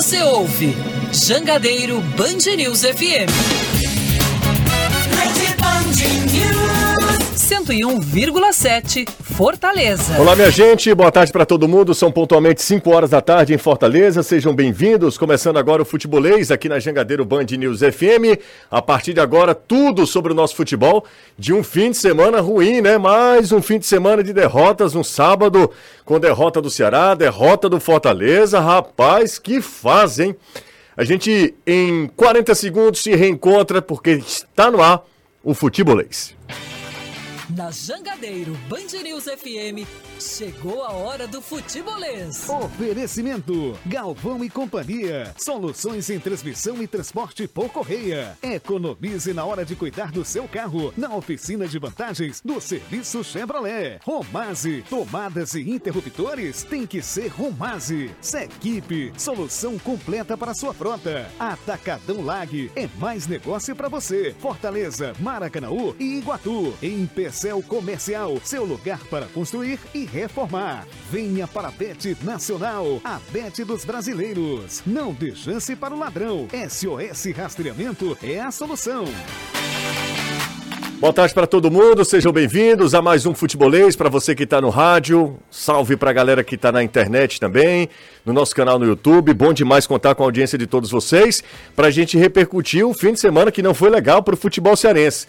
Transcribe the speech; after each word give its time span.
Você 0.00 0.22
ouve 0.22 0.74
Jangadeiro 1.12 2.00
Band 2.16 2.56
News 2.56 2.80
FM. 2.80 3.28
101,7 7.50 9.10
Fortaleza. 9.10 10.20
Olá, 10.20 10.36
minha 10.36 10.52
gente, 10.52 10.94
boa 10.94 11.10
tarde 11.10 11.32
para 11.32 11.44
todo 11.44 11.66
mundo. 11.66 11.92
São 11.96 12.12
pontualmente 12.12 12.62
5 12.62 12.88
horas 12.88 13.10
da 13.10 13.20
tarde 13.20 13.52
em 13.52 13.58
Fortaleza. 13.58 14.22
Sejam 14.22 14.54
bem-vindos. 14.54 15.18
Começando 15.18 15.56
agora 15.56 15.82
o 15.82 15.84
Futebolês 15.84 16.52
aqui 16.52 16.68
na 16.68 16.78
Jangadeiro 16.78 17.24
Band 17.24 17.46
News 17.58 17.80
FM. 17.80 18.38
A 18.70 18.80
partir 18.80 19.14
de 19.14 19.20
agora, 19.20 19.52
tudo 19.52 20.06
sobre 20.06 20.30
o 20.30 20.34
nosso 20.34 20.54
futebol. 20.54 21.04
De 21.36 21.52
um 21.52 21.64
fim 21.64 21.90
de 21.90 21.96
semana 21.96 22.40
ruim, 22.40 22.80
né? 22.80 22.96
Mais 22.98 23.50
um 23.50 23.60
fim 23.60 23.80
de 23.80 23.86
semana 23.86 24.22
de 24.22 24.32
derrotas. 24.32 24.94
Um 24.94 25.02
sábado 25.02 25.72
com 26.04 26.20
derrota 26.20 26.62
do 26.62 26.70
Ceará, 26.70 27.16
derrota 27.16 27.68
do 27.68 27.80
Fortaleza. 27.80 28.60
Rapaz, 28.60 29.40
que 29.40 29.60
faz, 29.60 30.20
hein? 30.20 30.36
A 30.96 31.02
gente, 31.02 31.52
em 31.66 32.06
40 32.14 32.54
segundos, 32.54 33.02
se 33.02 33.12
reencontra 33.16 33.82
porque 33.82 34.12
está 34.12 34.70
no 34.70 34.80
ar 34.80 35.02
o 35.42 35.52
Futebolês. 35.52 36.38
Na 37.56 37.70
Jangadeiro 37.72 38.54
Band 38.68 39.02
News 39.02 39.24
FM, 39.24 39.84
chegou 40.20 40.84
a 40.84 40.92
hora 40.92 41.26
do 41.26 41.42
futebolês. 41.42 42.48
Oferecimento: 42.48 43.76
Galvão 43.86 44.44
e 44.44 44.50
Companhia. 44.50 45.34
Soluções 45.36 46.08
em 46.10 46.20
transmissão 46.20 46.80
e 46.80 46.86
transporte 46.86 47.48
por 47.48 47.68
correia. 47.70 48.38
Economize 48.40 49.32
na 49.32 49.44
hora 49.44 49.64
de 49.64 49.74
cuidar 49.74 50.12
do 50.12 50.24
seu 50.24 50.46
carro 50.46 50.94
na 50.96 51.12
oficina 51.14 51.66
de 51.66 51.78
vantagens 51.78 52.40
do 52.44 52.60
serviço 52.60 53.24
Chevrolet. 53.24 53.98
Romase, 54.04 54.84
tomadas 54.88 55.54
e 55.54 55.62
interruptores 55.62 56.62
tem 56.62 56.86
que 56.86 57.02
ser 57.02 57.28
Romase. 57.28 58.10
Sequipe, 58.20 59.12
solução 59.16 59.76
completa 59.78 60.36
para 60.36 60.54
sua 60.54 60.72
frota. 60.72 61.28
Atacadão 61.38 62.24
Lag 62.24 62.70
é 62.76 62.88
mais 62.98 63.26
negócio 63.26 63.74
para 63.74 63.88
você. 63.88 64.36
Fortaleza, 64.38 65.14
Maracanaú 65.18 65.96
e 65.98 66.18
Iguatu. 66.18 66.74
Em 66.80 67.06
Céu 67.40 67.64
Comercial, 67.66 68.38
seu 68.44 68.66
lugar 68.66 69.00
para 69.08 69.24
construir 69.24 69.78
e 69.94 70.04
reformar. 70.04 70.86
Venha 71.10 71.48
para 71.48 71.68
a 71.68 71.70
Bet 71.70 72.14
Nacional, 72.22 73.00
a 73.02 73.18
Bet 73.32 73.64
dos 73.64 73.82
brasileiros. 73.82 74.82
Não 74.84 75.14
dê 75.14 75.34
chance 75.34 75.74
para 75.74 75.94
o 75.94 75.98
ladrão. 75.98 76.46
SOS 76.68 77.34
Rastreamento 77.34 78.14
é 78.22 78.40
a 78.40 78.50
solução. 78.50 79.06
Boa 80.98 81.14
tarde 81.14 81.32
para 81.32 81.46
todo 81.46 81.70
mundo, 81.70 82.04
sejam 82.04 82.30
bem-vindos 82.30 82.94
a 82.94 83.00
mais 83.00 83.24
um 83.24 83.34
Futebolês 83.34 83.96
para 83.96 84.10
você 84.10 84.34
que 84.34 84.42
está 84.42 84.60
no 84.60 84.68
rádio. 84.68 85.38
Salve 85.50 85.96
para 85.96 86.10
a 86.10 86.12
galera 86.12 86.44
que 86.44 86.56
está 86.56 86.70
na 86.70 86.82
internet 86.82 87.40
também, 87.40 87.88
no 88.22 88.34
nosso 88.34 88.54
canal 88.54 88.78
no 88.78 88.84
YouTube. 88.84 89.32
Bom 89.32 89.54
demais 89.54 89.86
contar 89.86 90.14
com 90.14 90.24
a 90.24 90.26
audiência 90.26 90.58
de 90.58 90.66
todos 90.66 90.90
vocês 90.90 91.42
para 91.74 91.86
a 91.86 91.90
gente 91.90 92.18
repercutir 92.18 92.86
o 92.86 92.92
fim 92.92 93.14
de 93.14 93.20
semana 93.20 93.50
que 93.50 93.62
não 93.62 93.72
foi 93.72 93.88
legal 93.88 94.22
para 94.22 94.34
o 94.34 94.36
futebol 94.36 94.76
cearense. 94.76 95.26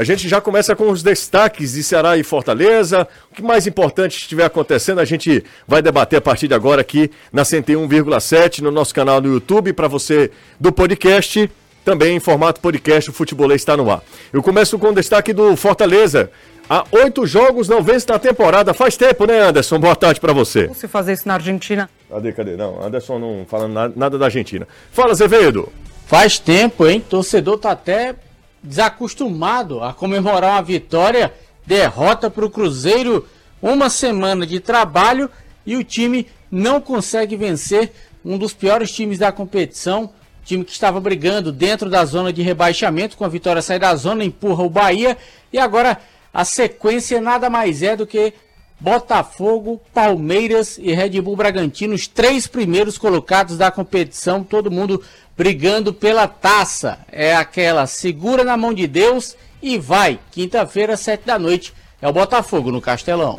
A 0.00 0.02
gente 0.02 0.26
já 0.26 0.40
começa 0.40 0.74
com 0.74 0.88
os 0.88 1.02
destaques 1.02 1.72
de 1.72 1.82
Ceará 1.82 2.16
e 2.16 2.22
Fortaleza. 2.22 3.06
O 3.30 3.34
que 3.34 3.42
mais 3.42 3.66
importante 3.66 4.16
estiver 4.16 4.46
acontecendo, 4.46 4.98
a 4.98 5.04
gente 5.04 5.44
vai 5.68 5.82
debater 5.82 6.18
a 6.18 6.22
partir 6.22 6.48
de 6.48 6.54
agora 6.54 6.80
aqui 6.80 7.10
na 7.30 7.42
101,7 7.42 8.60
no 8.60 8.70
nosso 8.70 8.94
canal 8.94 9.20
no 9.20 9.34
YouTube 9.34 9.74
para 9.74 9.88
você 9.88 10.30
do 10.58 10.72
podcast. 10.72 11.50
Também 11.84 12.16
em 12.16 12.18
formato 12.18 12.62
podcast, 12.62 13.10
o 13.10 13.12
Futebolês 13.12 13.60
está 13.60 13.76
no 13.76 13.90
ar. 13.90 14.02
Eu 14.32 14.42
começo 14.42 14.78
com 14.78 14.88
o 14.88 14.94
destaque 14.94 15.34
do 15.34 15.54
Fortaleza. 15.54 16.30
Há 16.66 16.82
oito 16.92 17.26
jogos 17.26 17.68
não 17.68 17.82
vence 17.82 18.06
na 18.08 18.18
temporada. 18.18 18.72
Faz 18.72 18.96
tempo, 18.96 19.26
né, 19.26 19.38
Anderson? 19.38 19.78
Boa 19.78 19.94
tarde 19.94 20.18
para 20.18 20.32
você. 20.32 20.66
Você 20.68 20.88
fazer 20.88 21.12
isso 21.12 21.28
na 21.28 21.34
Argentina? 21.34 21.90
Cadê, 22.08 22.32
cadê? 22.32 22.56
Não, 22.56 22.82
Anderson 22.82 23.18
não 23.18 23.44
falando 23.46 23.92
nada 23.94 24.16
da 24.16 24.24
Argentina. 24.24 24.66
Fala, 24.92 25.10
Azevedo. 25.10 25.70
Faz 26.06 26.38
tempo, 26.38 26.86
hein? 26.86 27.04
Torcedor 27.06 27.58
tá 27.58 27.72
até 27.72 28.14
desacostumado 28.62 29.82
a 29.82 29.92
comemorar 29.92 30.52
uma 30.52 30.62
vitória, 30.62 31.32
derrota 31.66 32.30
para 32.30 32.44
o 32.44 32.50
Cruzeiro, 32.50 33.26
uma 33.60 33.90
semana 33.90 34.46
de 34.46 34.60
trabalho 34.60 35.30
e 35.66 35.76
o 35.76 35.84
time 35.84 36.26
não 36.50 36.80
consegue 36.80 37.36
vencer 37.36 37.92
um 38.24 38.36
dos 38.36 38.52
piores 38.52 38.90
times 38.92 39.18
da 39.18 39.32
competição. 39.32 40.10
Time 40.44 40.64
que 40.64 40.72
estava 40.72 41.00
brigando 41.00 41.52
dentro 41.52 41.88
da 41.88 42.04
zona 42.04 42.32
de 42.32 42.42
rebaixamento, 42.42 43.16
com 43.16 43.24
a 43.24 43.28
vitória 43.28 43.62
sair 43.62 43.78
da 43.78 43.94
zona, 43.94 44.24
empurra 44.24 44.64
o 44.64 44.70
Bahia. 44.70 45.16
E 45.52 45.58
agora 45.58 45.98
a 46.32 46.44
sequência 46.44 47.20
nada 47.20 47.50
mais 47.50 47.82
é 47.82 47.94
do 47.94 48.06
que 48.06 48.32
Botafogo, 48.80 49.80
Palmeiras 49.92 50.78
e 50.78 50.94
Red 50.94 51.20
Bull 51.20 51.36
Bragantino, 51.36 51.94
os 51.94 52.08
três 52.08 52.46
primeiros 52.46 52.96
colocados 52.96 53.58
da 53.58 53.70
competição, 53.70 54.42
todo 54.42 54.70
mundo 54.70 55.02
brigando 55.36 55.92
pela 55.92 56.26
taça. 56.26 56.98
É 57.12 57.36
aquela 57.36 57.86
segura 57.86 58.42
na 58.42 58.56
mão 58.56 58.72
de 58.72 58.86
Deus 58.86 59.36
e 59.62 59.78
vai. 59.78 60.18
Quinta-feira, 60.32 60.96
sete 60.96 61.26
da 61.26 61.38
noite, 61.38 61.74
é 62.00 62.08
o 62.08 62.12
Botafogo 62.12 62.72
no 62.72 62.80
Castelão. 62.80 63.38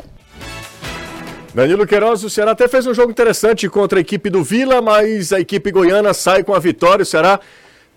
Danilo 1.52 1.86
Queiroz, 1.86 2.22
o 2.22 2.30
Ceará 2.30 2.52
até 2.52 2.68
fez 2.68 2.86
um 2.86 2.94
jogo 2.94 3.10
interessante 3.10 3.68
contra 3.68 3.98
a 3.98 4.00
equipe 4.00 4.30
do 4.30 4.42
Vila, 4.44 4.80
mas 4.80 5.32
a 5.32 5.40
equipe 5.40 5.70
goiana 5.72 6.14
sai 6.14 6.44
com 6.44 6.54
a 6.54 6.58
vitória. 6.60 7.02
O 7.02 7.06
Ceará, 7.06 7.40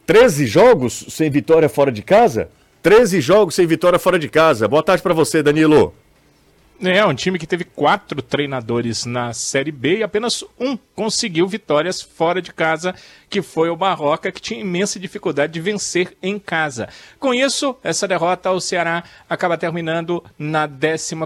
13 0.05 0.47
jogos 0.47 1.05
sem 1.09 1.29
vitória 1.29 1.69
fora 1.69 1.91
de 1.91 2.01
casa? 2.01 2.49
13 2.81 3.21
jogos 3.21 3.55
sem 3.55 3.65
vitória 3.65 3.99
fora 3.99 4.19
de 4.19 4.27
casa. 4.27 4.67
Boa 4.67 4.83
tarde 4.83 5.01
para 5.01 5.13
você, 5.13 5.41
Danilo. 5.41 5.93
É, 6.81 7.05
um 7.05 7.13
time 7.13 7.39
que 7.39 7.47
teve 7.47 7.63
quatro 7.63 8.21
treinadores 8.21 9.05
na 9.05 9.31
Série 9.33 9.71
B 9.71 9.99
e 9.99 10.03
apenas 10.03 10.43
um 10.59 10.77
conseguiu 10.93 11.47
vitórias 11.47 12.01
fora 12.01 12.41
de 12.41 12.51
casa, 12.51 12.93
que 13.35 13.41
foi 13.41 13.67
o 13.69 13.75
Barroca, 13.75 14.31
que 14.31 14.41
tinha 14.41 14.61
imensa 14.61 14.97
dificuldade 14.97 15.51
de 15.51 15.59
vencer 15.59 16.15
em 16.23 16.39
casa. 16.39 16.87
Com 17.19 17.33
isso, 17.33 17.75
essa 17.83 18.07
derrota 18.07 18.47
ao 18.47 18.61
Ceará 18.61 19.03
acaba 19.29 19.57
terminando 19.57 20.23
na 20.39 20.65
11 20.65 21.17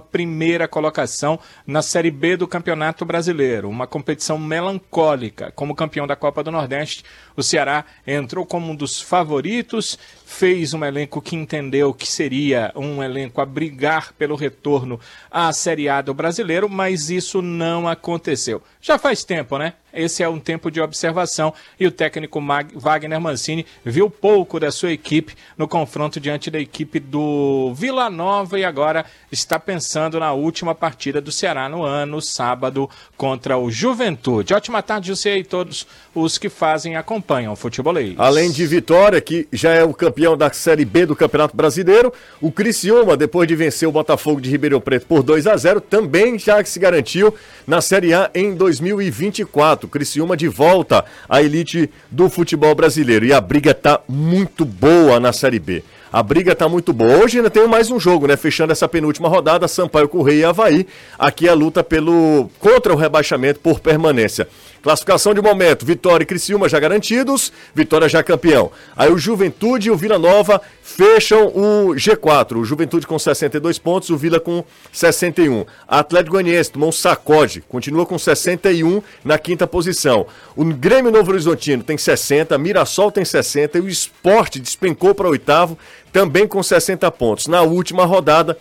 colocação 0.71 1.39
na 1.67 1.83
Série 1.83 2.09
B 2.09 2.35
do 2.35 2.47
Campeonato 2.47 3.05
Brasileiro, 3.05 3.69
uma 3.69 3.85
competição 3.85 4.39
melancólica. 4.39 5.51
Como 5.51 5.75
campeão 5.75 6.07
da 6.07 6.15
Copa 6.15 6.43
do 6.43 6.49
Nordeste, 6.49 7.05
o 7.35 7.43
Ceará 7.43 7.85
entrou 8.07 8.43
como 8.43 8.71
um 8.71 8.75
dos 8.75 8.99
favoritos, 8.99 9.99
fez 10.25 10.73
um 10.73 10.83
elenco 10.83 11.21
que 11.21 11.35
entendeu 11.35 11.93
que 11.93 12.07
seria 12.07 12.71
um 12.75 13.03
elenco 13.03 13.39
a 13.39 13.45
brigar 13.45 14.13
pelo 14.13 14.35
retorno 14.35 14.99
à 15.29 15.53
Série 15.53 15.89
A 15.89 16.01
do 16.01 16.15
brasileiro, 16.15 16.67
mas 16.67 17.11
isso 17.11 17.39
não 17.39 17.87
aconteceu. 17.87 18.63
Já 18.81 18.97
faz 18.97 19.23
tempo, 19.23 19.59
né? 19.59 19.73
Esse 19.93 20.23
é 20.23 20.29
um 20.29 20.39
tempo 20.39 20.69
de 20.69 20.79
observação 20.79 21.53
e 21.79 21.87
o 21.87 21.91
técnico 21.91 22.39
Mag 22.39 22.69
Wagner 22.75 23.19
Mancini 23.19 23.65
viu 23.83 24.09
pouco 24.09 24.59
da 24.59 24.71
sua 24.71 24.91
equipe 24.91 25.35
no 25.57 25.67
confronto 25.67 26.19
diante 26.19 26.51
da 26.51 26.59
equipe 26.59 26.99
do 26.99 27.73
Vila 27.73 28.09
Nova 28.09 28.59
e 28.59 28.63
agora 28.63 29.05
está 29.31 29.59
pensando 29.59 30.19
na 30.19 30.33
última 30.33 30.75
partida 30.75 31.19
do 31.19 31.31
Ceará 31.31 31.67
no 31.67 31.83
ano, 31.83 32.21
sábado, 32.21 32.89
contra 33.17 33.57
o 33.57 33.71
Juventude. 33.71 34.53
Ótima 34.53 34.81
tarde, 34.81 35.07
José 35.07 35.37
e 35.37 35.43
todos 35.43 35.87
os 36.13 36.37
que 36.37 36.49
fazem 36.49 36.93
e 36.93 36.95
acompanham 36.95 37.53
o 37.53 37.55
futebolês. 37.55 38.15
Além 38.17 38.51
de 38.51 38.65
Vitória, 38.65 39.19
que 39.19 39.47
já 39.51 39.73
é 39.73 39.83
o 39.83 39.93
campeão 39.93 40.37
da 40.37 40.51
Série 40.51 40.85
B 40.85 41.05
do 41.05 41.15
Campeonato 41.15 41.55
Brasileiro, 41.55 42.13
o 42.41 42.51
Criciúma, 42.51 43.17
depois 43.17 43.47
de 43.47 43.55
vencer 43.55 43.87
o 43.87 43.91
Botafogo 43.91 44.39
de 44.41 44.49
Ribeirão 44.49 44.79
Preto 44.79 45.05
por 45.05 45.23
2 45.23 45.47
a 45.47 45.57
0 45.57 45.81
também 45.81 46.37
já 46.37 46.63
se 46.63 46.79
garantiu 46.79 47.33
na 47.65 47.81
Série 47.81 48.13
A 48.13 48.29
em 48.33 48.53
2024 48.53 49.78
campeonato. 49.79 49.87
Criciúma 49.87 50.35
de 50.35 50.47
volta 50.47 51.05
à 51.27 51.41
elite 51.41 51.89
do 52.11 52.29
futebol 52.29 52.75
brasileiro. 52.75 53.25
E 53.25 53.33
a 53.33 53.39
briga 53.39 53.73
tá 53.73 54.01
muito 54.07 54.65
boa 54.65 55.19
na 55.19 55.31
Série 55.31 55.59
B. 55.59 55.83
A 56.11 56.23
briga 56.23 56.55
tá 56.55 56.67
muito 56.67 56.91
boa. 56.91 57.23
Hoje 57.23 57.37
ainda 57.37 57.51
tem 57.51 57.67
mais 57.67 57.91
um 57.91 57.99
jogo, 57.99 58.25
né? 58.25 58.35
Fechando 58.35 58.71
essa 58.71 58.87
penúltima 58.87 59.29
rodada, 59.29 59.67
Sampaio 59.67 60.09
Correia 60.09 60.39
e 60.41 60.45
Havaí. 60.45 60.87
Aqui 61.17 61.47
a 61.47 61.53
luta 61.53 61.83
pelo 61.83 62.49
contra 62.59 62.91
o 62.91 62.95
rebaixamento 62.95 63.59
por 63.59 63.79
permanência. 63.79 64.47
Classificação 64.81 65.33
de 65.33 65.41
momento, 65.41 65.85
Vitória 65.85 66.23
e 66.23 66.25
Criciúma 66.25 66.69
já 66.69 66.79
garantidos, 66.79 67.51
Vitória 67.75 68.07
já 68.07 68.23
campeão. 68.23 68.71
Aí 68.95 69.11
o 69.11 69.17
Juventude 69.17 69.89
e 69.89 69.91
o 69.91 69.97
Vila 69.97 70.17
Nova 70.17 70.61
fecham 70.81 71.47
o 71.47 71.93
G4. 71.95 72.57
O 72.57 72.65
Juventude 72.65 73.05
com 73.05 73.19
62 73.19 73.77
pontos, 73.77 74.09
o 74.09 74.17
Vila 74.17 74.39
com 74.39 74.63
61. 74.91 75.65
Atlético 75.87 76.31
Goianiense 76.31 76.71
tomou 76.71 76.89
um 76.89 76.93
sacode, 76.93 77.61
continua 77.67 78.05
com 78.05 78.17
61 78.17 79.01
na 79.23 79.37
quinta 79.37 79.67
posição. 79.67 80.25
O 80.55 80.63
Grêmio 80.63 81.11
Novo 81.11 81.31
Horizontino 81.31 81.83
tem 81.83 81.97
60, 81.97 82.57
Mirassol 82.57 83.11
tem 83.11 83.25
60 83.25 83.77
e 83.77 83.81
o 83.81 83.89
Esporte 83.89 84.59
despencou 84.59 85.13
para 85.13 85.27
oitavo, 85.27 85.77
também 86.13 86.47
com 86.47 86.63
60 86.63 87.11
pontos. 87.11 87.47
Na 87.47 87.61
última 87.61 88.05
rodada, 88.05 88.57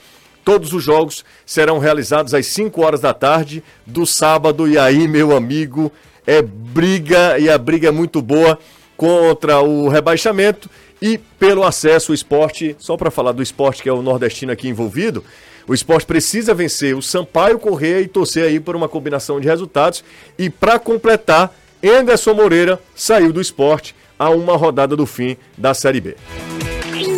Todos 0.48 0.72
os 0.72 0.82
jogos 0.82 1.26
serão 1.44 1.78
realizados 1.78 2.32
às 2.32 2.46
5 2.46 2.80
horas 2.80 3.00
da 3.02 3.12
tarde 3.12 3.62
do 3.84 4.06
sábado. 4.06 4.66
E 4.66 4.78
aí, 4.78 5.06
meu 5.06 5.36
amigo, 5.36 5.92
é 6.28 6.42
briga 6.42 7.38
e 7.38 7.48
a 7.48 7.56
briga 7.56 7.88
é 7.88 7.90
muito 7.90 8.20
boa 8.20 8.58
contra 8.98 9.60
o 9.62 9.88
rebaixamento 9.88 10.68
e 11.00 11.16
pelo 11.16 11.64
acesso 11.64 12.12
ao 12.12 12.14
esporte. 12.14 12.76
Só 12.78 12.98
para 12.98 13.10
falar 13.10 13.32
do 13.32 13.42
esporte 13.42 13.82
que 13.82 13.88
é 13.88 13.92
o 13.92 14.02
nordestino 14.02 14.52
aqui 14.52 14.68
envolvido, 14.68 15.24
o 15.66 15.72
esporte 15.72 16.04
precisa 16.04 16.52
vencer 16.52 16.94
o 16.94 17.00
Sampaio 17.00 17.58
Correia 17.58 18.02
e 18.02 18.08
torcer 18.08 18.44
aí 18.44 18.60
por 18.60 18.76
uma 18.76 18.90
combinação 18.90 19.40
de 19.40 19.48
resultados. 19.48 20.04
E 20.38 20.50
para 20.50 20.78
completar, 20.78 21.50
Anderson 21.82 22.34
Moreira 22.34 22.78
saiu 22.94 23.32
do 23.32 23.40
esporte 23.40 23.96
a 24.18 24.28
uma 24.28 24.54
rodada 24.54 24.94
do 24.94 25.06
fim 25.06 25.34
da 25.56 25.72
Série 25.72 26.02
B. 26.02 26.14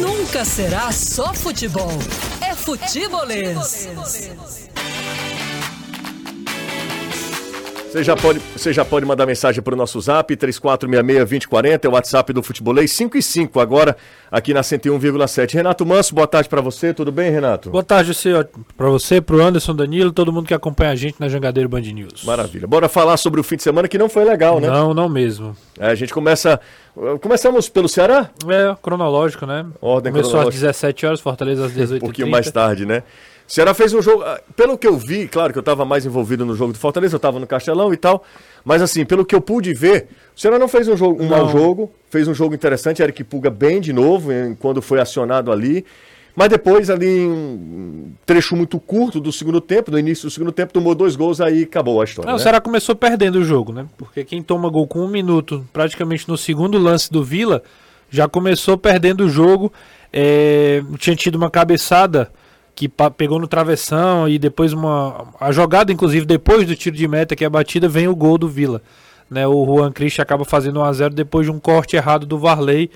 Nunca 0.01 0.45
será 0.45 0.93
só 0.93 1.35
futebol. 1.35 1.99
É 2.49 2.55
futebolês. 2.55 3.89
Você 7.91 8.05
já 8.05 8.15
pode, 8.15 8.39
você 8.39 8.73
já 8.73 8.85
pode 8.85 9.05
mandar 9.05 9.27
mensagem 9.27 9.61
para 9.61 9.75
o 9.75 9.77
nosso 9.77 10.01
zap, 10.01 10.37
3466-2040, 10.37 11.85
é 11.85 11.89
o 11.89 11.91
WhatsApp 11.91 12.33
do 12.33 12.41
Futebolês, 12.41 12.93
5 12.93 13.19
e 13.19 13.23
5 13.23 13.59
agora, 13.59 13.97
aqui 14.31 14.55
na 14.55 14.61
101,7. 14.61 15.55
Renato 15.55 15.85
Manso, 15.85 16.15
boa 16.15 16.29
tarde 16.29 16.49
para 16.49 16.61
você, 16.61 16.95
tudo 16.95 17.11
bem, 17.11 17.33
Renato? 17.33 17.71
Boa 17.71 17.83
tarde 17.83 18.13
para 18.77 18.89
você, 18.89 19.21
para 19.21 19.35
o 19.35 19.41
Anderson 19.41 19.75
Danilo, 19.75 20.13
todo 20.13 20.33
mundo 20.33 20.47
que 20.47 20.55
acompanha 20.55 20.93
a 20.93 20.95
gente 20.95 21.17
na 21.19 21.29
Jangadeiro 21.29 21.69
Band 21.69 21.81
News. 21.81 22.23
Maravilha. 22.23 22.65
Bora 22.65 22.89
falar 22.89 23.17
sobre 23.17 23.41
o 23.41 23.43
fim 23.43 23.57
de 23.57 23.65
semana 23.65 23.89
que 23.89 23.99
não 23.99 24.09
foi 24.09 24.25
legal, 24.25 24.61
né? 24.61 24.69
Não, 24.69 24.95
não 24.95 25.09
mesmo. 25.09 25.57
É, 25.77 25.89
a 25.89 25.95
gente 25.97 26.15
começa. 26.15 26.61
Começamos 27.21 27.69
pelo 27.69 27.89
Ceará? 27.89 28.31
É, 28.49 28.77
cronológico, 28.81 29.47
né? 29.47 29.67
Ordem 29.81 30.13
Começou 30.13 30.39
às 30.39 30.55
17 30.55 31.07
horas, 31.07 31.21
Fortaleza 31.21 31.67
às 31.67 31.73
18 31.73 32.03
Um 32.05 32.07
pouquinho 32.07 32.31
mais 32.31 32.49
tarde, 32.53 32.87
né? 32.87 33.03
O 33.51 33.53
Ceará 33.53 33.75
fez 33.75 33.93
um 33.93 34.01
jogo. 34.01 34.23
ah, 34.23 34.41
Pelo 34.55 34.79
que 34.79 34.87
eu 34.87 34.97
vi, 34.97 35.27
claro 35.27 35.53
que 35.53 35.59
eu 35.59 35.61
estava 35.61 35.85
mais 35.85 36.07
envolvido 36.07 36.47
no 36.47 36.55
jogo 36.55 36.73
do 36.73 36.79
Fortaleza, 36.79 37.17
eu 37.17 37.19
estava 37.19 37.41
no 37.41 37.49
Castelão 37.49 37.93
e 37.93 37.97
tal. 37.97 38.23
Mas 38.65 38.81
assim, 38.81 39.05
pelo 39.05 39.25
que 39.25 39.35
eu 39.35 39.41
pude 39.41 39.75
ver, 39.75 40.07
o 40.37 40.41
Ceará 40.41 40.57
não 40.57 40.69
fez 40.69 40.87
um, 40.87 40.97
jogo, 40.97 41.21
um 41.21 41.27
mau 41.27 41.49
jogo, 41.49 41.93
fez 42.09 42.29
um 42.29 42.35
jogo 42.35 42.55
interessante, 42.55 43.03
Eric 43.03 43.25
Puga 43.25 43.51
bem 43.51 43.81
de 43.81 43.93
novo, 43.93 44.33
em- 44.33 44.55
quando 44.55 44.81
foi 44.81 45.01
acionado 45.01 45.51
ali. 45.51 45.85
Mas 46.37 46.49
depois, 46.49 46.89
ali, 46.89 47.09
em 47.09 47.29
um 47.29 48.13
trecho 48.25 48.55
muito 48.55 48.79
curto 48.79 49.19
do 49.19 49.33
segundo 49.33 49.61
tempo, 49.61 49.91
no 49.91 49.99
início 49.99 50.29
do 50.29 50.31
segundo 50.31 50.53
tempo, 50.53 50.73
tomou 50.73 50.95
dois 50.95 51.17
gols, 51.17 51.41
aí 51.41 51.65
acabou 51.65 52.01
a 52.01 52.05
história. 52.05 52.29
Não, 52.29 52.35
né? 52.37 52.41
o 52.41 52.43
Ceará 52.43 52.61
começou 52.61 52.95
perdendo 52.95 53.41
o 53.41 53.45
jogo, 53.45 53.73
né? 53.73 53.85
Porque 53.99 54.23
quem 54.25 54.41
toma 54.43 54.71
gol 54.71 54.87
com 54.87 55.01
um 55.01 55.09
minuto, 55.09 55.67
praticamente 55.73 56.29
no 56.29 56.39
segundo 56.39 56.79
lance 56.79 57.11
do 57.11 57.25
Vila, 57.25 57.65
já 58.09 58.29
começou 58.29 58.79
perdendo 58.79 59.25
o 59.25 59.29
jogo. 59.29 59.73
É, 60.13 60.83
tinha 60.99 61.17
tido 61.17 61.35
uma 61.35 61.51
cabeçada 61.51 62.31
que 62.81 62.89
pegou 63.15 63.39
no 63.39 63.47
travessão 63.47 64.27
e 64.27 64.39
depois 64.39 64.73
uma. 64.73 65.35
A 65.39 65.53
jogada, 65.53 65.93
inclusive, 65.93 66.25
depois 66.25 66.67
do 66.67 66.75
tiro 66.75 66.97
de 66.97 67.07
meta, 67.07 67.37
que 67.37 67.45
é 67.45 67.47
a 67.47 67.51
batida, 67.51 67.87
vem 67.87 68.09
o 68.09 68.17
gol 68.17 68.39
do 68.39 68.49
Vila. 68.49 68.81
Né? 69.29 69.47
O 69.47 69.67
Juan 69.67 69.93
Christian 69.93 70.23
acaba 70.23 70.47
fazendo 70.47 70.81
1x0 70.81 71.11
depois 71.11 71.45
de 71.45 71.53
um 71.53 71.61
corte 71.61 71.97
errado 71.97 72.25
do 72.25 72.39
Varley, 72.39 72.91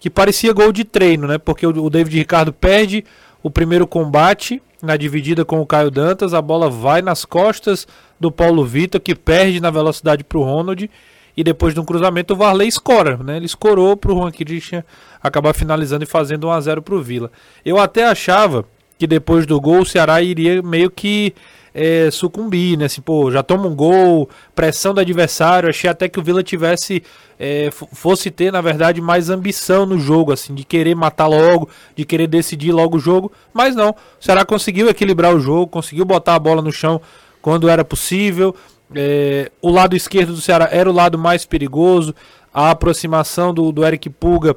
que 0.00 0.10
parecia 0.10 0.52
gol 0.52 0.72
de 0.72 0.82
treino, 0.82 1.28
né? 1.28 1.38
Porque 1.38 1.64
o, 1.64 1.84
o 1.84 1.88
David 1.88 2.18
Ricardo 2.18 2.52
perde 2.52 3.04
o 3.40 3.48
primeiro 3.48 3.86
combate 3.86 4.60
na 4.82 4.96
dividida 4.96 5.44
com 5.44 5.60
o 5.60 5.66
Caio 5.66 5.92
Dantas, 5.92 6.34
a 6.34 6.42
bola 6.42 6.68
vai 6.68 7.00
nas 7.00 7.24
costas 7.24 7.86
do 8.18 8.32
Paulo 8.32 8.64
Vitor, 8.64 9.00
que 9.00 9.14
perde 9.14 9.60
na 9.60 9.70
velocidade 9.70 10.24
para 10.24 10.38
o 10.38 10.42
Ronald, 10.42 10.90
e 11.36 11.44
depois 11.44 11.74
de 11.74 11.78
um 11.78 11.84
cruzamento 11.84 12.34
o 12.34 12.36
Varley 12.36 12.66
escora, 12.66 13.16
né? 13.18 13.36
Ele 13.36 13.46
escorou 13.46 13.96
para 13.96 14.10
o 14.10 14.16
Juan 14.16 14.32
Christian 14.32 14.82
acabar 15.22 15.54
finalizando 15.54 16.02
e 16.02 16.08
fazendo 16.08 16.48
1 16.48 16.50
a 16.50 16.60
0 16.60 16.82
para 16.82 16.94
o 16.96 17.00
Vila. 17.00 17.30
Eu 17.64 17.78
até 17.78 18.04
achava 18.04 18.66
que 18.98 19.06
depois 19.06 19.46
do 19.46 19.60
gol 19.60 19.82
o 19.82 19.86
Ceará 19.86 20.20
iria 20.20 20.60
meio 20.60 20.90
que 20.90 21.32
é, 21.72 22.10
sucumbir, 22.10 22.76
né? 22.76 22.86
Assim, 22.86 23.00
pô, 23.00 23.30
já 23.30 23.42
toma 23.42 23.68
um 23.68 23.74
gol, 23.74 24.28
pressão 24.54 24.92
do 24.92 25.00
adversário. 25.00 25.68
Achei 25.68 25.88
até 25.88 26.08
que 26.08 26.18
o 26.18 26.22
Vila 26.22 26.42
tivesse, 26.42 27.02
é, 27.38 27.70
fosse 27.70 28.30
ter, 28.30 28.52
na 28.52 28.60
verdade, 28.60 29.00
mais 29.00 29.30
ambição 29.30 29.86
no 29.86 29.98
jogo, 29.98 30.32
assim, 30.32 30.54
de 30.54 30.64
querer 30.64 30.96
matar 30.96 31.28
logo, 31.28 31.68
de 31.94 32.04
querer 32.04 32.26
decidir 32.26 32.72
logo 32.72 32.96
o 32.96 33.00
jogo. 33.00 33.30
Mas 33.54 33.76
não, 33.76 33.90
o 33.90 34.24
Ceará 34.24 34.44
conseguiu 34.44 34.88
equilibrar 34.88 35.32
o 35.32 35.38
jogo, 35.38 35.68
conseguiu 35.68 36.04
botar 36.04 36.34
a 36.34 36.38
bola 36.38 36.60
no 36.60 36.72
chão 36.72 37.00
quando 37.40 37.68
era 37.68 37.84
possível. 37.84 38.54
É, 38.92 39.52
o 39.62 39.70
lado 39.70 39.94
esquerdo 39.94 40.32
do 40.32 40.40
Ceará 40.40 40.68
era 40.72 40.90
o 40.90 40.92
lado 40.92 41.16
mais 41.16 41.46
perigoso. 41.46 42.12
A 42.52 42.70
aproximação 42.70 43.54
do, 43.54 43.70
do 43.70 43.86
Eric 43.86 44.10
Puga 44.10 44.56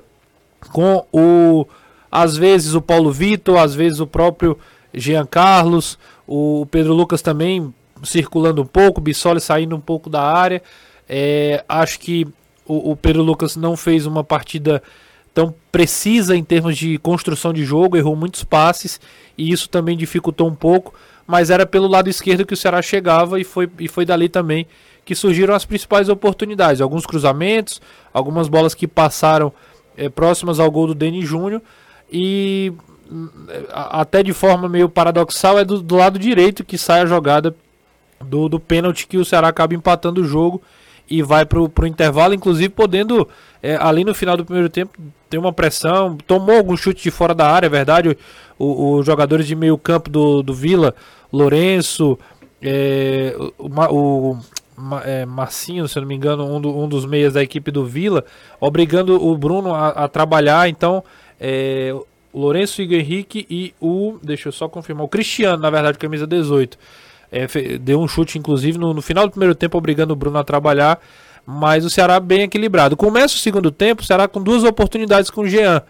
com 0.71 1.05
o 1.11 1.67
às 2.11 2.35
vezes 2.35 2.73
o 2.73 2.81
Paulo 2.81 3.11
Vitor, 3.11 3.57
às 3.57 3.73
vezes 3.73 3.99
o 3.99 4.07
próprio 4.07 4.57
Jean 4.93 5.25
Carlos, 5.25 5.97
o 6.27 6.67
Pedro 6.69 6.93
Lucas 6.93 7.21
também 7.21 7.73
circulando 8.03 8.61
um 8.61 8.65
pouco, 8.65 8.99
o 8.99 9.03
Bissoli 9.03 9.39
saindo 9.39 9.75
um 9.75 9.79
pouco 9.79 10.09
da 10.09 10.21
área. 10.21 10.61
É, 11.07 11.63
acho 11.69 11.99
que 11.99 12.27
o, 12.65 12.91
o 12.91 12.95
Pedro 12.95 13.23
Lucas 13.23 13.55
não 13.55 13.77
fez 13.77 14.05
uma 14.05 14.23
partida 14.23 14.83
tão 15.33 15.53
precisa 15.71 16.35
em 16.35 16.43
termos 16.43 16.77
de 16.77 16.97
construção 16.97 17.53
de 17.53 17.63
jogo, 17.63 17.95
errou 17.95 18.15
muitos 18.15 18.43
passes 18.43 18.99
e 19.37 19.51
isso 19.51 19.69
também 19.69 19.95
dificultou 19.95 20.47
um 20.47 20.55
pouco, 20.55 20.93
mas 21.25 21.49
era 21.49 21.65
pelo 21.65 21.87
lado 21.87 22.09
esquerdo 22.09 22.45
que 22.45 22.53
o 22.53 22.57
Ceará 22.57 22.81
chegava 22.81 23.39
e 23.39 23.45
foi, 23.45 23.69
e 23.79 23.87
foi 23.87 24.05
dali 24.05 24.27
também 24.27 24.67
que 25.05 25.15
surgiram 25.15 25.55
as 25.55 25.65
principais 25.65 26.09
oportunidades, 26.09 26.81
alguns 26.81 27.05
cruzamentos, 27.05 27.81
algumas 28.13 28.49
bolas 28.49 28.75
que 28.75 28.87
passaram 28.87 29.53
é, 29.95 30.09
próximas 30.09 30.59
ao 30.59 30.69
gol 30.69 30.87
do 30.87 30.95
Denis 30.95 31.27
Júnior 31.27 31.61
e 32.11 32.73
até 33.71 34.23
de 34.23 34.33
forma 34.33 34.69
meio 34.69 34.87
paradoxal 34.89 35.59
é 35.59 35.65
do, 35.65 35.81
do 35.81 35.95
lado 35.95 36.17
direito 36.17 36.63
que 36.63 36.77
sai 36.77 37.01
a 37.01 37.05
jogada 37.05 37.55
do, 38.23 38.47
do 38.47 38.59
pênalti 38.59 39.07
que 39.07 39.17
o 39.17 39.25
Ceará 39.25 39.47
acaba 39.49 39.73
empatando 39.73 40.21
o 40.21 40.25
jogo 40.25 40.61
e 41.09 41.21
vai 41.21 41.45
pro, 41.45 41.67
pro 41.67 41.85
intervalo, 41.87 42.33
inclusive 42.33 42.69
podendo, 42.69 43.27
é, 43.61 43.75
ali 43.75 44.05
no 44.05 44.13
final 44.15 44.37
do 44.37 44.45
primeiro 44.45 44.69
tempo, 44.69 44.97
ter 45.29 45.37
uma 45.37 45.51
pressão, 45.51 46.15
tomou 46.25 46.55
algum 46.55 46.77
chute 46.77 47.03
de 47.03 47.11
fora 47.11 47.35
da 47.35 47.49
área, 47.51 47.65
é 47.65 47.69
verdade, 47.69 48.17
o- 48.57 48.95
os 48.97 49.05
jogadores 49.05 49.45
de 49.45 49.53
meio 49.55 49.77
campo 49.77 50.09
do, 50.09 50.41
do 50.41 50.53
Vila, 50.53 50.95
Lourenço, 51.33 52.17
é, 52.61 53.35
o, 53.57 53.67
o 53.67 54.37
é, 55.03 55.25
Marcinho, 55.25 55.85
se 55.87 55.99
não 55.99 56.07
me 56.07 56.15
engano, 56.15 56.45
um, 56.45 56.61
do- 56.61 56.77
um 56.77 56.87
dos 56.87 57.05
meias 57.05 57.33
da 57.33 57.43
equipe 57.43 57.71
do 57.71 57.85
Vila, 57.85 58.23
obrigando 58.59 59.21
o 59.21 59.37
Bruno 59.37 59.73
a, 59.75 59.89
a 59.89 60.07
trabalhar, 60.07 60.69
então 60.69 61.03
é, 61.41 61.93
Lourenço, 62.33 62.81
Igor 62.81 62.97
Henrique 62.99 63.45
e 63.49 63.73
o, 63.81 64.17
deixa 64.23 64.47
eu 64.49 64.53
só 64.53 64.69
confirmar, 64.69 65.03
o 65.03 65.09
Cristiano, 65.09 65.61
na 65.61 65.69
verdade, 65.69 65.97
camisa 65.97 66.25
18, 66.27 66.77
é, 67.31 67.47
deu 67.79 67.99
um 67.99 68.07
chute, 68.07 68.37
inclusive, 68.37 68.77
no, 68.77 68.93
no 68.93 69.01
final 69.01 69.25
do 69.25 69.31
primeiro 69.31 69.55
tempo, 69.55 69.77
obrigando 69.77 70.13
o 70.13 70.15
Bruno 70.15 70.37
a 70.37 70.43
trabalhar. 70.43 70.99
Mas 71.45 71.83
o 71.83 71.89
Ceará 71.89 72.19
bem 72.19 72.43
equilibrado. 72.43 72.95
Começa 72.95 73.33
o 73.35 73.39
segundo 73.39 73.71
tempo, 73.71 74.03
o 74.03 74.05
Ceará 74.05 74.27
com 74.27 74.39
duas 74.41 74.63
oportunidades 74.63 75.31
com 75.31 75.41
o 75.41 75.47
Jean. 75.47 75.81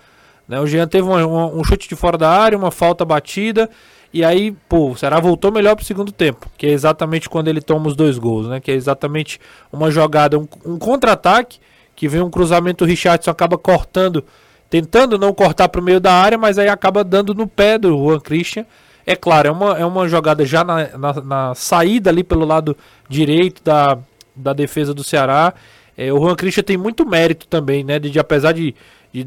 né? 0.47 0.59
O 0.61 0.65
Jean 0.65 0.87
teve 0.87 1.05
uma- 1.07 1.25
uma- 1.25 1.47
um 1.47 1.63
chute 1.63 1.87
de 1.89 1.95
fora 1.95 2.17
da 2.17 2.29
área, 2.29 2.57
uma 2.57 2.71
falta 2.71 3.03
batida. 3.05 3.69
E 4.13 4.23
aí, 4.23 4.51
pô, 4.69 4.91
o 4.91 4.95
Ceará 4.97 5.19
voltou 5.19 5.51
melhor 5.51 5.75
pro 5.75 5.83
segundo 5.85 6.11
tempo. 6.11 6.49
Que 6.57 6.67
é 6.67 6.69
exatamente 6.71 7.29
quando 7.29 7.47
ele 7.49 7.61
toma 7.61 7.87
os 7.87 7.95
dois 7.97 8.17
gols, 8.17 8.47
né? 8.47 8.59
Que 8.61 8.71
é 8.71 8.73
exatamente 8.73 9.39
uma 9.73 9.91
jogada, 9.91 10.39
um, 10.39 10.47
um 10.65 10.77
contra-ataque. 10.79 11.59
Que 11.95 12.07
vem 12.07 12.21
um 12.21 12.29
cruzamento, 12.29 12.83
o 12.83 12.87
Richardson 12.87 13.29
acaba 13.29 13.57
cortando, 13.57 14.23
tentando 14.71 15.19
não 15.19 15.33
cortar 15.33 15.67
pro 15.69 15.83
meio 15.83 15.99
da 15.99 16.13
área, 16.13 16.37
mas 16.37 16.57
aí 16.57 16.69
acaba 16.69 17.03
dando 17.03 17.35
no 17.35 17.45
pé 17.45 17.77
do 17.77 17.89
Juan 17.89 18.19
Christian. 18.19 18.65
É 19.05 19.15
claro, 19.15 19.49
é 19.49 19.51
uma, 19.51 19.77
é 19.79 19.85
uma 19.85 20.07
jogada 20.07 20.45
já 20.45 20.63
na, 20.63 20.97
na, 20.97 21.13
na 21.21 21.55
saída 21.55 22.09
ali 22.09 22.23
pelo 22.23 22.45
lado 22.45 22.75
direito 23.09 23.61
da, 23.63 23.97
da 24.35 24.53
defesa 24.53 24.93
do 24.93 25.03
Ceará. 25.03 25.53
É, 25.97 26.11
o 26.13 26.17
Juan 26.19 26.35
Christian 26.35 26.63
tem 26.63 26.77
muito 26.77 27.05
mérito 27.05 27.47
também, 27.47 27.83
né? 27.83 27.99
De, 27.99 28.09
de- 28.09 28.19
apesar 28.19 28.53
de, 28.53 28.73
de, 29.11 29.25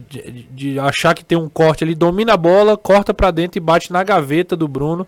de- 0.50 0.78
achar 0.80 1.12
que 1.14 1.22
tem 1.24 1.36
um 1.36 1.48
corte, 1.48 1.84
ele 1.84 1.94
domina 1.94 2.32
a 2.32 2.36
bola, 2.38 2.76
corta 2.76 3.12
pra 3.12 3.30
dentro 3.30 3.58
e 3.58 3.60
bate 3.60 3.92
na 3.92 4.02
gaveta 4.02 4.56
do 4.56 4.66
Bruno. 4.66 5.06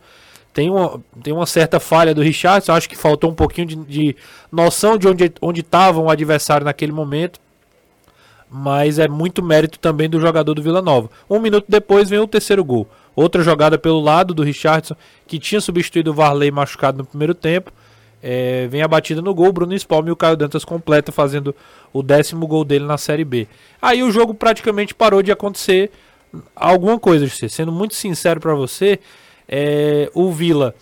Tem 0.53 0.69
uma, 0.71 1.01
tem 1.23 1.33
uma 1.33 1.47
certa 1.47 1.81
falha 1.81 2.15
do 2.15 2.21
Richardson, 2.23 2.73
acho 2.73 2.89
que 2.89 2.97
faltou 2.97 3.31
um 3.31 3.35
pouquinho 3.35 3.67
de, 3.69 4.17
noção 4.53 4.99
de 4.99 5.07
onde 5.09 5.33
onde 5.41 5.61
estava 5.61 6.01
o 6.01 6.11
adversário 6.11 6.65
naquele 6.65 6.93
momento. 6.93 7.39
Mas 8.51 8.99
é 8.99 9.09
muito 9.09 9.43
mérito 9.43 9.79
também 9.79 10.09
do 10.09 10.21
jogador 10.21 10.55
do 10.55 10.63
Vila 10.63 10.81
Nova. 10.81 11.11
Um 11.29 11.41
minuto 11.41 11.67
depois 11.69 12.09
vem 12.09 12.19
o 12.19 12.27
terceiro 12.27 12.65
gol. 12.65 12.89
Outra 13.15 13.43
jogada 13.43 13.79
pelo 13.79 14.01
lado 14.01 14.33
do 14.35 14.43
Richardson, 14.43 14.95
que 15.27 15.39
tinha 15.39 15.61
substituído 15.61 16.11
o 16.11 16.15
Varley 16.15 16.51
machucado 16.51 16.99
no 16.99 17.05
primeiro 17.05 17.35
tempo. 17.35 17.73
É, 18.23 18.67
vem 18.69 18.83
a 18.83 18.89
batida 18.89 19.21
no 19.21 19.35
gol, 19.35 19.53
Bruno 19.53 19.75
Spalm 19.75 20.09
e 20.09 20.11
o 20.11 20.17
Caio 20.17 20.37
Dantas 20.37 20.65
completa 20.65 21.13
fazendo 21.13 21.55
o 21.93 22.03
décimo 22.03 22.47
gol 22.47 22.65
dele 22.65 22.85
na 22.85 22.99
Série 22.99 23.25
B. 23.25 23.47
Aí 23.81 24.03
o 24.03 24.11
jogo 24.11 24.35
praticamente 24.35 24.95
parou 24.95 25.23
de 25.23 25.31
acontecer 25.31 25.91
alguma 26.55 26.99
coisa, 26.99 27.27
José. 27.27 27.49
Sendo 27.49 27.73
muito 27.73 27.95
sincero 27.95 28.41
para 28.41 28.55
você, 28.55 28.99
é, 29.49 30.11
o 30.15 30.31
Vila 30.33 30.75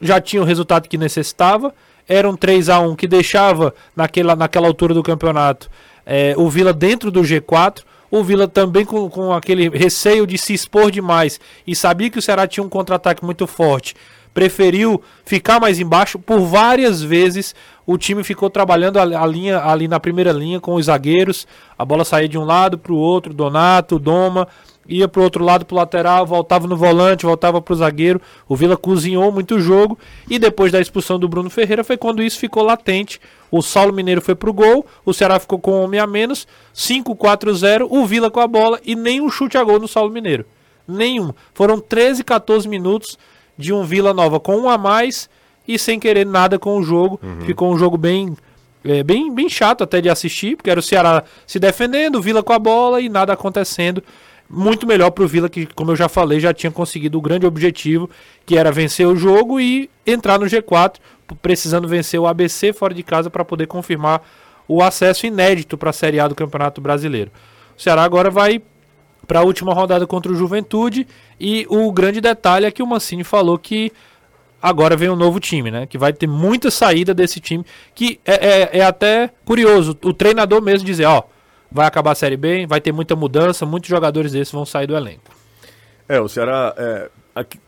já 0.00 0.20
tinha 0.20 0.42
o 0.42 0.44
resultado 0.44 0.88
que 0.88 0.98
necessitava. 0.98 1.74
Era 2.06 2.28
um 2.28 2.36
3 2.36 2.68
a 2.68 2.80
1 2.80 2.96
que 2.96 3.06
deixava 3.06 3.74
naquela, 3.94 4.34
naquela 4.34 4.66
altura 4.66 4.94
do 4.94 5.02
campeonato 5.02 5.70
é, 6.10 6.34
o 6.38 6.48
Vila 6.48 6.72
dentro 6.72 7.10
do 7.10 7.20
G4. 7.20 7.82
O 8.10 8.24
Vila 8.24 8.48
também 8.48 8.86
com, 8.86 9.10
com 9.10 9.30
aquele 9.34 9.68
receio 9.68 10.26
de 10.26 10.38
se 10.38 10.54
expor 10.54 10.90
demais 10.90 11.38
e 11.66 11.76
sabia 11.76 12.08
que 12.08 12.18
o 12.18 12.22
Ceará 12.22 12.46
tinha 12.46 12.64
um 12.64 12.68
contra-ataque 12.68 13.22
muito 13.22 13.46
forte. 13.46 13.94
Preferiu 14.32 15.02
ficar 15.26 15.60
mais 15.60 15.78
embaixo. 15.78 16.18
Por 16.18 16.40
várias 16.40 17.02
vezes 17.02 17.54
o 17.86 17.98
time 17.98 18.24
ficou 18.24 18.48
trabalhando 18.48 18.98
a, 18.98 19.26
linha 19.26 19.58
ali 19.58 19.86
na 19.86 20.00
primeira 20.00 20.32
linha 20.32 20.58
com 20.58 20.74
os 20.74 20.86
zagueiros. 20.86 21.46
A 21.78 21.84
bola 21.84 22.04
saía 22.04 22.28
de 22.28 22.38
um 22.38 22.44
lado 22.44 22.78
para 22.78 22.92
o 22.92 22.96
outro. 22.96 23.34
Donato, 23.34 23.98
Doma. 23.98 24.48
Ia 24.88 25.06
pro 25.06 25.22
outro 25.22 25.44
lado, 25.44 25.66
pro 25.66 25.76
lateral, 25.76 26.24
voltava 26.24 26.66
no 26.66 26.76
volante, 26.76 27.26
voltava 27.26 27.60
pro 27.60 27.74
zagueiro. 27.74 28.20
O 28.48 28.56
Vila 28.56 28.76
cozinhou 28.76 29.30
muito 29.30 29.56
o 29.56 29.60
jogo 29.60 29.98
e 30.28 30.38
depois 30.38 30.72
da 30.72 30.80
expulsão 30.80 31.18
do 31.18 31.28
Bruno 31.28 31.50
Ferreira 31.50 31.84
foi 31.84 31.96
quando 31.96 32.22
isso 32.22 32.38
ficou 32.38 32.62
latente. 32.62 33.20
O 33.50 33.60
Saulo 33.60 33.92
Mineiro 33.92 34.20
foi 34.20 34.34
pro 34.34 34.52
gol, 34.52 34.86
o 35.04 35.12
Ceará 35.12 35.38
ficou 35.38 35.58
com 35.58 35.72
um 35.72 35.84
homem 35.84 36.00
a 36.00 36.06
menos, 36.06 36.46
5-4-0, 36.74 37.86
o 37.88 38.06
Vila 38.06 38.30
com 38.30 38.40
a 38.40 38.46
bola 38.46 38.80
e 38.84 38.96
nenhum 38.96 39.30
chute 39.30 39.58
a 39.58 39.64
gol 39.64 39.78
no 39.78 39.88
Saulo 39.88 40.10
Mineiro. 40.10 40.44
Nenhum. 40.86 41.32
Foram 41.52 41.78
13, 41.78 42.24
14 42.24 42.66
minutos 42.66 43.18
de 43.56 43.72
um 43.72 43.84
Vila 43.84 44.14
Nova 44.14 44.40
com 44.40 44.56
um 44.56 44.68
a 44.70 44.78
mais 44.78 45.28
e 45.66 45.78
sem 45.78 46.00
querer 46.00 46.24
nada 46.24 46.58
com 46.58 46.78
o 46.78 46.82
jogo. 46.82 47.20
Ficou 47.44 47.72
um 47.72 47.78
jogo 47.78 47.98
bem 47.98 48.34
é, 48.84 49.02
bem, 49.02 49.32
bem 49.34 49.48
chato 49.48 49.82
até 49.82 50.00
de 50.00 50.08
assistir, 50.08 50.56
porque 50.56 50.70
era 50.70 50.80
o 50.80 50.82
Ceará 50.82 51.24
se 51.46 51.58
defendendo, 51.58 52.16
o 52.16 52.22
Vila 52.22 52.42
com 52.42 52.52
a 52.52 52.58
bola 52.58 53.00
e 53.00 53.08
nada 53.08 53.32
acontecendo. 53.32 54.02
Muito 54.50 54.86
melhor 54.86 55.10
para 55.10 55.24
o 55.24 55.28
Vila, 55.28 55.48
que, 55.48 55.66
como 55.66 55.90
eu 55.90 55.96
já 55.96 56.08
falei, 56.08 56.40
já 56.40 56.54
tinha 56.54 56.70
conseguido 56.70 57.18
o 57.18 57.20
grande 57.20 57.46
objetivo, 57.46 58.08
que 58.46 58.56
era 58.56 58.72
vencer 58.72 59.06
o 59.06 59.14
jogo 59.14 59.60
e 59.60 59.90
entrar 60.06 60.38
no 60.38 60.46
G4, 60.46 60.96
precisando 61.42 61.86
vencer 61.86 62.18
o 62.18 62.26
ABC 62.26 62.72
fora 62.72 62.94
de 62.94 63.02
casa 63.02 63.28
para 63.28 63.44
poder 63.44 63.66
confirmar 63.66 64.22
o 64.66 64.82
acesso 64.82 65.26
inédito 65.26 65.76
para 65.76 65.90
a 65.90 65.92
Série 65.92 66.18
A 66.18 66.28
do 66.28 66.34
Campeonato 66.34 66.80
Brasileiro. 66.80 67.30
O 67.76 67.80
Ceará 67.80 68.02
agora 68.02 68.30
vai 68.30 68.62
para 69.26 69.40
a 69.40 69.42
última 69.42 69.74
rodada 69.74 70.06
contra 70.06 70.32
o 70.32 70.34
Juventude 70.34 71.06
e 71.38 71.66
o 71.68 71.92
grande 71.92 72.20
detalhe 72.20 72.64
é 72.64 72.70
que 72.70 72.82
o 72.82 72.86
Mancini 72.86 73.24
falou 73.24 73.58
que 73.58 73.92
agora 74.60 74.96
vem 74.96 75.10
um 75.10 75.16
novo 75.16 75.38
time, 75.38 75.70
né? 75.70 75.86
Que 75.86 75.98
vai 75.98 76.12
ter 76.12 76.26
muita 76.26 76.70
saída 76.70 77.14
desse 77.14 77.40
time. 77.40 77.64
Que 77.94 78.18
é, 78.24 78.34
é, 78.34 78.78
é 78.78 78.84
até 78.84 79.30
curioso. 79.44 79.96
O 80.02 80.12
treinador 80.12 80.62
mesmo 80.62 80.86
dizer, 80.86 81.04
ó, 81.04 81.24
vai 81.70 81.86
acabar 81.86 82.12
a 82.12 82.14
Série 82.14 82.36
B, 82.36 82.66
vai 82.66 82.80
ter 82.80 82.92
muita 82.92 83.14
mudança, 83.16 83.64
muitos 83.66 83.88
jogadores 83.88 84.32
desses 84.32 84.52
vão 84.52 84.64
sair 84.64 84.86
do 84.86 84.96
elenco. 84.96 85.30
É, 86.08 86.20
o 86.20 86.28
Ceará, 86.28 86.74
é, 86.76 87.10
aqui, 87.34 87.60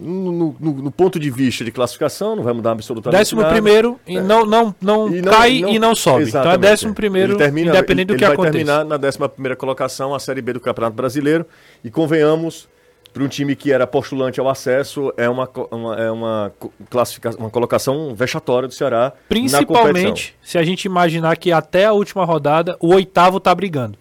no, 0.00 0.54
no- 0.60 0.72
no 0.74 0.90
ponto 0.92 1.18
de 1.18 1.28
vista 1.28 1.64
de 1.64 1.72
classificação, 1.72 2.36
não 2.36 2.42
vai 2.44 2.52
mudar 2.52 2.70
absolutamente 2.72 3.18
Décimo 3.18 3.40
nada. 3.40 3.52
primeiro, 3.52 3.98
e 4.06 4.20
não, 4.20 4.46
não, 4.46 4.72
não, 4.80 5.08
E 5.08 5.20
não- 5.20 5.32
cai 5.32 5.60
não- 5.60 5.68
e 5.70 5.78
não 5.78 5.94
sobe. 5.96 6.22
Exatamente. 6.22 6.56
Então 6.58 6.68
é 6.68 6.70
décimo 6.70 6.94
primeiro, 6.94 7.32
Ele 7.32 7.38
termina- 7.38 7.70
independente 7.70 8.10
ele- 8.10 8.14
do 8.14 8.16
que 8.18 8.24
ele 8.24 8.26
vai 8.26 8.34
aconteça. 8.34 8.52
terminar 8.52 8.84
na 8.84 8.96
décima 8.96 9.28
primeira 9.28 9.56
colocação, 9.56 10.14
a 10.14 10.20
Série 10.20 10.40
B 10.40 10.52
do 10.52 10.60
Campeonato 10.60 10.94
Brasileiro. 10.94 11.44
E 11.82 11.90
convenhamos, 11.90 12.68
para 13.18 13.24
um 13.26 13.28
time 13.28 13.54
que 13.56 13.72
era 13.72 13.86
postulante 13.86 14.38
ao 14.40 14.48
acesso, 14.48 15.12
é 15.16 15.28
uma, 15.28 15.48
uma- 15.70 15.96
é 15.96 16.10
uma 16.10 16.52
classificação, 16.88 17.40
uma 17.40 17.50
colocação 17.50 18.14
vexatória 18.14 18.68
do 18.68 18.74
Ceará. 18.74 19.12
Principalmente 19.28 20.34
se 20.42 20.56
a 20.58 20.62
gente 20.62 20.84
imaginar 20.84 21.36
que 21.36 21.52
até 21.52 21.84
a 21.86 21.92
última 21.92 22.24
rodada 22.24 22.76
o 22.80 22.94
oitavo 22.94 23.40
tá 23.40 23.54
brigando. 23.54 23.98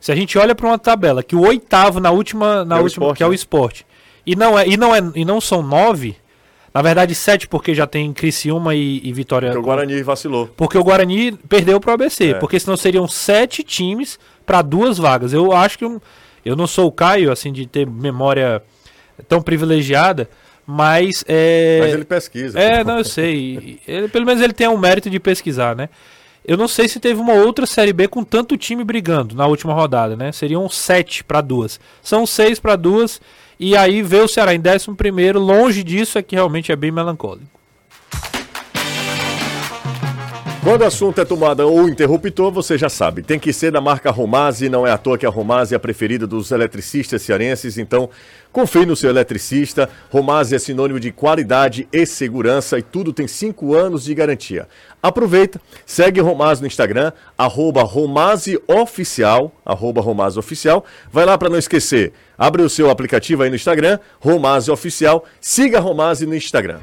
Se 0.00 0.12
a 0.12 0.14
gente 0.14 0.38
olha 0.38 0.54
para 0.54 0.66
uma 0.66 0.78
tabela 0.78 1.22
que 1.22 1.34
o 1.34 1.40
oitavo 1.40 1.98
na 1.98 2.10
última, 2.10 2.64
na 2.64 2.76
Que 2.76 2.80
é 2.80 2.82
o 2.82 2.84
última, 2.84 3.04
Sport, 3.06 3.16
que 3.16 3.22
é 3.22 3.26
o 3.26 3.30
né? 3.30 3.34
esporte, 3.34 3.86
e 4.24 4.36
não 4.36 4.58
é 4.58 4.68
e 4.68 4.76
não 4.76 4.94
é 4.94 5.00
e 5.14 5.24
não 5.24 5.40
são 5.40 5.60
nove, 5.62 6.16
na 6.72 6.80
verdade 6.82 7.14
sete 7.14 7.48
porque 7.48 7.74
já 7.74 7.86
tem 7.86 8.12
Criciúma 8.12 8.74
e, 8.74 9.00
e 9.02 9.12
Vitória. 9.12 9.48
Porque 9.48 9.58
o 9.60 9.62
Guarani 9.64 10.02
vacilou. 10.02 10.48
Porque 10.56 10.78
o 10.78 10.84
Guarani 10.84 11.32
perdeu 11.32 11.80
pro 11.80 11.92
ABC, 11.92 12.30
É. 12.30 12.34
porque 12.34 12.60
senão 12.60 12.76
seriam 12.76 13.08
sete 13.08 13.64
times 13.64 14.18
para 14.46 14.62
duas 14.62 14.98
vagas. 14.98 15.32
Eu 15.32 15.52
acho 15.52 15.76
que 15.78 15.84
eu, 15.84 16.00
eu 16.44 16.56
não 16.56 16.66
sou 16.66 16.86
o 16.86 16.92
Caio 16.92 17.30
assim 17.30 17.52
de 17.52 17.66
ter 17.66 17.86
memória 17.86 18.62
tão 19.28 19.42
privilegiada, 19.42 20.28
mas 20.66 21.24
é 21.26 21.78
Mas 21.80 21.94
ele 21.94 22.04
pesquisa. 22.04 22.58
é, 22.58 22.84
não, 22.84 22.98
eu 22.98 23.04
sei. 23.04 23.80
Ele, 23.86 24.08
pelo 24.08 24.26
menos 24.26 24.42
ele 24.42 24.52
tem 24.52 24.68
o 24.68 24.76
mérito 24.76 25.08
de 25.08 25.18
pesquisar, 25.18 25.74
né? 25.74 25.88
Eu 26.44 26.56
não 26.56 26.68
sei 26.68 26.88
se 26.88 26.98
teve 26.98 27.20
uma 27.20 27.34
outra 27.34 27.66
Série 27.66 27.92
B 27.92 28.08
com 28.08 28.24
tanto 28.24 28.56
time 28.56 28.82
brigando 28.82 29.34
na 29.34 29.46
última 29.46 29.74
rodada, 29.74 30.16
né? 30.16 30.32
Seriam 30.32 30.68
sete 30.68 31.22
para 31.22 31.40
duas. 31.40 31.78
São 32.02 32.26
seis 32.26 32.58
para 32.58 32.76
duas. 32.76 33.20
E 33.60 33.76
aí 33.76 34.02
vê 34.02 34.20
o 34.20 34.28
Ceará 34.28 34.54
em 34.54 34.60
décimo 34.60 34.96
primeiro. 34.96 35.38
Longe 35.40 35.82
disso 35.82 36.16
é 36.16 36.22
que 36.22 36.36
realmente 36.36 36.72
é 36.72 36.76
bem 36.76 36.90
melancólico. 36.90 37.46
Quando 40.62 40.82
o 40.82 40.86
assunto 40.86 41.20
é 41.20 41.24
tomada 41.24 41.64
ou 41.64 41.88
interruptor, 41.88 42.50
você 42.50 42.76
já 42.76 42.88
sabe, 42.88 43.22
tem 43.22 43.38
que 43.38 43.52
ser 43.52 43.70
da 43.70 43.80
marca 43.80 44.10
Romase, 44.10 44.68
não 44.68 44.84
é 44.84 44.90
à 44.90 44.98
toa 44.98 45.16
que 45.16 45.24
a 45.24 45.30
Romase 45.30 45.72
é 45.72 45.76
a 45.76 45.80
preferida 45.80 46.26
dos 46.26 46.50
eletricistas 46.50 47.22
cearenses, 47.22 47.78
então 47.78 48.10
confie 48.52 48.84
no 48.84 48.96
seu 48.96 49.08
eletricista. 49.08 49.88
Romase 50.10 50.56
é 50.56 50.58
sinônimo 50.58 50.98
de 50.98 51.12
qualidade 51.12 51.88
e 51.92 52.04
segurança 52.04 52.76
e 52.76 52.82
tudo 52.82 53.12
tem 53.12 53.28
5 53.28 53.72
anos 53.72 54.02
de 54.02 54.12
garantia. 54.12 54.66
Aproveita, 55.00 55.60
segue 55.86 56.20
Romase 56.20 56.60
no 56.60 56.66
Instagram, 56.66 57.12
arroba 57.38 57.84
romaseoficial, 57.84 59.52
arroba 59.64 60.02
vai 61.12 61.24
lá 61.24 61.38
para 61.38 61.48
não 61.48 61.58
esquecer, 61.58 62.12
abre 62.36 62.62
o 62.62 62.68
seu 62.68 62.90
aplicativo 62.90 63.44
aí 63.44 63.48
no 63.48 63.56
Instagram, 63.56 64.00
Romase 64.18 64.72
Oficial, 64.72 65.24
siga 65.40 65.78
Romase 65.78 66.26
no 66.26 66.34
Instagram. 66.34 66.80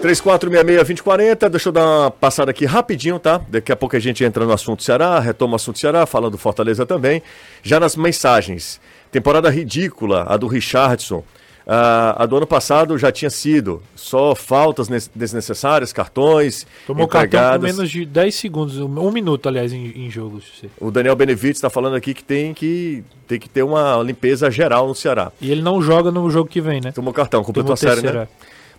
3466-2040, 0.00 1.48
deixa 1.48 1.68
eu 1.68 1.72
dar 1.72 1.86
uma 1.86 2.10
passada 2.10 2.50
aqui 2.50 2.64
rapidinho, 2.64 3.18
tá? 3.18 3.40
Daqui 3.48 3.70
a 3.70 3.76
pouco 3.76 3.96
a 3.96 4.00
gente 4.00 4.24
entra 4.24 4.44
no 4.44 4.52
assunto 4.52 4.82
Ceará, 4.82 5.18
retoma 5.20 5.52
o 5.52 5.56
assunto 5.56 5.78
Ceará, 5.78 6.06
fala 6.06 6.30
do 6.30 6.38
Fortaleza 6.38 6.86
também. 6.86 7.22
Já 7.62 7.78
nas 7.78 7.96
mensagens, 7.96 8.80
temporada 9.12 9.50
ridícula, 9.50 10.24
a 10.28 10.36
do 10.36 10.46
Richardson. 10.46 11.22
Ah, 11.72 12.24
a 12.24 12.26
do 12.26 12.36
ano 12.36 12.46
passado 12.46 12.98
já 12.98 13.12
tinha 13.12 13.30
sido 13.30 13.80
só 13.94 14.34
faltas 14.34 14.88
desnecessárias, 15.14 15.92
cartões, 15.92 16.66
Tomou 16.86 17.06
cartão 17.06 17.38
entregadas. 17.38 17.62
menos 17.76 17.90
de 17.90 18.04
10 18.04 18.34
segundos, 18.34 18.78
um 18.78 18.86
um 18.98 19.10
minuto, 19.12 19.48
aliás, 19.48 19.72
em, 19.72 19.86
em 20.06 20.10
jogos. 20.10 20.44
O 20.80 20.90
Daniel 20.90 21.14
Benevides 21.14 21.58
está 21.58 21.70
falando 21.70 21.94
aqui 21.94 22.12
que 22.14 22.24
tem, 22.24 22.52
que 22.54 23.04
tem 23.28 23.38
que 23.38 23.48
ter 23.48 23.62
uma 23.62 24.02
limpeza 24.02 24.50
geral 24.50 24.88
no 24.88 24.94
Ceará. 24.96 25.30
E 25.40 25.52
ele 25.52 25.62
não 25.62 25.80
joga 25.80 26.10
no 26.10 26.28
jogo 26.30 26.48
que 26.48 26.60
vem, 26.60 26.80
né? 26.80 26.90
Tomou 26.90 27.12
cartão, 27.12 27.44
completou 27.44 27.66
Tomou 27.66 27.74
a 27.74 27.76
série, 27.76 28.00
terceira. 28.00 28.20
né? 28.22 28.28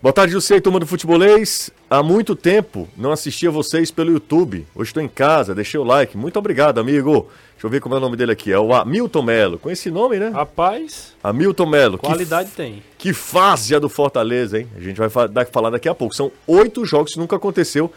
Boa 0.02 0.12
tarde, 0.12 0.34
José 0.34 0.56
e 0.56 0.62
turma 0.62 0.80
do 0.80 0.88
Futebolês. 0.88 1.70
Há 1.88 2.02
muito 2.02 2.36
tempo 2.36 2.90
não 2.98 3.12
assistia 3.12 3.52
vocês 3.52 3.92
pelo 3.92 4.12
YouTube. 4.12 4.66
Hoje 4.74 4.90
estou 4.90 5.04
em 5.04 5.08
casa, 5.08 5.54
deixei 5.54 5.80
o 5.80 5.84
like. 5.84 6.18
Muito 6.18 6.40
obrigado, 6.40 6.80
amigo. 6.80 7.30
Deixa 7.52 7.68
eu 7.68 7.70
ver 7.70 7.82
como 7.82 7.94
é 7.94 8.00
o 8.00 8.02
nome 8.02 8.18
dele 8.18 8.32
aqui. 8.32 8.52
É 8.52 8.58
o 8.58 8.74
Hamilton 8.74 9.22
Melo. 9.22 9.60
Com 9.60 9.70
esse 9.70 9.92
nome, 9.92 10.18
né? 10.18 10.30
Rapaz, 10.30 11.14
Hamilton 11.24 11.66
Melo. 11.68 11.98
Que 12.00 12.08
qualidade 12.08 12.50
tem. 12.50 12.82
que 12.98 13.14
fase 13.14 13.76
a 13.76 13.80
do 13.80 13.88
Fortaleza, 13.88 14.60
hein? 14.60 14.68
A 14.76 14.80
gente 14.80 14.98
vai 14.98 15.08
falar 15.46 15.70
daqui 15.70 15.88
a 15.88 15.94
pouco. 15.94 16.16
São 16.16 16.32
oito 16.48 16.84
jogos, 16.84 17.16
nunca 17.16 17.36
aconteceu 17.36 17.94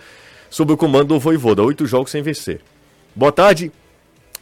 sob 0.50 0.74
o 0.74 0.76
comando 0.76 1.08
do 1.08 1.18
Voivoda. 1.18 1.62
Oito 1.62 1.86
jogos 1.86 2.10
sem 2.10 2.20
vencer. 2.20 2.60
Boa 3.14 3.32
tarde. 3.32 3.72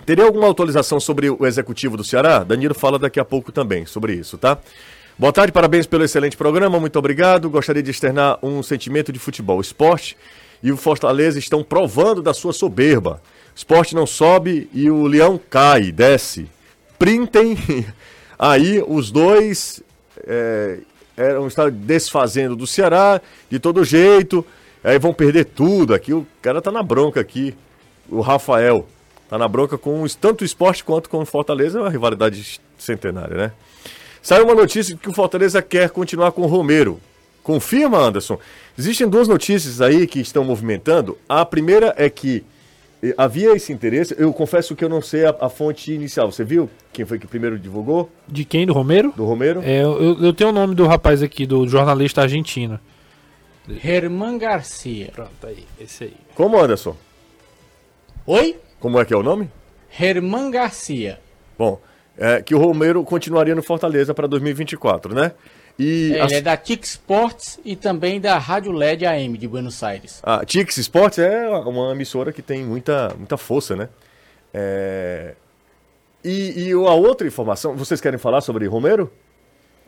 Teria 0.04 0.24
alguma 0.24 0.50
atualização 0.50 0.98
sobre 0.98 1.30
o 1.30 1.46
executivo 1.46 1.96
do 1.96 2.02
Ceará? 2.02 2.42
Danilo 2.42 2.74
fala 2.74 2.98
daqui 2.98 3.20
a 3.20 3.24
pouco 3.24 3.52
também 3.52 3.86
sobre 3.86 4.14
isso, 4.14 4.36
tá? 4.36 4.58
Boa 5.18 5.30
tarde, 5.32 5.52
parabéns 5.52 5.86
pelo 5.86 6.04
excelente 6.04 6.38
programa, 6.38 6.80
muito 6.80 6.98
obrigado. 6.98 7.50
Gostaria 7.50 7.82
de 7.82 7.90
externar 7.90 8.38
um 8.42 8.62
sentimento 8.62 9.12
de 9.12 9.18
futebol. 9.18 9.58
O 9.58 9.60
esporte 9.60 10.16
e 10.62 10.72
o 10.72 10.76
Fortaleza 10.76 11.38
estão 11.38 11.62
provando 11.62 12.22
da 12.22 12.32
sua 12.32 12.52
soberba. 12.52 13.20
O 13.54 13.56
esporte 13.56 13.94
não 13.94 14.06
sobe 14.06 14.70
e 14.72 14.90
o 14.90 15.06
leão 15.06 15.38
cai, 15.50 15.92
desce. 15.92 16.48
Printem 16.98 17.58
aí 18.38 18.82
os 18.88 19.10
dois 19.10 19.82
é, 20.26 20.78
eram 21.14 21.46
estar 21.46 21.70
desfazendo 21.70 22.56
do 22.56 22.66
Ceará 22.66 23.20
de 23.50 23.58
todo 23.58 23.84
jeito. 23.84 24.44
Aí 24.82 24.98
vão 24.98 25.12
perder 25.12 25.44
tudo. 25.44 25.92
Aqui 25.92 26.14
o 26.14 26.26
cara 26.40 26.62
tá 26.62 26.72
na 26.72 26.82
bronca 26.82 27.20
aqui. 27.20 27.54
O 28.08 28.22
Rafael 28.22 28.88
tá 29.28 29.36
na 29.36 29.46
bronca 29.46 29.76
com 29.76 30.06
tanto 30.18 30.40
o 30.40 30.44
esporte 30.44 30.82
quanto 30.82 31.10
com 31.10 31.18
o 31.18 31.26
Fortaleza. 31.26 31.78
É 31.78 31.82
uma 31.82 31.90
rivalidade 31.90 32.58
centenária, 32.78 33.36
né? 33.36 33.52
Saiu 34.22 34.44
uma 34.44 34.54
notícia 34.54 34.94
de 34.94 35.00
que 35.00 35.08
o 35.08 35.12
Fortaleza 35.12 35.60
quer 35.60 35.90
continuar 35.90 36.30
com 36.30 36.42
o 36.42 36.46
Romero. 36.46 37.00
Confirma, 37.42 37.98
Anderson? 37.98 38.38
Existem 38.78 39.08
duas 39.08 39.26
notícias 39.26 39.80
aí 39.80 40.06
que 40.06 40.20
estão 40.20 40.44
movimentando. 40.44 41.18
A 41.28 41.44
primeira 41.44 41.92
é 41.98 42.08
que 42.08 42.44
eh, 43.02 43.12
havia 43.18 43.52
esse 43.56 43.72
interesse. 43.72 44.14
Eu 44.16 44.32
confesso 44.32 44.76
que 44.76 44.84
eu 44.84 44.88
não 44.88 45.02
sei 45.02 45.26
a, 45.26 45.34
a 45.40 45.48
fonte 45.48 45.92
inicial. 45.92 46.30
Você 46.30 46.44
viu 46.44 46.70
quem 46.92 47.04
foi 47.04 47.18
que 47.18 47.26
primeiro 47.26 47.58
divulgou? 47.58 48.08
De 48.28 48.44
quem? 48.44 48.64
Do 48.64 48.72
Romero? 48.72 49.12
Do 49.16 49.24
Romero? 49.24 49.60
É, 49.64 49.82
eu, 49.82 50.16
eu 50.22 50.32
tenho 50.32 50.50
o 50.50 50.52
nome 50.52 50.76
do 50.76 50.86
rapaz 50.86 51.20
aqui, 51.20 51.44
do 51.44 51.66
jornalista 51.66 52.22
argentino. 52.22 52.78
Herman 53.82 54.38
Garcia. 54.38 55.10
Pronto, 55.12 55.46
aí, 55.46 55.64
esse 55.80 56.04
aí. 56.04 56.16
Como, 56.36 56.60
Anderson? 56.60 56.96
Oi? 58.24 58.56
Como 58.78 59.00
é 59.00 59.04
que 59.04 59.12
é 59.12 59.16
o 59.16 59.22
nome? 59.22 59.50
Herman 59.98 60.50
Garcia. 60.50 61.20
Bom, 61.58 61.80
é, 62.16 62.42
que 62.42 62.54
o 62.54 62.58
Romero 62.58 63.02
continuaria 63.04 63.54
no 63.54 63.62
Fortaleza 63.62 64.12
para 64.14 64.26
2024, 64.26 65.14
né? 65.14 65.32
E 65.78 66.12
Ele 66.12 66.34
a, 66.34 66.38
é 66.38 66.40
da 66.40 66.56
TIC 66.56 66.84
Sports 66.84 67.58
e 67.64 67.74
também 67.74 68.20
da 68.20 68.36
Rádio 68.36 68.72
LED 68.72 69.06
AM 69.06 69.38
de 69.38 69.48
Buenos 69.48 69.82
Aires. 69.82 70.20
a 70.22 70.44
Tix 70.44 70.76
Sports 70.76 71.18
é 71.18 71.48
uma 71.48 71.92
emissora 71.92 72.32
que 72.32 72.42
tem 72.42 72.62
muita, 72.62 73.14
muita 73.16 73.36
força, 73.36 73.74
né? 73.74 73.88
É, 74.52 75.34
E, 76.22 76.68
e 76.68 76.72
a 76.72 76.92
outra 76.92 77.26
informação, 77.26 77.74
vocês 77.74 78.00
querem 78.00 78.18
falar 78.18 78.42
sobre 78.42 78.66
Romero? 78.66 79.10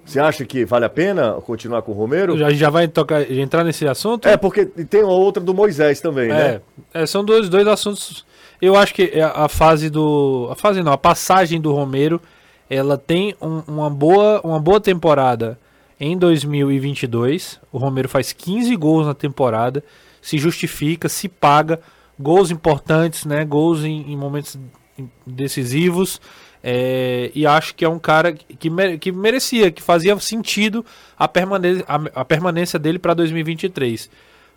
Você 0.07 0.21
acha 0.21 0.45
que 0.45 0.65
vale 0.65 0.85
a 0.85 0.89
pena 0.91 1.33
continuar 1.47 1.81
com 1.83 1.93
o 1.93 1.95
Romero? 1.95 2.37
Já, 2.37 2.51
já 2.51 2.69
vai 2.69 2.87
tocar, 2.89 3.31
entrar 3.31 3.65
nesse 3.65 3.87
assunto? 3.87 4.29
É, 4.29 4.37
porque 4.37 4.67
tem 4.67 5.03
uma 5.03 5.15
outra 5.15 5.43
do 5.43 5.55
Moisés 5.55 6.01
também, 6.01 6.29
né? 6.29 6.61
É, 6.93 7.03
é, 7.03 7.07
são 7.07 7.25
dois, 7.25 7.49
dois 7.49 7.67
assuntos. 7.67 8.25
Eu 8.61 8.77
acho 8.77 8.95
que 8.95 9.13
a 9.21 9.49
fase 9.49 9.91
do. 9.91 10.49
A 10.51 10.55
fase 10.55 10.83
não, 10.83 10.93
a 10.93 10.99
passagem 10.99 11.61
do 11.61 11.73
Romero, 11.73 12.21
ela 12.69 12.97
tem 12.97 13.35
um, 13.41 13.63
uma, 13.67 13.91
boa, 13.91 14.41
uma 14.43 14.61
boa 14.61 14.81
temporada 14.81 15.59
em 15.99 16.17
2022. 16.17 17.61
O 17.73 17.79
Romero 17.79 18.09
faz 18.09 18.33
15 18.33 18.75
gols 18.77 19.07
na 19.07 19.15
temporada, 19.15 19.83
se 20.21 20.39
justifica, 20.39 21.09
se 21.09 21.29
paga, 21.29 21.81
gols 22.19 22.51
importantes, 22.51 23.25
né? 23.25 23.45
Gols 23.45 23.85
em, 23.85 24.13
em 24.13 24.17
momentos 24.17 24.59
decisivos. 25.27 26.21
É, 26.67 27.31
e 27.35 27.47
acho 27.47 27.75
que 27.75 27.85
é 27.85 27.89
um 27.89 27.99
cara 27.99 28.33
que, 28.33 28.71
que 28.99 29.13
merecia, 29.13 29.71
que 29.71 29.83
fazia 29.83 30.19
sentido 30.19 30.83
a, 31.19 31.27
a, 31.27 32.21
a 32.21 32.25
permanência 32.25 32.79
dele 32.79 32.99
para 32.99 33.13
2023. 33.13 34.09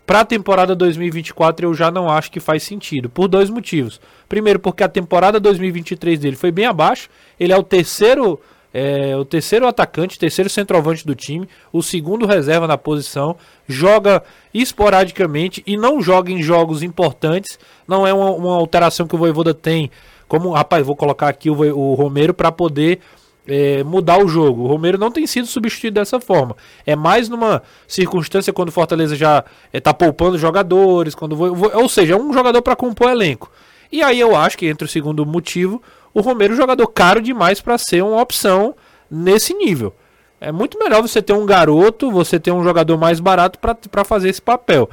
Para 0.08 0.22
a 0.22 0.26
temporada 0.26 0.74
2024 0.74 1.68
eu 1.68 1.74
já 1.74 1.92
não 1.92 2.10
acho 2.10 2.32
que 2.32 2.40
faz 2.40 2.64
sentido, 2.64 3.10
por 3.10 3.28
dois 3.28 3.50
motivos. 3.50 4.00
Primeiro, 4.30 4.58
porque 4.58 4.82
a 4.82 4.88
temporada 4.88 5.38
2023 5.38 6.18
dele 6.18 6.38
foi 6.38 6.50
bem 6.50 6.66
abaixo. 6.66 7.10
Ele 7.38 7.52
é 7.52 7.58
o 7.58 7.62
terceiro, 7.62 8.40
é, 8.74 9.18
o 9.18 9.26
terceiro 9.26 9.68
atacante, 9.68 10.18
terceiro 10.18 10.50
centroavante 10.50 11.06
do 11.06 11.14
time, 11.14 11.46
o 11.74 11.84
segundo 11.84 12.26
reserva 12.26 12.66
na 12.66 12.78
posição, 12.78 13.36
joga 13.68 14.24
esporadicamente 14.54 15.62
e 15.68 15.76
não 15.76 16.02
joga 16.02 16.32
em 16.32 16.42
jogos 16.42 16.84
importantes. 16.84 17.60
Não 17.86 18.08
é 18.08 18.14
uma, 18.14 18.32
uma 18.32 18.56
alteração 18.56 19.08
que 19.08 19.16
o 19.16 19.18
Voivoda 19.18 19.54
tem 19.54 19.92
como, 20.26 20.52
rapaz, 20.52 20.86
vou 20.86 20.96
colocar 20.96 21.28
aqui 21.28 21.50
o, 21.50 21.60
o 21.78 21.94
Romero 21.96 22.34
para 22.34 22.50
poder 22.50 23.00
é, 23.48 23.84
mudar 23.84 24.24
o 24.24 24.28
jogo. 24.28 24.64
O 24.64 24.68
Romero 24.68 24.98
não 24.98 25.12
tem 25.12 25.26
sido 25.26 25.48
substituído 25.48 25.96
dessa 25.96 26.20
forma. 26.20 26.56
É 26.86 26.96
mais 26.96 27.30
numa 27.30 27.62
circunstância 27.88 28.52
quando 28.52 28.70
o 28.70 28.72
Fortaleza 28.72 29.16
já 29.16 29.44
está 29.74 29.92
é, 29.92 29.94
poupando 29.94 30.38
jogadores, 30.38 31.16
quando 31.16 31.38
ou 31.42 31.90
seja, 31.90 32.14
é 32.14 32.18
um 32.18 32.34
jogador 32.34 32.62
para 32.62 32.76
compor 32.76 33.10
elenco. 33.10 33.52
E 33.92 34.04
aí 34.04 34.20
eu 34.20 34.36
acho 34.36 34.58
que 34.58 34.68
entre 34.68 34.86
o 34.86 34.88
segundo 34.88 35.26
motivo, 35.26 35.82
o 36.14 36.22
Romero 36.22 36.54
é 36.54 36.56
um 36.56 36.58
jogador 36.58 36.88
caro 36.88 37.22
demais 37.22 37.62
para 37.62 37.78
ser 37.78 38.04
uma 38.04 38.22
opção 38.22 38.76
nesse 39.10 39.54
nível. 39.54 39.94
É 40.40 40.52
muito 40.52 40.78
melhor 40.78 41.02
você 41.02 41.22
ter 41.22 41.34
um 41.34 41.46
garoto, 41.46 42.12
você 42.12 42.40
ter 42.40 42.52
um 42.52 42.64
jogador 42.64 42.98
mais 42.98 43.20
barato 43.20 43.58
para 43.60 44.04
fazer 44.04 44.30
esse 44.30 44.42
papel. 44.42 44.90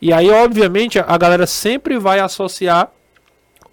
E 0.00 0.12
aí, 0.12 0.30
obviamente, 0.30 0.98
a 0.98 1.18
galera 1.18 1.46
sempre 1.46 1.98
vai 1.98 2.20
associar 2.20 2.90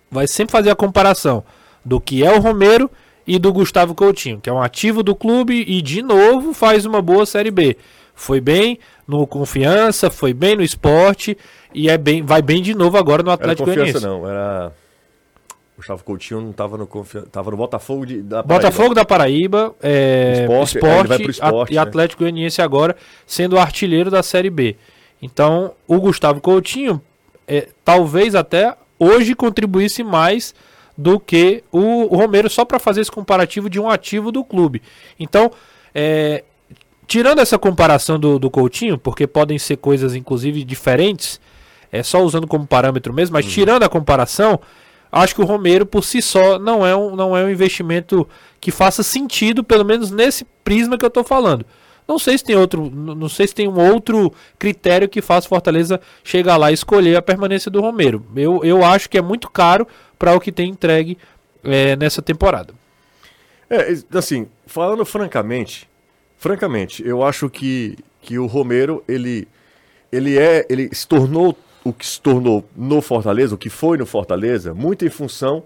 vai 0.10 0.28
sempre 0.28 0.52
fazer 0.52 0.70
a 0.70 0.76
comparação 0.76 1.44
do 1.84 2.00
que 2.00 2.24
é 2.24 2.32
o 2.32 2.40
Romero 2.40 2.90
e 3.28 3.40
do 3.40 3.52
Gustavo 3.52 3.96
Coutinho, 3.96 4.40
que 4.40 4.50
é 4.50 4.54
um 4.54 4.62
ativo 4.62 5.02
do 5.02 5.16
clube 5.16 5.64
e 5.68 5.82
de 5.82 6.02
novo 6.02 6.54
faz 6.54 6.86
uma 6.86 7.02
boa 7.02 7.26
Série 7.26 7.52
B. 7.52 7.78
Foi 8.14 8.40
bem 8.40 8.80
no 9.08 9.26
Confiança, 9.28 10.10
foi 10.10 10.34
bem 10.34 10.56
no 10.56 10.64
esporte 10.64 11.38
e 11.74 11.90
é 11.90 11.98
bem, 11.98 12.24
vai 12.24 12.42
bem 12.42 12.62
de 12.62 12.74
novo 12.74 12.98
agora 12.98 13.24
no 13.24 13.32
Atlético 13.32 13.66
Goianiense. 13.66 13.94
Confiança 13.94 14.08
não, 14.08 14.30
era 14.30 14.72
Gustavo 15.76 16.04
Coutinho 16.04 16.42
não 16.42 16.52
estava 16.52 16.78
no 16.78 16.88
Confiança, 16.88 17.28
tava 17.30 17.52
no 17.52 17.58
Botafogo 17.58 18.06
de, 18.06 18.22
da 18.22 18.42
Paraíba. 18.44 18.54
Botafogo 18.54 18.94
da 18.94 19.04
Paraíba, 19.04 19.76
é, 19.82 20.42
esporte, 20.44 20.78
esporte, 20.78 21.30
esporte 21.32 21.74
e 21.74 21.76
né? 21.76 21.82
Atlético 21.82 22.24
Goianiense 22.24 22.62
agora 22.62 22.96
sendo 23.28 23.58
o 23.58 23.60
artilheiro 23.60 24.10
da 24.10 24.24
Série 24.24 24.50
B. 24.50 24.78
Então, 25.22 25.74
o 25.88 26.00
Gustavo 26.00 26.40
Coutinho 26.40 27.02
é, 27.48 27.68
talvez 27.84 28.36
até 28.36 28.76
hoje 28.98 29.36
contribuísse 29.36 30.04
mais 30.04 30.56
do 30.98 31.20
que 31.20 31.64
o, 31.72 32.14
o 32.14 32.18
Romero, 32.18 32.50
só 32.50 32.64
para 32.64 32.80
fazer 32.80 33.02
esse 33.02 33.12
comparativo 33.12 33.70
de 33.70 33.80
um 33.80 33.90
ativo 33.90 34.32
do 34.32 34.44
clube. 34.44 34.82
Então, 35.20 35.52
é, 35.94 36.44
tirando 37.08 37.40
essa 37.40 37.58
comparação 37.58 38.20
do, 38.20 38.40
do 38.40 38.50
Coutinho, 38.50 38.98
porque 38.98 39.28
podem 39.28 39.58
ser 39.58 39.78
coisas 39.78 40.16
inclusive 40.16 40.64
diferentes, 40.64 41.40
é 41.92 42.04
só 42.04 42.24
usando 42.24 42.48
como 42.48 42.66
parâmetro 42.66 43.14
mesmo, 43.14 43.34
mas 43.34 43.46
uhum. 43.46 43.52
tirando 43.52 43.84
a 43.84 43.90
comparação, 43.90 44.60
acho 45.12 45.36
que 45.36 45.42
o 45.42 45.46
Romero 45.46 45.86
por 45.86 46.04
si 46.04 46.22
só 46.22 46.60
não 46.60 46.86
é 46.86 46.96
um, 46.96 47.16
não 47.16 47.36
é 47.36 47.44
um 47.44 47.50
investimento 47.50 48.28
que 48.60 48.72
faça 48.72 49.04
sentido, 49.04 49.64
pelo 49.64 49.86
menos 49.86 50.12
nesse 50.12 50.46
prisma 50.64 50.98
que 50.98 51.06
eu 51.06 51.10
estou 51.10 51.24
falando. 51.24 51.66
Não 52.08 52.20
sei 52.20 52.38
se 52.38 52.44
tem 52.44 52.56
outro, 52.56 52.92
não 52.92 53.28
sei 53.28 53.48
se 53.48 53.56
tem 53.56 53.68
um 53.68 53.80
outro 53.80 54.32
critério 54.60 55.10
que 55.10 55.24
faça 55.24 55.50
Fortaleza 55.50 56.00
chegar 56.24 56.56
lá 56.56 56.70
e 56.70 56.76
escolher 56.76 57.16
a 57.16 57.22
permanência 57.22 57.72
do 57.72 57.82
Romero. 57.82 58.24
Eu, 58.36 58.64
eu 58.64 58.86
acho 58.86 59.10
que 59.10 59.18
é 59.18 59.22
muito 59.22 59.50
caro 59.50 59.88
para 60.18 60.36
o 60.36 60.40
que 60.40 60.52
tem 60.52 60.70
entregue 60.70 61.18
é, 61.64 61.96
nessa 61.96 62.22
temporada. 62.22 62.74
É, 63.70 63.94
assim, 64.18 64.48
falando 64.68 65.04
francamente, 65.06 65.90
francamente, 66.38 67.06
eu 67.06 67.24
acho 67.24 67.50
que, 67.50 67.98
que 68.22 68.38
o 68.38 68.46
Romero, 68.46 69.04
ele, 69.08 69.48
ele 70.12 70.38
é, 70.38 70.66
ele 70.70 70.90
se 70.94 71.08
tornou 71.08 71.58
o 71.84 71.94
que 71.94 72.06
se 72.06 72.20
tornou 72.20 72.68
no 72.76 73.02
Fortaleza, 73.02 73.56
o 73.56 73.58
que 73.58 73.70
foi 73.70 73.98
no 73.98 74.06
Fortaleza, 74.06 74.74
muito 74.74 75.06
em 75.06 75.10
função 75.10 75.64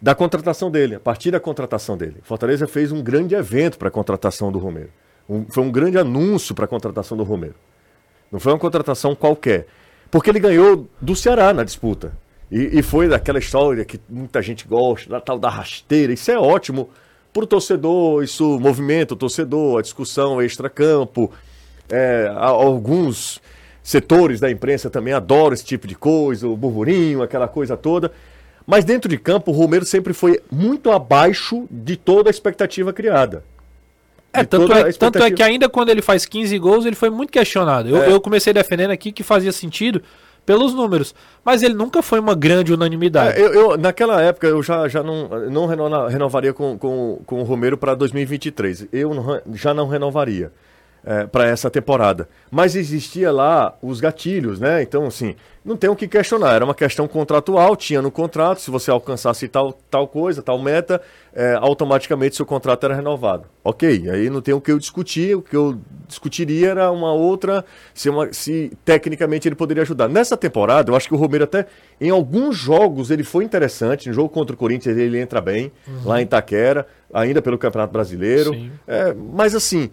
da 0.00 0.14
contratação 0.14 0.70
dele, 0.70 0.96
a 0.96 1.00
partir 1.00 1.30
da 1.30 1.40
contratação 1.40 1.96
dele. 1.96 2.16
Fortaleza 2.22 2.66
fez 2.66 2.92
um 2.92 3.02
grande 3.02 3.34
evento 3.34 3.78
para 3.78 3.88
a 3.88 3.90
contratação 3.90 4.52
do 4.52 4.58
Romero. 4.58 4.90
Um, 5.26 5.46
foi 5.48 5.64
um 5.64 5.70
grande 5.70 5.96
anúncio 5.96 6.54
para 6.54 6.66
a 6.66 6.68
contratação 6.68 7.16
do 7.16 7.24
Romero. 7.24 7.54
Não 8.30 8.38
foi 8.38 8.52
uma 8.52 8.58
contratação 8.58 9.14
qualquer. 9.14 9.66
Porque 10.10 10.28
ele 10.28 10.40
ganhou 10.40 10.86
do 11.00 11.16
Ceará 11.16 11.54
na 11.54 11.64
disputa. 11.64 12.12
E, 12.54 12.78
e 12.78 12.82
foi 12.82 13.08
daquela 13.08 13.40
história 13.40 13.84
que 13.84 13.98
muita 14.08 14.40
gente 14.40 14.64
gosta, 14.64 15.10
da 15.10 15.20
tal 15.20 15.36
da 15.40 15.48
rasteira. 15.48 16.12
Isso 16.12 16.30
é 16.30 16.38
ótimo 16.38 16.88
para 17.32 17.42
o 17.42 17.46
torcedor, 17.48 18.22
isso 18.22 18.60
movimenta 18.60 19.14
o 19.14 19.16
torcedor, 19.16 19.80
a 19.80 19.82
discussão 19.82 20.40
extra-campo. 20.40 21.32
É, 21.90 22.32
alguns 22.32 23.42
setores 23.82 24.38
da 24.38 24.48
imprensa 24.48 24.88
também 24.88 25.12
adoram 25.12 25.52
esse 25.52 25.64
tipo 25.64 25.88
de 25.88 25.96
coisa, 25.96 26.46
o 26.46 26.56
burburinho, 26.56 27.24
aquela 27.24 27.48
coisa 27.48 27.76
toda. 27.76 28.12
Mas 28.64 28.84
dentro 28.84 29.08
de 29.08 29.18
campo, 29.18 29.50
o 29.50 29.54
Romero 29.54 29.84
sempre 29.84 30.12
foi 30.12 30.40
muito 30.48 30.92
abaixo 30.92 31.66
de 31.68 31.96
toda 31.96 32.30
a 32.30 32.32
expectativa 32.32 32.92
criada. 32.92 33.42
É, 34.32 34.44
tanto 34.44 34.72
é, 34.72 34.92
tanto 34.92 35.22
é 35.24 35.30
que 35.32 35.42
ainda 35.42 35.68
quando 35.68 35.88
ele 35.88 36.02
faz 36.02 36.24
15 36.24 36.56
gols, 36.60 36.86
ele 36.86 36.96
foi 36.96 37.10
muito 37.10 37.32
questionado. 37.32 37.88
Eu, 37.88 38.02
é. 38.04 38.12
eu 38.12 38.20
comecei 38.20 38.52
defendendo 38.52 38.92
aqui 38.92 39.10
que 39.10 39.24
fazia 39.24 39.50
sentido 39.50 40.00
pelos 40.44 40.74
números, 40.74 41.14
mas 41.44 41.62
ele 41.62 41.74
nunca 41.74 42.02
foi 42.02 42.20
uma 42.20 42.34
grande 42.34 42.72
unanimidade. 42.72 43.38
É, 43.38 43.42
eu, 43.42 43.52
eu, 43.54 43.78
naquela 43.78 44.20
época 44.20 44.46
eu 44.46 44.62
já, 44.62 44.86
já 44.88 45.02
não, 45.02 45.28
não 45.50 45.66
renovaria 45.66 46.52
com, 46.52 46.78
com, 46.78 47.20
com 47.26 47.40
o 47.40 47.44
Romero 47.44 47.76
para 47.76 47.94
2023. 47.94 48.88
Eu 48.92 49.10
já 49.52 49.72
não 49.72 49.88
renovaria 49.88 50.52
é, 51.04 51.26
para 51.26 51.46
essa 51.46 51.70
temporada. 51.70 52.28
Mas 52.50 52.74
existia 52.74 53.30
lá 53.30 53.76
os 53.82 54.00
gatilhos, 54.00 54.58
né? 54.58 54.82
Então, 54.82 55.06
assim, 55.06 55.36
não 55.64 55.76
tem 55.76 55.90
o 55.90 55.96
que 55.96 56.08
questionar. 56.08 56.54
Era 56.54 56.64
uma 56.64 56.74
questão 56.74 57.06
contratual, 57.06 57.76
tinha 57.76 58.00
no 58.00 58.10
contrato, 58.10 58.60
se 58.60 58.70
você 58.70 58.90
alcançasse 58.90 59.46
tal, 59.48 59.72
tal 59.90 60.08
coisa, 60.08 60.42
tal 60.42 60.58
meta, 60.58 61.00
é, 61.34 61.54
automaticamente 61.54 62.36
seu 62.36 62.46
contrato 62.46 62.84
era 62.84 62.94
renovado. 62.94 63.44
Ok, 63.62 64.08
aí 64.10 64.30
não 64.30 64.40
tem 64.40 64.54
o 64.54 64.60
que 64.60 64.72
eu 64.72 64.78
discutir, 64.78 65.36
o 65.36 65.42
que 65.42 65.56
eu 65.56 65.78
discutiria 66.06 66.70
era 66.70 66.90
uma 66.90 67.12
outra, 67.12 67.64
se, 67.92 68.08
uma, 68.08 68.32
se 68.32 68.72
tecnicamente 68.84 69.48
ele 69.48 69.54
poderia 69.54 69.82
ajudar. 69.82 70.08
Nessa 70.08 70.36
temporada, 70.36 70.90
eu 70.90 70.96
acho 70.96 71.08
que 71.08 71.14
o 71.14 71.18
Romero 71.18 71.44
até, 71.44 71.66
em 72.00 72.10
alguns 72.10 72.56
jogos, 72.56 73.10
ele 73.10 73.24
foi 73.24 73.44
interessante. 73.44 74.08
No 74.08 74.14
jogo 74.14 74.28
contra 74.28 74.54
o 74.54 74.58
Corinthians, 74.58 74.96
ele 74.96 75.18
entra 75.18 75.40
bem, 75.40 75.72
uhum. 75.86 76.00
lá 76.04 76.20
em 76.20 76.24
Itaquera, 76.24 76.86
ainda 77.12 77.42
pelo 77.42 77.58
Campeonato 77.58 77.92
Brasileiro. 77.92 78.54
É, 78.86 79.14
mas 79.14 79.54
assim 79.54 79.90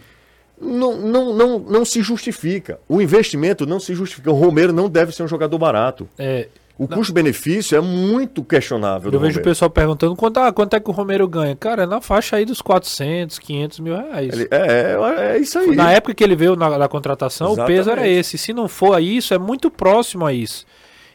não, 0.62 0.97
não, 0.97 1.34
não, 1.34 1.60
não 1.60 1.86
se 1.86 2.02
justifica. 2.02 2.80
O 2.88 3.02
investimento 3.02 3.65
não 3.65 3.80
se 3.80 3.93
justifica. 3.95 4.32
O 4.32 4.36
Romero 4.36 4.71
não 4.71 4.89
deve 4.89 5.12
ser 5.12 5.24
um 5.24 5.28
jogador 5.28 5.58
barato. 5.58 6.08
É, 6.17 6.47
o 6.78 6.88
custo-benefício 6.88 7.78
é 7.78 7.82
muito 7.82 8.43
questionável. 8.43 9.12
Eu 9.12 9.19
vejo 9.19 9.39
o 9.39 9.43
pessoal 9.43 9.69
perguntando 9.69 10.15
quanto, 10.15 10.39
ah, 10.39 10.52
quanto 10.52 10.76
é 10.76 10.80
que 10.80 10.89
o 10.89 10.93
Romero 10.93 11.28
ganha. 11.28 11.56
Cara, 11.56 11.84
é 11.84 11.86
na 11.86 12.02
faixa 12.02 12.38
aí 12.38 12.45
dos 12.45 12.62
400, 12.62 13.38
500 13.38 13.80
mil 13.80 13.95
reais. 13.95 14.34
Ele, 14.34 14.47
é, 14.50 14.97
é, 14.97 15.36
é, 15.36 15.38
isso 15.38 15.60
aí. 15.60 15.76
Na 15.76 15.91
época 15.91 16.15
que 16.15 16.24
ele 16.24 16.36
veio 16.36 16.56
na, 16.56 16.78
na 16.80 16.88
contratação, 16.88 17.54
Exatamente. 17.54 17.71
o 17.71 17.78
peso 17.78 17.91
era 17.91 18.08
esse. 18.08 18.38
Se 18.38 18.52
não 18.52 18.67
for 18.67 18.95
a 18.95 19.02
isso, 19.02 19.34
é 19.34 19.38
muito 19.38 19.69
próximo 19.69 20.26
a 20.26 20.34
isso. 20.34 20.65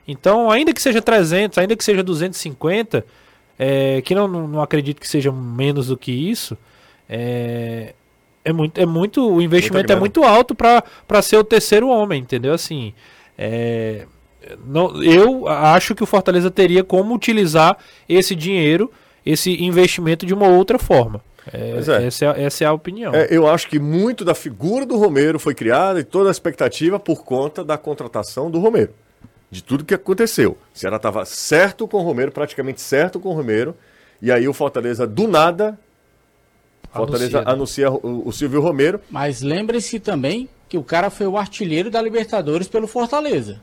Então, 0.07 0.51
ainda 0.51 0.73
que 0.73 0.81
seja 0.81 1.03
300, 1.03 1.59
ainda 1.59 1.75
que 1.75 1.83
seja 1.83 2.01
250, 2.01 3.05
é, 3.59 4.01
que 4.03 4.15
não, 4.15 4.29
não 4.29 4.63
acredito 4.63 5.01
que 5.01 5.09
seja 5.09 5.33
menos 5.33 5.89
do 5.89 5.97
que 5.97 6.13
isso, 6.13 6.57
é, 7.09 7.93
é 8.47 8.53
muito, 8.53 8.81
é 8.81 8.87
muito 8.87 9.29
o 9.29 9.43
investimento 9.43 9.93
é 9.93 9.97
muito 9.97 10.23
alto 10.23 10.55
para 10.55 11.21
ser 11.21 11.37
o 11.37 11.43
terceiro 11.43 11.89
homem, 11.89 12.23
entendeu? 12.23 12.55
Assim, 12.55 12.95
é, 13.37 14.07
não, 14.65 15.03
eu 15.03 15.49
acho 15.49 15.97
que 15.97 16.05
o 16.05 16.07
Fortaleza 16.07 16.49
teria 16.49 16.85
como 16.85 17.13
utilizar 17.13 17.77
esse 18.09 18.37
dinheiro, 18.37 18.89
esse 19.25 19.61
investimento 19.65 20.25
de 20.25 20.33
uma 20.33 20.47
outra 20.47 20.79
forma. 20.79 21.21
É, 21.53 21.73
é. 21.73 22.07
Essa, 22.07 22.25
é, 22.37 22.45
essa 22.45 22.65
é 22.65 22.67
a 22.69 22.73
opinião. 22.73 23.13
É, 23.13 23.27
eu 23.31 23.49
acho 23.49 23.69
que 23.69 23.81
muito 23.81 24.25
da 24.25 24.35
figura 24.35 24.87
do 24.87 24.97
Romero 24.97 25.41
foi 25.41 25.55
criada 25.55 25.99
e 25.99 26.05
toda 26.05 26.31
a 26.31 26.33
expectativa 26.33 27.01
por 27.01 27.25
conta 27.25 27.65
da 27.65 27.77
contratação 27.77 28.49
do 28.49 28.61
Romero. 28.61 28.95
De 29.51 29.61
tudo 29.61 29.85
que 29.85 29.95
aconteceu. 29.95 30.57
O 30.73 30.79
Ceará 30.79 30.97
estava 30.97 31.25
certo 31.25 31.89
com 31.89 31.99
o 31.99 32.03
Romero, 32.03 32.31
praticamente 32.31 32.81
certo 32.81 33.19
com 33.19 33.31
o 33.31 33.33
Romero. 33.33 33.75
E 34.23 34.31
aí 34.31 34.47
o 34.47 34.53
Fortaleza, 34.53 35.05
do 35.05 35.27
nada, 35.27 35.77
Fortaleza 36.97 37.39
anuncia, 37.41 37.45
né? 37.45 37.53
anuncia 37.53 37.91
o, 37.91 38.29
o 38.29 38.33
Silvio 38.33 38.61
Romero. 38.61 39.01
Mas 39.11 39.43
lembre-se 39.43 40.01
também 40.01 40.49
que 40.69 40.79
o 40.79 40.83
cara 40.83 41.11
foi 41.11 41.27
o 41.27 41.37
artilheiro 41.37 41.91
da 41.91 42.01
Libertadores 42.03 42.69
pelo 42.69 42.87
Fortaleza. 42.87 43.61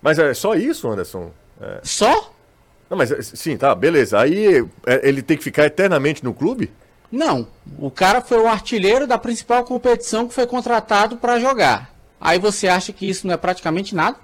Mas 0.00 0.18
é 0.18 0.32
só 0.34 0.54
isso, 0.54 0.88
Anderson? 0.88 1.30
É... 1.60 1.80
Só? 1.82 2.32
Não, 2.88 2.96
mas 2.96 3.10
sim, 3.34 3.56
tá, 3.56 3.74
beleza. 3.74 4.18
Aí 4.18 4.64
é, 4.86 5.08
ele 5.08 5.22
tem 5.22 5.36
que 5.36 5.44
ficar 5.44 5.66
eternamente 5.66 6.24
no 6.24 6.32
clube? 6.32 6.70
Não. 7.10 7.48
O 7.78 7.90
cara 7.90 8.20
foi 8.20 8.38
o 8.38 8.46
artilheiro 8.46 9.06
da 9.06 9.18
principal 9.18 9.64
competição 9.64 10.28
que 10.28 10.34
foi 10.34 10.46
contratado 10.46 11.16
para 11.16 11.40
jogar. 11.40 11.92
Aí 12.20 12.38
você 12.38 12.68
acha 12.68 12.92
que 12.92 13.08
isso 13.08 13.26
não 13.26 13.34
é 13.34 13.36
praticamente 13.36 13.94
nada? 13.94 14.16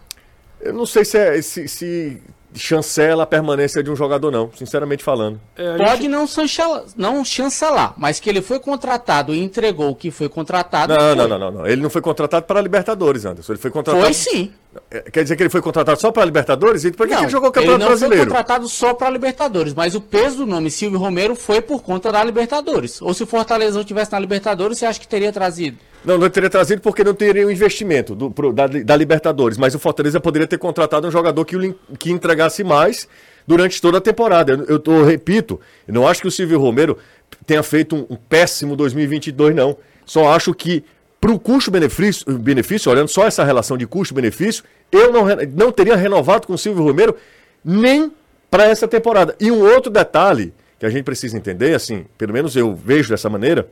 Eu 0.60 0.72
não 0.72 0.86
sei 0.86 1.04
se, 1.04 1.18
é, 1.18 1.42
se, 1.42 1.68
se 1.68 2.22
chancela 2.54 3.24
a 3.24 3.26
permanência 3.26 3.82
de 3.82 3.90
um 3.90 3.96
jogador, 3.96 4.30
não, 4.30 4.50
sinceramente 4.54 5.02
falando. 5.02 5.40
É, 5.56 5.76
Pode 5.76 6.02
gente... 6.02 6.08
não, 6.08 6.26
chancelar, 6.26 6.84
não 6.96 7.24
chancelar, 7.24 7.94
mas 7.96 8.20
que 8.20 8.30
ele 8.30 8.40
foi 8.40 8.58
contratado 8.58 9.34
e 9.34 9.42
entregou 9.42 9.90
o 9.90 9.94
que 9.94 10.10
foi 10.10 10.28
contratado. 10.28 10.94
Não, 10.94 11.14
não, 11.14 11.28
não, 11.28 11.38
não, 11.38 11.50
não, 11.50 11.66
Ele 11.66 11.82
não 11.82 11.90
foi 11.90 12.00
contratado 12.00 12.46
para 12.46 12.58
a 12.58 12.62
Libertadores, 12.62 13.24
Anderson. 13.24 13.52
Ele 13.52 13.60
foi 13.60 13.70
contratado. 13.70 14.04
Foi 14.04 14.14
sim. 14.14 14.52
É, 14.90 15.02
quer 15.02 15.22
dizer 15.22 15.36
que 15.36 15.42
ele 15.42 15.50
foi 15.50 15.62
contratado 15.62 16.00
só 16.00 16.10
para 16.10 16.22
a 16.22 16.26
Libertadores? 16.26 16.84
E 16.84 16.92
por 16.92 17.06
que, 17.06 17.12
não, 17.12 17.20
que 17.20 17.24
ele 17.26 17.32
jogou 17.32 17.48
o 17.48 17.52
Campeonato 17.52 17.76
ele 17.76 17.82
não 17.82 17.88
Brasileiro? 17.88 18.22
Ele 18.22 18.30
foi 18.30 18.36
contratado 18.36 18.68
só 18.68 18.94
para 18.94 19.06
a 19.08 19.10
Libertadores, 19.10 19.74
mas 19.74 19.94
o 19.94 20.00
peso 20.00 20.38
do 20.38 20.46
nome 20.46 20.70
Silvio 20.70 20.98
Romero 20.98 21.34
foi 21.34 21.60
por 21.60 21.82
conta 21.82 22.10
da 22.10 22.22
Libertadores. 22.22 23.00
Ou 23.00 23.14
se 23.14 23.22
o 23.22 23.26
Fortaleza 23.26 23.76
não 23.76 23.84
tivesse 23.84 24.12
na 24.12 24.18
Libertadores, 24.18 24.78
você 24.78 24.86
acha 24.86 25.00
que 25.00 25.08
teria 25.08 25.32
trazido? 25.32 25.78
Não, 26.04 26.18
não 26.18 26.28
teria 26.28 26.50
trazido 26.50 26.82
porque 26.82 27.02
não 27.02 27.14
teria 27.14 27.44
o 27.44 27.48
um 27.48 27.50
investimento 27.50 28.14
do, 28.14 28.30
pro, 28.30 28.52
da, 28.52 28.66
da, 28.66 28.96
Libertadores. 28.96 29.56
Mas 29.56 29.74
o 29.74 29.78
Fortaleza 29.78 30.20
poderia 30.20 30.46
ter 30.46 30.58
contratado 30.58 31.08
um 31.08 31.10
jogador 31.10 31.44
que, 31.44 31.74
que 31.98 32.10
entregasse 32.10 32.62
mais 32.62 33.08
durante 33.46 33.80
toda 33.80 33.98
a 33.98 34.00
temporada. 34.00 34.52
Eu, 34.52 34.64
eu, 34.76 34.82
eu 34.98 35.04
repito, 35.04 35.60
eu 35.88 35.94
não 35.94 36.06
acho 36.06 36.20
que 36.20 36.28
o 36.28 36.30
Silvio 36.30 36.58
Romero 36.58 36.98
tenha 37.46 37.62
feito 37.62 37.96
um, 37.96 38.06
um 38.10 38.16
péssimo 38.16 38.76
2022, 38.76 39.54
não. 39.54 39.76
Só 40.04 40.28
acho 40.28 40.52
que 40.52 40.84
para 41.20 41.32
o 41.32 41.38
custo-benefício, 41.38 42.38
benefício, 42.38 42.92
olhando 42.92 43.08
só 43.08 43.26
essa 43.26 43.42
relação 43.42 43.78
de 43.78 43.86
custo-benefício, 43.86 44.62
eu 44.92 45.10
não, 45.10 45.24
não 45.54 45.72
teria 45.72 45.96
renovado 45.96 46.46
com 46.46 46.52
o 46.52 46.58
Silvio 46.58 46.84
Romero 46.84 47.16
nem 47.64 48.12
para 48.50 48.64
essa 48.64 48.86
temporada. 48.86 49.34
E 49.40 49.50
um 49.50 49.60
outro 49.62 49.90
detalhe 49.90 50.52
que 50.78 50.84
a 50.84 50.90
gente 50.90 51.04
precisa 51.04 51.36
entender, 51.36 51.74
assim, 51.74 52.04
pelo 52.18 52.32
menos 52.32 52.54
eu 52.56 52.74
vejo 52.74 53.08
dessa 53.08 53.30
maneira, 53.30 53.68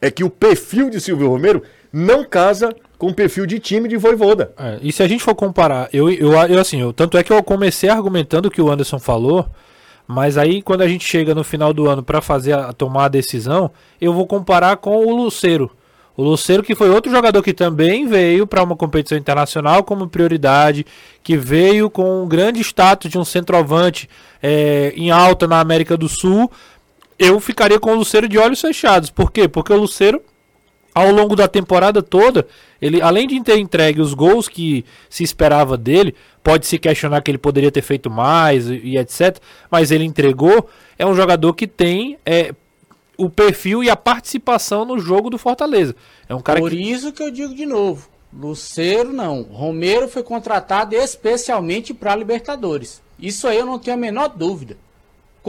é 0.00 0.10
que 0.10 0.24
o 0.24 0.30
perfil 0.30 0.90
de 0.90 1.00
Silvio 1.00 1.28
Romero 1.28 1.62
não 1.92 2.24
casa 2.24 2.74
com 2.98 3.08
o 3.08 3.14
perfil 3.14 3.46
de 3.46 3.58
time 3.58 3.88
de 3.88 3.96
Voivoda. 3.96 4.52
É, 4.58 4.78
e 4.82 4.92
se 4.92 5.02
a 5.02 5.08
gente 5.08 5.22
for 5.22 5.34
comparar, 5.34 5.88
eu, 5.92 6.10
eu, 6.10 6.32
eu 6.32 6.60
assim, 6.60 6.80
eu, 6.80 6.92
tanto 6.92 7.16
é 7.16 7.22
que 7.22 7.32
eu 7.32 7.42
comecei 7.42 7.88
argumentando 7.88 8.48
o 8.48 8.50
que 8.50 8.60
o 8.60 8.70
Anderson 8.70 8.98
falou, 8.98 9.46
mas 10.06 10.36
aí 10.36 10.60
quando 10.60 10.82
a 10.82 10.88
gente 10.88 11.04
chega 11.04 11.34
no 11.34 11.44
final 11.44 11.72
do 11.72 11.88
ano 11.88 12.02
para 12.02 12.20
fazer 12.20 12.52
a, 12.52 12.72
tomar 12.72 13.04
a 13.04 13.08
decisão, 13.08 13.70
eu 14.00 14.12
vou 14.12 14.26
comparar 14.26 14.76
com 14.78 15.06
o 15.06 15.16
Luceiro. 15.16 15.70
O 16.16 16.24
Luceiro 16.24 16.64
que 16.64 16.74
foi 16.74 16.90
outro 16.90 17.12
jogador 17.12 17.40
que 17.44 17.52
também 17.52 18.08
veio 18.08 18.44
para 18.44 18.64
uma 18.64 18.74
competição 18.74 19.16
internacional 19.16 19.84
como 19.84 20.08
prioridade, 20.08 20.84
que 21.22 21.36
veio 21.36 21.88
com 21.88 22.24
um 22.24 22.26
grande 22.26 22.60
status 22.60 23.08
de 23.08 23.16
um 23.16 23.24
centroavante 23.24 24.10
é, 24.42 24.92
em 24.96 25.12
alta 25.12 25.46
na 25.46 25.60
América 25.60 25.96
do 25.96 26.08
Sul, 26.08 26.50
eu 27.18 27.40
ficaria 27.40 27.80
com 27.80 27.92
o 27.92 27.96
Luceiro 27.96 28.28
de 28.28 28.38
olhos 28.38 28.60
fechados. 28.60 29.10
Por 29.10 29.32
quê? 29.32 29.48
Porque 29.48 29.72
o 29.72 29.76
Luceiro, 29.76 30.22
ao 30.94 31.10
longo 31.10 31.34
da 31.34 31.48
temporada 31.48 32.02
toda, 32.02 32.46
ele, 32.80 33.02
além 33.02 33.26
de 33.26 33.42
ter 33.42 33.58
entregue 33.58 34.00
os 34.00 34.14
gols 34.14 34.48
que 34.48 34.84
se 35.10 35.24
esperava 35.24 35.76
dele, 35.76 36.14
pode 36.42 36.66
se 36.66 36.78
questionar 36.78 37.20
que 37.22 37.30
ele 37.30 37.38
poderia 37.38 37.72
ter 37.72 37.82
feito 37.82 38.08
mais 38.08 38.68
e, 38.68 38.76
e 38.76 38.98
etc. 38.98 39.38
Mas 39.70 39.90
ele 39.90 40.04
entregou. 40.04 40.68
É 40.98 41.04
um 41.04 41.14
jogador 41.14 41.54
que 41.54 41.66
tem 41.66 42.18
é, 42.24 42.54
o 43.16 43.28
perfil 43.28 43.82
e 43.82 43.90
a 43.90 43.96
participação 43.96 44.84
no 44.84 44.98
jogo 44.98 45.28
do 45.28 45.38
Fortaleza. 45.38 45.94
É 46.28 46.34
um 46.34 46.40
cara 46.40 46.60
Por 46.60 46.70
que... 46.70 46.76
isso 46.76 47.12
que 47.12 47.22
eu 47.22 47.30
digo 47.30 47.54
de 47.54 47.66
novo. 47.66 48.08
Luceiro 48.32 49.12
não. 49.12 49.42
Romero 49.42 50.06
foi 50.06 50.22
contratado 50.22 50.94
especialmente 50.94 51.92
para 51.92 52.14
Libertadores. 52.14 53.02
Isso 53.18 53.48
aí 53.48 53.58
eu 53.58 53.66
não 53.66 53.78
tenho 53.78 53.96
a 53.96 54.00
menor 54.00 54.28
dúvida. 54.28 54.76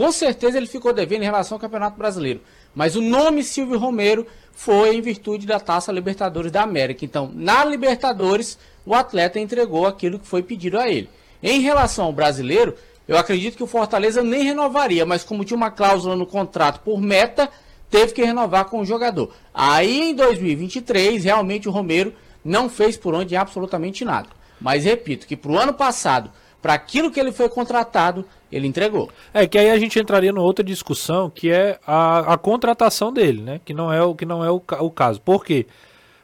Com 0.00 0.10
certeza 0.12 0.56
ele 0.56 0.66
ficou 0.66 0.94
devendo 0.94 1.20
em 1.20 1.26
relação 1.26 1.56
ao 1.56 1.60
Campeonato 1.60 1.98
Brasileiro. 1.98 2.40
Mas 2.74 2.96
o 2.96 3.02
nome 3.02 3.44
Silvio 3.44 3.78
Romero 3.78 4.26
foi 4.50 4.96
em 4.96 5.02
virtude 5.02 5.46
da 5.46 5.60
Taça 5.60 5.92
Libertadores 5.92 6.50
da 6.50 6.62
América. 6.62 7.04
Então, 7.04 7.30
na 7.34 7.62
Libertadores, 7.66 8.58
o 8.86 8.94
atleta 8.94 9.38
entregou 9.38 9.86
aquilo 9.86 10.18
que 10.18 10.26
foi 10.26 10.42
pedido 10.42 10.78
a 10.78 10.88
ele. 10.88 11.10
Em 11.42 11.60
relação 11.60 12.06
ao 12.06 12.14
brasileiro, 12.14 12.74
eu 13.06 13.18
acredito 13.18 13.58
que 13.58 13.62
o 13.62 13.66
Fortaleza 13.66 14.22
nem 14.22 14.42
renovaria, 14.42 15.04
mas 15.04 15.22
como 15.22 15.44
tinha 15.44 15.54
uma 15.58 15.70
cláusula 15.70 16.16
no 16.16 16.24
contrato 16.24 16.80
por 16.80 16.98
meta, 16.98 17.50
teve 17.90 18.14
que 18.14 18.24
renovar 18.24 18.70
com 18.70 18.80
o 18.80 18.86
jogador. 18.86 19.34
Aí 19.52 20.12
em 20.12 20.14
2023, 20.14 21.24
realmente 21.24 21.68
o 21.68 21.72
Romero 21.72 22.14
não 22.42 22.70
fez 22.70 22.96
por 22.96 23.14
onde 23.14 23.36
absolutamente 23.36 24.02
nada. 24.02 24.30
Mas 24.58 24.86
repito 24.86 25.26
que 25.26 25.36
para 25.36 25.52
o 25.52 25.58
ano 25.58 25.74
passado, 25.74 26.30
para 26.62 26.72
aquilo 26.72 27.10
que 27.10 27.20
ele 27.20 27.32
foi 27.32 27.50
contratado, 27.50 28.24
ele 28.50 28.66
entregou. 28.66 29.10
É 29.32 29.46
que 29.46 29.58
aí 29.58 29.70
a 29.70 29.78
gente 29.78 29.98
entraria 29.98 30.32
numa 30.32 30.44
outra 30.44 30.64
discussão 30.64 31.30
que 31.30 31.50
é 31.50 31.78
a, 31.86 32.34
a 32.34 32.38
contratação 32.38 33.12
dele, 33.12 33.42
né? 33.42 33.60
Que 33.64 33.72
não 33.72 33.92
é 33.92 34.02
o 34.02 34.14
que 34.14 34.24
não 34.24 34.44
é 34.44 34.50
o, 34.50 34.62
o 34.80 34.90
caso. 34.90 35.20
Por 35.20 35.44
quê? 35.44 35.66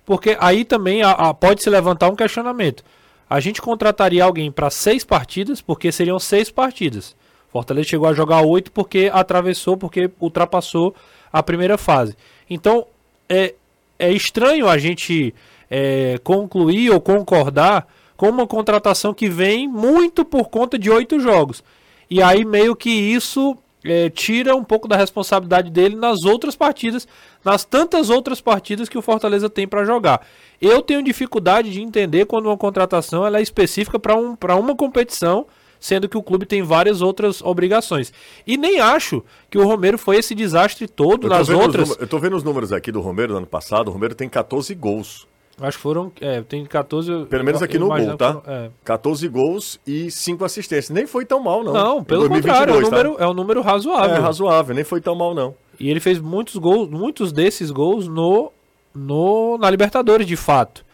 Porque 0.05 0.37
aí 0.41 0.65
também 0.65 1.03
a, 1.03 1.11
a, 1.11 1.35
pode 1.35 1.63
se 1.63 1.71
levantar 1.71 2.09
um 2.09 2.17
questionamento. 2.17 2.85
A 3.29 3.41
gente 3.41 3.61
contrataria 3.61 4.23
alguém 4.23 4.53
para 4.53 4.71
seis 4.71 5.05
partidas, 5.05 5.61
porque 5.61 5.91
seriam 5.91 6.19
seis 6.19 6.51
partidas. 6.51 7.17
Fortaleza 7.49 7.89
chegou 7.89 8.09
a 8.09 8.13
jogar 8.13 8.43
oito 8.43 8.71
porque 8.71 9.11
atravessou, 9.13 9.77
porque 9.77 10.11
ultrapassou 10.21 10.95
a 11.33 11.43
primeira 11.43 11.77
fase. 11.77 12.17
Então 12.49 12.87
é, 13.29 13.55
é 13.99 14.13
estranho 14.13 14.69
a 14.69 14.79
gente 14.79 15.35
é, 15.71 16.19
concluir 16.23 16.91
ou 16.91 17.01
concordar 17.01 17.87
com 18.17 18.29
uma 18.29 18.47
contratação 18.47 19.13
que 19.13 19.29
vem 19.29 19.69
muito 19.69 20.25
por 20.25 20.49
conta 20.49 20.79
de 20.79 20.91
oito 20.91 21.21
jogos. 21.21 21.63
E 22.09 22.23
aí 22.23 22.45
meio 22.45 22.77
que 22.77 22.91
isso 22.91 23.57
é, 23.85 24.11
tira 24.11 24.55
um 24.55 24.65
pouco 24.65 24.89
da 24.89 24.97
responsabilidade 24.97 25.71
dele 25.71 25.97
nas 25.97 26.25
outras 26.25 26.57
partidas, 26.57 27.07
nas 27.45 27.65
tantas 27.65 28.11
outras 28.11 28.41
partidas 28.41 28.89
que 28.89 28.99
o 28.99 29.03
Fortaleza 29.03 29.49
tem 29.49 29.67
para 29.67 29.85
jogar. 29.85 30.27
Eu 30.61 30.83
tenho 30.83 31.03
dificuldade 31.03 31.71
de 31.71 31.83
entender 31.83 32.27
quando 32.27 32.47
uma 32.47 32.57
contratação 32.57 33.27
ela 33.27 33.39
é 33.39 33.43
específica 33.43 33.99
para 33.99 34.17
um, 34.17 34.37
uma 34.59 34.77
competição, 34.77 35.47
sendo 35.79 36.09
que 36.09 36.17
o 36.17 36.23
clube 36.23 36.47
tem 36.47 36.63
várias 36.63 37.03
outras 37.03 37.43
obrigações. 37.43 38.13
E 38.47 38.57
nem 38.57 38.81
acho 38.81 39.23
que 39.51 39.59
o 39.59 39.65
Romero 39.65 39.99
foi 39.99 40.17
esse 40.17 40.35
desastre 40.35 40.89
todo 40.89 41.29
nas 41.29 41.49
outras. 41.49 41.97
Eu 41.99 42.09
tô 42.09 42.19
vendo 42.19 42.37
os 42.37 42.43
números 42.43 42.73
aqui 42.73 42.91
do 42.91 43.01
Romero 43.01 43.35
do 43.35 43.39
ano 43.39 43.47
passado. 43.47 43.89
O 43.89 43.93
Romero 43.93 44.15
tem 44.15 44.29
14 44.29 44.75
gols. 44.75 45.27
Acho 45.61 45.79
que 45.79 45.83
foram. 45.83 46.13
É, 46.21 46.43
tem 46.43 46.65
14. 46.67 47.27
Pelo 47.27 47.45
menos 47.45 47.63
aqui 47.63 47.79
no 47.79 47.89
gol, 47.89 48.17
tá? 48.17 48.35
Foram, 48.35 48.55
é. 48.55 48.71
14 48.85 49.29
gols 49.29 49.81
e 49.87 50.11
5 50.11 50.45
assistências. 50.45 50.91
Nem 50.91 51.07
foi 51.07 51.25
tão 51.25 51.41
mal, 51.41 51.65
não. 51.65 51.73
Não, 51.73 52.05
pelo 52.05 52.29
2022, 52.29 52.45
contrário, 52.45 52.75
é 52.75 52.77
um, 52.77 52.83
tá? 52.83 52.91
número, 52.91 53.17
é 53.19 53.27
um 53.27 53.35
número 53.35 53.63
razoável. 53.63 54.17
É 54.17 54.19
razoável, 54.19 54.75
nem 54.75 54.85
foi 54.85 55.01
tão 55.01 55.15
mal, 55.15 55.35
não. 55.35 55.55
E 55.81 55.91
ele 55.91 56.01
fez 56.01 56.19
muitos 56.19 56.57
gols, 56.57 56.91
muitos 56.91 57.33
desses 57.33 57.71
gols 57.71 58.07
no, 58.07 58.53
no 58.95 59.57
na 59.57 59.71
Libertadores, 59.71 60.27
de 60.27 60.37
fato. 60.37 60.85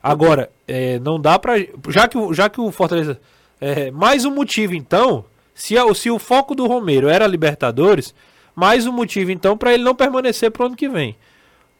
Agora, 0.00 0.50
é, 0.68 1.00
não 1.00 1.20
dá 1.20 1.36
pra. 1.38 1.54
Já 1.88 2.06
que, 2.06 2.34
já 2.34 2.48
que 2.48 2.60
o 2.60 2.70
Fortaleza. 2.70 3.20
É, 3.60 3.90
mais 3.90 4.24
um 4.24 4.30
motivo, 4.30 4.74
então. 4.74 5.24
Se, 5.54 5.74
se 5.94 6.10
o 6.10 6.18
foco 6.18 6.54
do 6.54 6.66
Romero 6.66 7.08
era 7.08 7.26
Libertadores, 7.26 8.14
mais 8.54 8.86
um 8.86 8.92
motivo, 8.92 9.30
então, 9.30 9.56
para 9.56 9.74
ele 9.74 9.82
não 9.82 9.94
permanecer 9.94 10.50
pro 10.50 10.66
ano 10.66 10.76
que 10.76 10.88
vem. 10.88 11.16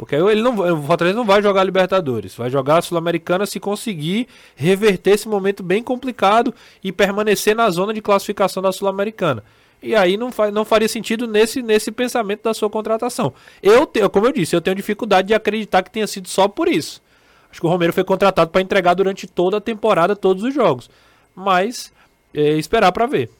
Porque 0.02 0.16
ele 0.16 0.42
não, 0.42 0.56
o 0.58 0.82
Fortaleza 0.82 1.16
não 1.16 1.24
vai 1.24 1.40
jogar 1.40 1.62
Libertadores, 1.62 2.34
vai 2.34 2.50
jogar 2.50 2.78
a 2.78 2.82
Sul-Americana 2.82 3.46
se 3.46 3.60
conseguir 3.60 4.26
reverter 4.56 5.12
esse 5.12 5.28
momento 5.28 5.62
bem 5.62 5.80
complicado 5.80 6.52
e 6.82 6.90
permanecer 6.90 7.54
na 7.54 7.70
zona 7.70 7.94
de 7.94 8.02
classificação 8.02 8.60
da 8.60 8.72
Sul-Americana. 8.72 9.44
E 9.80 9.94
aí 9.94 10.16
não, 10.16 10.32
faz, 10.32 10.52
não 10.52 10.64
faria 10.64 10.88
sentido 10.88 11.28
nesse, 11.28 11.62
nesse 11.62 11.92
pensamento 11.92 12.42
da 12.42 12.52
sua 12.52 12.68
contratação. 12.68 13.32
Eu, 13.62 13.88
como 14.10 14.26
eu 14.26 14.32
disse, 14.32 14.56
eu 14.56 14.60
tenho 14.60 14.74
dificuldade 14.74 15.28
de 15.28 15.34
acreditar 15.34 15.84
que 15.84 15.90
tenha 15.92 16.08
sido 16.08 16.26
só 16.26 16.48
por 16.48 16.66
isso. 16.66 17.00
Acho 17.48 17.60
que 17.60 17.66
o 17.68 17.70
Romero 17.70 17.92
foi 17.92 18.02
contratado 18.02 18.50
para 18.50 18.60
entregar 18.60 18.94
durante 18.94 19.28
toda 19.28 19.58
a 19.58 19.60
temporada, 19.60 20.16
todos 20.16 20.42
os 20.42 20.52
jogos. 20.52 20.90
Mas 21.32 21.92
é, 22.34 22.54
esperar 22.54 22.90
para 22.90 23.06
ver. 23.06 23.30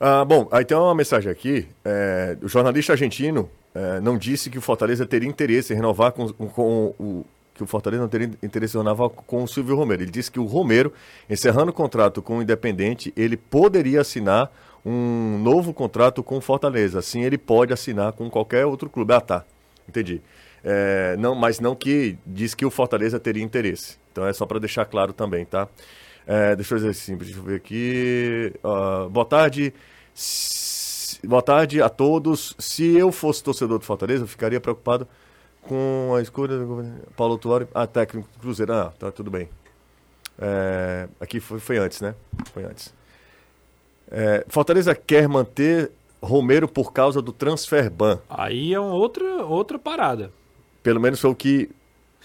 Ah, 0.00 0.24
bom, 0.24 0.48
aí 0.50 0.64
tem 0.64 0.74
uma 0.74 0.94
mensagem 0.94 1.30
aqui. 1.30 1.68
É, 1.84 2.38
o 2.40 2.48
jornalista 2.48 2.94
argentino 2.94 3.50
é, 3.74 4.00
não 4.00 4.16
disse 4.16 4.50
que 4.50 4.58
o 4.58 4.60
Fortaleza 4.60 5.06
teria 5.06 5.28
interesse 5.28 5.72
em 5.72 5.76
renovar 5.76 6.12
com, 6.12 6.28
com 6.28 6.94
o 6.98 7.24
que 7.54 7.64
o 7.64 7.66
Fortaleza 7.66 8.02
não 8.02 8.08
teria 8.08 8.30
interesse 8.42 8.76
em 8.76 8.80
renovar 8.80 9.10
com 9.10 9.42
o 9.42 9.48
Silvio 9.48 9.74
Romero. 9.74 10.02
Ele 10.02 10.10
disse 10.10 10.30
que 10.30 10.38
o 10.38 10.44
Romero, 10.44 10.92
encerrando 11.28 11.70
o 11.70 11.74
contrato 11.74 12.22
com 12.22 12.38
o 12.38 12.42
Independente, 12.42 13.12
ele 13.16 13.36
poderia 13.36 14.00
assinar 14.00 14.50
um 14.86 15.38
novo 15.42 15.74
contrato 15.74 16.22
com 16.22 16.38
o 16.38 16.40
Fortaleza. 16.40 17.00
Assim, 17.00 17.22
ele 17.22 17.36
pode 17.36 17.72
assinar 17.72 18.12
com 18.12 18.30
qualquer 18.30 18.64
outro 18.64 18.88
clube. 18.88 19.12
Ah, 19.12 19.20
tá. 19.20 19.44
Entendi. 19.88 20.22
É, 20.62 21.16
não, 21.18 21.34
mas 21.34 21.58
não 21.60 21.74
que 21.74 22.16
diz 22.24 22.54
que 22.54 22.64
o 22.64 22.70
Fortaleza 22.70 23.18
teria 23.18 23.42
interesse. 23.42 23.98
Então 24.12 24.26
é 24.26 24.32
só 24.32 24.46
para 24.46 24.58
deixar 24.60 24.84
claro 24.84 25.12
também, 25.12 25.44
tá? 25.44 25.68
É, 26.26 26.54
deixa 26.54 26.74
eu 26.74 26.78
dizer 26.78 26.90
assim, 26.90 27.16
deixa 27.16 27.38
eu 27.38 27.42
ver 27.42 27.56
aqui. 27.56 28.52
Uh, 28.62 29.08
boa 29.08 29.26
tarde. 29.26 29.72
Boa 31.26 31.42
tarde 31.42 31.82
a 31.82 31.88
todos. 31.88 32.54
Se 32.58 32.96
eu 32.96 33.10
fosse 33.10 33.42
torcedor 33.42 33.78
do 33.78 33.84
Fortaleza, 33.84 34.24
eu 34.24 34.28
ficaria 34.28 34.60
preocupado 34.60 35.06
com 35.62 36.14
a 36.16 36.22
escolha 36.22 36.58
do 36.58 36.84
Paulo 37.16 37.36
Tuori, 37.38 37.66
a 37.74 37.86
técnico 37.86 38.28
do 38.34 38.40
Cruzeiro. 38.40 38.72
Ah, 38.72 38.92
tá 38.98 39.10
tudo 39.10 39.30
bem. 39.30 39.48
É, 40.38 41.08
aqui 41.20 41.40
foi, 41.40 41.58
foi 41.58 41.78
antes, 41.78 42.00
né? 42.00 42.14
Foi 42.52 42.64
antes. 42.64 42.94
É, 44.10 44.44
Fortaleza 44.48 44.94
quer 44.94 45.28
manter 45.28 45.90
Romero 46.22 46.66
por 46.66 46.92
causa 46.92 47.20
do 47.20 47.32
transfer 47.32 47.90
ban. 47.90 48.18
Aí 48.28 48.72
é 48.74 48.80
uma 48.80 48.94
outra, 48.94 49.44
outra 49.44 49.78
parada. 49.78 50.32
Pelo 50.82 51.00
menos 51.00 51.20
foi 51.20 51.30
o 51.30 51.34
que. 51.34 51.70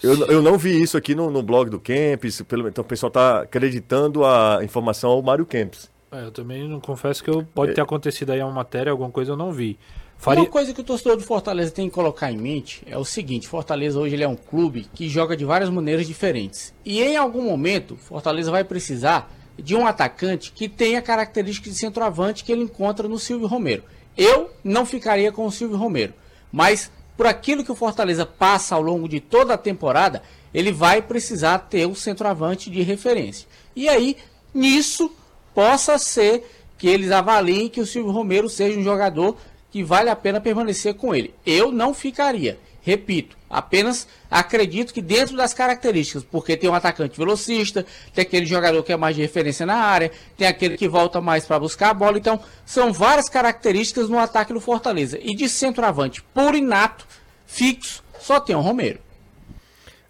Eu, 0.02 0.26
eu 0.26 0.42
não 0.42 0.58
vi 0.58 0.82
isso 0.82 0.96
aqui 0.96 1.14
no, 1.14 1.30
no 1.30 1.42
blog 1.42 1.70
do 1.70 1.78
Kempis. 1.78 2.42
Pelo, 2.42 2.68
então 2.68 2.82
o 2.82 2.86
pessoal 2.86 3.08
está 3.08 3.42
acreditando 3.42 4.24
a 4.24 4.60
informação 4.62 5.10
ao 5.10 5.22
Mário 5.22 5.46
Kempis. 5.46 5.90
É, 6.14 6.24
eu 6.26 6.30
também 6.30 6.68
não 6.68 6.80
confesso 6.80 7.22
que 7.22 7.30
eu, 7.30 7.44
pode 7.54 7.72
É. 7.72 7.74
ter 7.74 7.80
acontecido 7.80 8.30
aí 8.30 8.40
uma 8.40 8.52
matéria, 8.52 8.90
alguma 8.92 9.10
coisa 9.10 9.32
eu 9.32 9.36
não 9.36 9.52
vi. 9.52 9.78
Uma 10.14 10.18
Faria... 10.18 10.46
coisa 10.46 10.72
que 10.72 10.80
o 10.80 10.84
torcedor 10.84 11.16
do 11.16 11.22
Fortaleza 11.22 11.70
tem 11.72 11.88
que 11.88 11.94
colocar 11.94 12.30
em 12.30 12.36
mente 12.38 12.82
é 12.86 12.96
o 12.96 13.04
seguinte: 13.04 13.48
Fortaleza 13.48 13.98
hoje 13.98 14.14
ele 14.14 14.22
é 14.24 14.28
um 14.28 14.36
clube 14.36 14.86
que 14.94 15.08
joga 15.08 15.36
de 15.36 15.44
várias 15.44 15.68
maneiras 15.68 16.06
diferentes. 16.06 16.72
E 16.84 17.02
em 17.02 17.16
algum 17.16 17.42
momento, 17.42 17.96
Fortaleza 17.96 18.50
vai 18.50 18.62
precisar 18.64 19.30
de 19.58 19.74
um 19.74 19.86
atacante 19.86 20.52
que 20.52 20.68
tenha 20.68 21.02
características 21.02 21.72
de 21.74 21.78
centroavante 21.78 22.44
que 22.44 22.52
ele 22.52 22.62
encontra 22.62 23.08
no 23.08 23.18
Silvio 23.18 23.46
Romero. 23.46 23.82
Eu 24.16 24.50
não 24.62 24.86
ficaria 24.86 25.30
com 25.32 25.44
o 25.46 25.52
Silvio 25.52 25.76
Romero, 25.76 26.14
mas 26.50 26.90
por 27.16 27.26
aquilo 27.26 27.64
que 27.64 27.70
o 27.72 27.76
Fortaleza 27.76 28.24
passa 28.24 28.74
ao 28.74 28.82
longo 28.82 29.08
de 29.08 29.20
toda 29.20 29.54
a 29.54 29.58
temporada, 29.58 30.22
ele 30.52 30.72
vai 30.72 31.02
precisar 31.02 31.58
ter 31.58 31.86
um 31.86 31.94
centroavante 31.94 32.70
de 32.70 32.82
referência. 32.82 33.46
E 33.76 33.88
aí, 33.88 34.16
nisso, 34.52 35.10
possa 35.54 35.98
ser 35.98 36.44
que 36.76 36.88
eles 36.88 37.10
avaliem 37.10 37.68
que 37.68 37.80
o 37.80 37.86
Silvio 37.86 38.12
Romero 38.12 38.48
seja 38.48 38.78
um 38.78 38.82
jogador 38.82 39.36
que 39.70 39.82
vale 39.82 40.10
a 40.10 40.16
pena 40.16 40.40
permanecer 40.40 40.94
com 40.94 41.14
ele. 41.14 41.34
Eu 41.44 41.72
não 41.72 41.94
ficaria. 41.94 42.58
Repito, 42.82 43.34
apenas 43.48 44.06
acredito 44.30 44.92
que 44.92 45.00
dentro 45.00 45.34
das 45.36 45.54
características, 45.54 46.22
porque 46.22 46.54
tem 46.54 46.68
um 46.68 46.74
atacante 46.74 47.16
velocista, 47.16 47.86
tem 48.12 48.22
aquele 48.22 48.44
jogador 48.44 48.82
que 48.82 48.92
é 48.92 48.96
mais 48.96 49.16
de 49.16 49.22
referência 49.22 49.64
na 49.64 49.76
área, 49.76 50.12
tem 50.36 50.46
aquele 50.46 50.76
que 50.76 50.86
volta 50.86 51.18
mais 51.18 51.46
para 51.46 51.58
buscar 51.58 51.90
a 51.90 51.94
bola, 51.94 52.18
então 52.18 52.38
são 52.66 52.92
várias 52.92 53.26
características 53.30 54.10
no 54.10 54.18
ataque 54.18 54.52
do 54.52 54.60
Fortaleza. 54.60 55.18
E 55.22 55.34
de 55.34 55.48
centroavante 55.48 56.22
puro 56.34 56.58
inato, 56.58 57.06
fixo, 57.46 58.04
só 58.20 58.38
tem 58.38 58.54
o 58.54 58.60
Romero. 58.60 58.98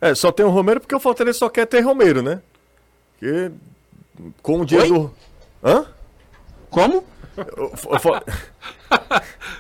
É, 0.01 0.15
só 0.15 0.33
tem 0.33 0.45
o 0.45 0.51
Romero 0.51 0.81
porque 0.81 0.97
o 0.97 1.01
Fortaleza 1.01 1.39
só 1.39 1.49
quer 1.49 1.67
ter 1.67 1.81
Romero, 1.81 2.23
né? 2.23 2.43
Porque 3.13 3.53
com 4.43 4.61
o 4.61 4.67
dia 4.67 4.81
Oi? 4.81 4.89
do. 4.89 5.15
Hã? 5.64 5.87
Como? 6.70 7.05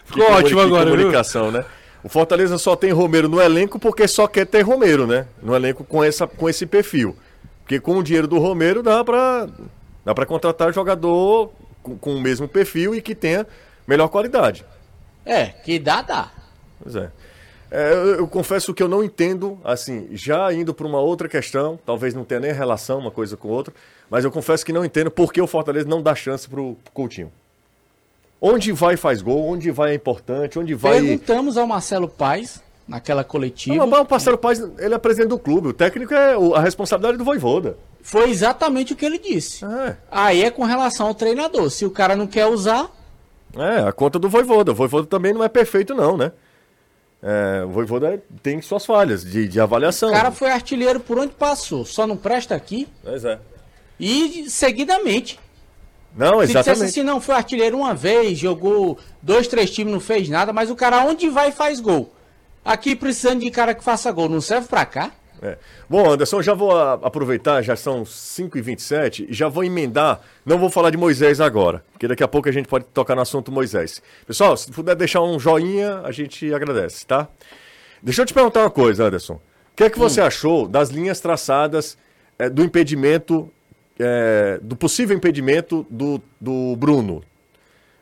Ficou 0.04 0.30
ótimo 0.30 0.60
agora, 0.60 0.84
viu? 0.84 0.96
comunicação, 0.96 1.50
né? 1.50 1.64
O 2.02 2.08
Fortaleza 2.08 2.58
só 2.58 2.76
tem 2.76 2.92
Romero 2.92 3.28
no 3.28 3.40
elenco 3.40 3.78
porque 3.78 4.06
só 4.06 4.26
quer 4.26 4.46
ter 4.46 4.60
Romero, 4.60 5.06
né? 5.06 5.26
No 5.42 5.56
elenco 5.56 5.82
com, 5.82 6.04
essa, 6.04 6.26
com 6.26 6.48
esse 6.48 6.66
perfil. 6.66 7.16
Porque 7.62 7.80
com 7.80 7.96
o 7.96 8.02
dinheiro 8.02 8.28
do 8.28 8.38
Romero 8.38 8.82
dá 8.82 9.02
pra, 9.02 9.48
dá 10.04 10.14
pra 10.14 10.26
contratar 10.26 10.72
jogador 10.74 11.50
com, 11.82 11.96
com 11.96 12.14
o 12.14 12.20
mesmo 12.20 12.46
perfil 12.46 12.94
e 12.94 13.00
que 13.00 13.14
tenha 13.14 13.46
melhor 13.86 14.08
qualidade. 14.08 14.64
É, 15.24 15.46
que 15.46 15.78
dá, 15.78 16.02
dá. 16.02 16.30
Pois 16.82 16.94
é. 16.94 17.10
É, 17.76 17.92
eu, 17.92 18.14
eu 18.18 18.28
confesso 18.28 18.72
que 18.72 18.82
eu 18.82 18.88
não 18.88 19.02
entendo, 19.02 19.58
assim, 19.64 20.06
já 20.12 20.52
indo 20.52 20.72
para 20.72 20.86
uma 20.86 21.00
outra 21.00 21.28
questão, 21.28 21.76
talvez 21.84 22.14
não 22.14 22.24
tenha 22.24 22.40
nem 22.40 22.52
relação 22.52 22.98
uma 23.00 23.10
coisa 23.10 23.36
com 23.36 23.48
outra, 23.48 23.74
mas 24.08 24.24
eu 24.24 24.30
confesso 24.30 24.64
que 24.64 24.72
não 24.72 24.84
entendo 24.84 25.10
por 25.10 25.32
que 25.32 25.40
o 25.40 25.46
Fortaleza 25.46 25.88
não 25.88 26.00
dá 26.00 26.14
chance 26.14 26.48
pro 26.48 26.76
Coutinho. 26.92 27.32
Onde 28.40 28.72
vai 28.72 28.96
faz 28.96 29.22
gol, 29.22 29.44
onde 29.48 29.70
vai 29.70 29.92
é 29.92 29.94
importante, 29.94 30.58
onde 30.58 30.74
vai. 30.74 31.00
Perguntamos 31.00 31.56
ao 31.56 31.66
Marcelo 31.66 32.06
Paes, 32.08 32.62
naquela 32.86 33.24
coletiva. 33.24 33.74
Não, 33.76 33.86
mas 33.86 34.00
o 34.00 34.04
parceiro 34.04 34.36
Paz, 34.38 34.60
ele 34.78 34.94
é 34.94 34.98
presidente 34.98 35.30
do 35.30 35.38
clube, 35.38 35.68
o 35.68 35.72
técnico 35.72 36.12
é 36.14 36.36
o- 36.36 36.54
a 36.54 36.60
responsabilidade 36.60 37.16
do 37.16 37.24
Voivoda. 37.24 37.76
Foi 38.02 38.28
exatamente 38.30 38.92
o 38.92 38.96
que 38.96 39.04
ele 39.06 39.18
disse. 39.18 39.64
É, 39.64 39.96
Aí 40.10 40.42
é 40.44 40.50
com 40.50 40.62
relação 40.64 41.06
ao 41.06 41.14
treinador. 41.14 41.70
Se 41.70 41.86
o 41.86 41.90
cara 41.90 42.14
não 42.14 42.26
quer 42.26 42.44
usar, 42.46 42.90
é, 43.56 43.88
a 43.88 43.92
conta 43.92 44.18
do 44.18 44.28
Voivoda. 44.28 44.72
O 44.72 44.74
Voivoda 44.74 45.06
também 45.06 45.32
não 45.32 45.42
é 45.42 45.48
perfeito 45.48 45.94
não, 45.94 46.16
né? 46.16 46.30
É, 47.26 47.64
o 47.64 47.70
Voivoda 47.70 48.22
tem 48.42 48.60
suas 48.60 48.84
falhas 48.84 49.24
de, 49.24 49.48
de 49.48 49.58
avaliação. 49.58 50.10
o 50.10 50.12
cara 50.12 50.30
foi 50.30 50.50
artilheiro 50.50 51.00
por 51.00 51.18
onde 51.18 51.32
passou. 51.32 51.82
Só 51.86 52.06
não 52.06 52.18
presta 52.18 52.54
aqui. 52.54 52.86
Pois 53.02 53.24
é. 53.24 53.38
E 53.98 54.50
seguidamente. 54.50 55.40
Não, 56.14 56.40
Se 56.40 56.48
dissesse 56.48 56.68
exatamente. 56.70 56.90
assim, 56.90 57.02
não, 57.02 57.20
foi 57.22 57.34
artilheiro 57.34 57.78
uma 57.78 57.94
vez, 57.94 58.38
jogou 58.38 58.98
dois, 59.22 59.48
três 59.48 59.70
times, 59.70 59.92
não 59.92 60.00
fez 60.00 60.28
nada, 60.28 60.52
mas 60.52 60.70
o 60.70 60.76
cara 60.76 61.04
onde 61.06 61.28
vai 61.30 61.50
faz 61.50 61.80
gol. 61.80 62.12
Aqui 62.62 62.94
precisando 62.94 63.40
de 63.40 63.50
cara 63.50 63.74
que 63.74 63.82
faça 63.82 64.12
gol, 64.12 64.28
não 64.28 64.40
serve 64.40 64.68
pra 64.68 64.84
cá? 64.84 65.10
É. 65.44 65.58
Bom, 65.90 66.10
Anderson, 66.10 66.40
já 66.40 66.54
vou 66.54 66.74
aproveitar, 66.74 67.60
já 67.60 67.76
são 67.76 68.02
5h27, 68.02 69.26
e 69.28 69.34
já 69.34 69.46
vou 69.46 69.62
emendar. 69.62 70.22
Não 70.44 70.58
vou 70.58 70.70
falar 70.70 70.88
de 70.88 70.96
Moisés 70.96 71.38
agora, 71.38 71.84
porque 71.92 72.08
daqui 72.08 72.24
a 72.24 72.28
pouco 72.28 72.48
a 72.48 72.52
gente 72.52 72.66
pode 72.66 72.86
tocar 72.86 73.14
no 73.14 73.20
assunto 73.20 73.52
Moisés. 73.52 74.00
Pessoal, 74.26 74.56
se 74.56 74.72
puder 74.72 74.96
deixar 74.96 75.20
um 75.20 75.38
joinha, 75.38 76.00
a 76.02 76.10
gente 76.10 76.52
agradece, 76.54 77.04
tá? 77.04 77.28
Deixa 78.02 78.22
eu 78.22 78.26
te 78.26 78.32
perguntar 78.32 78.60
uma 78.60 78.70
coisa, 78.70 79.04
Anderson. 79.04 79.34
O 79.34 79.76
que 79.76 79.84
é 79.84 79.90
que 79.90 79.98
você 79.98 80.22
achou 80.22 80.66
das 80.66 80.88
linhas 80.88 81.20
traçadas 81.20 81.98
eh, 82.38 82.48
do 82.48 82.64
impedimento, 82.64 83.50
eh, 83.98 84.58
do 84.62 84.76
possível 84.76 85.14
impedimento 85.14 85.86
do, 85.90 86.22
do 86.40 86.74
Bruno 86.76 87.22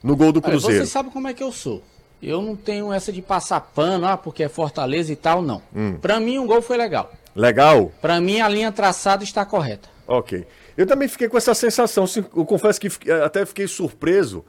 no 0.00 0.14
gol 0.14 0.31
do 0.31 0.38
Olha, 0.38 0.50
Cruzeiro? 0.50 0.85
você 0.85 0.90
sabe 0.90 1.11
como 1.11 1.26
é 1.26 1.35
que 1.35 1.42
eu 1.42 1.50
sou. 1.50 1.83
Eu 2.22 2.40
não 2.40 2.55
tenho 2.55 2.92
essa 2.92 3.12
de 3.12 3.20
passar 3.20 3.61
pano, 3.61 4.07
ah, 4.07 4.16
porque 4.16 4.44
é 4.44 4.48
Fortaleza 4.48 5.12
e 5.12 5.16
tal, 5.16 5.42
não. 5.42 5.61
Hum. 5.74 5.96
Pra 6.00 6.20
mim, 6.20 6.38
o 6.38 6.46
gol 6.46 6.62
foi 6.62 6.76
legal. 6.76 7.11
Legal? 7.35 7.92
Pra 8.01 8.21
mim, 8.21 8.40
a 8.40 8.49
linha 8.49 8.71
traçada 8.71 9.25
está 9.25 9.45
correta. 9.45 9.88
Ok. 10.07 10.47
Eu 10.77 10.87
também 10.87 11.09
fiquei 11.09 11.29
com 11.29 11.37
essa 11.37 11.55
sensação. 11.55 12.05
Eu 12.37 12.45
confesso 12.45 12.81
que 12.81 12.88
até 13.11 13.45
fiquei 13.47 13.66
surpreso 13.66 14.45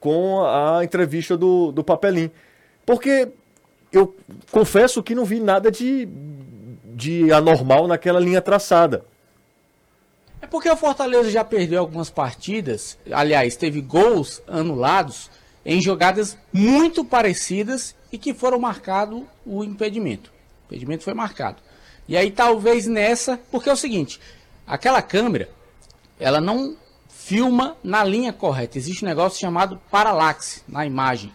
com 0.00 0.44
a 0.44 0.84
entrevista 0.84 1.36
do, 1.36 1.72
do 1.72 1.84
Papelim. 1.84 2.30
Porque 2.84 3.28
eu 3.92 4.14
confesso 4.50 5.02
que 5.02 5.14
não 5.14 5.24
vi 5.24 5.40
nada 5.40 5.70
de, 5.70 6.08
de 6.94 7.32
anormal 7.32 7.86
naquela 7.86 8.20
linha 8.20 8.40
traçada. 8.40 9.04
É 10.42 10.46
porque 10.46 10.68
o 10.68 10.76
Fortaleza 10.76 11.30
já 11.30 11.42
perdeu 11.42 11.80
algumas 11.80 12.10
partidas, 12.10 12.98
aliás, 13.10 13.56
teve 13.56 13.80
gols 13.80 14.42
anulados 14.46 15.30
em 15.64 15.80
jogadas 15.80 16.36
muito 16.52 17.02
parecidas 17.02 17.96
e 18.12 18.18
que 18.18 18.34
foram 18.34 18.58
marcado 18.58 19.26
o 19.46 19.64
impedimento. 19.64 20.30
O 20.64 20.66
impedimento 20.66 21.02
foi 21.02 21.14
marcado. 21.14 21.62
E 22.08 22.16
aí 22.16 22.30
talvez 22.30 22.86
nessa, 22.86 23.40
porque 23.50 23.68
é 23.68 23.72
o 23.72 23.76
seguinte, 23.76 24.20
aquela 24.66 25.00
câmera, 25.00 25.48
ela 26.18 26.40
não 26.40 26.76
filma 27.08 27.76
na 27.82 28.04
linha 28.04 28.32
correta. 28.32 28.76
Existe 28.76 29.04
um 29.04 29.08
negócio 29.08 29.40
chamado 29.40 29.80
paralaxe 29.90 30.60
na 30.68 30.84
imagem. 30.84 31.32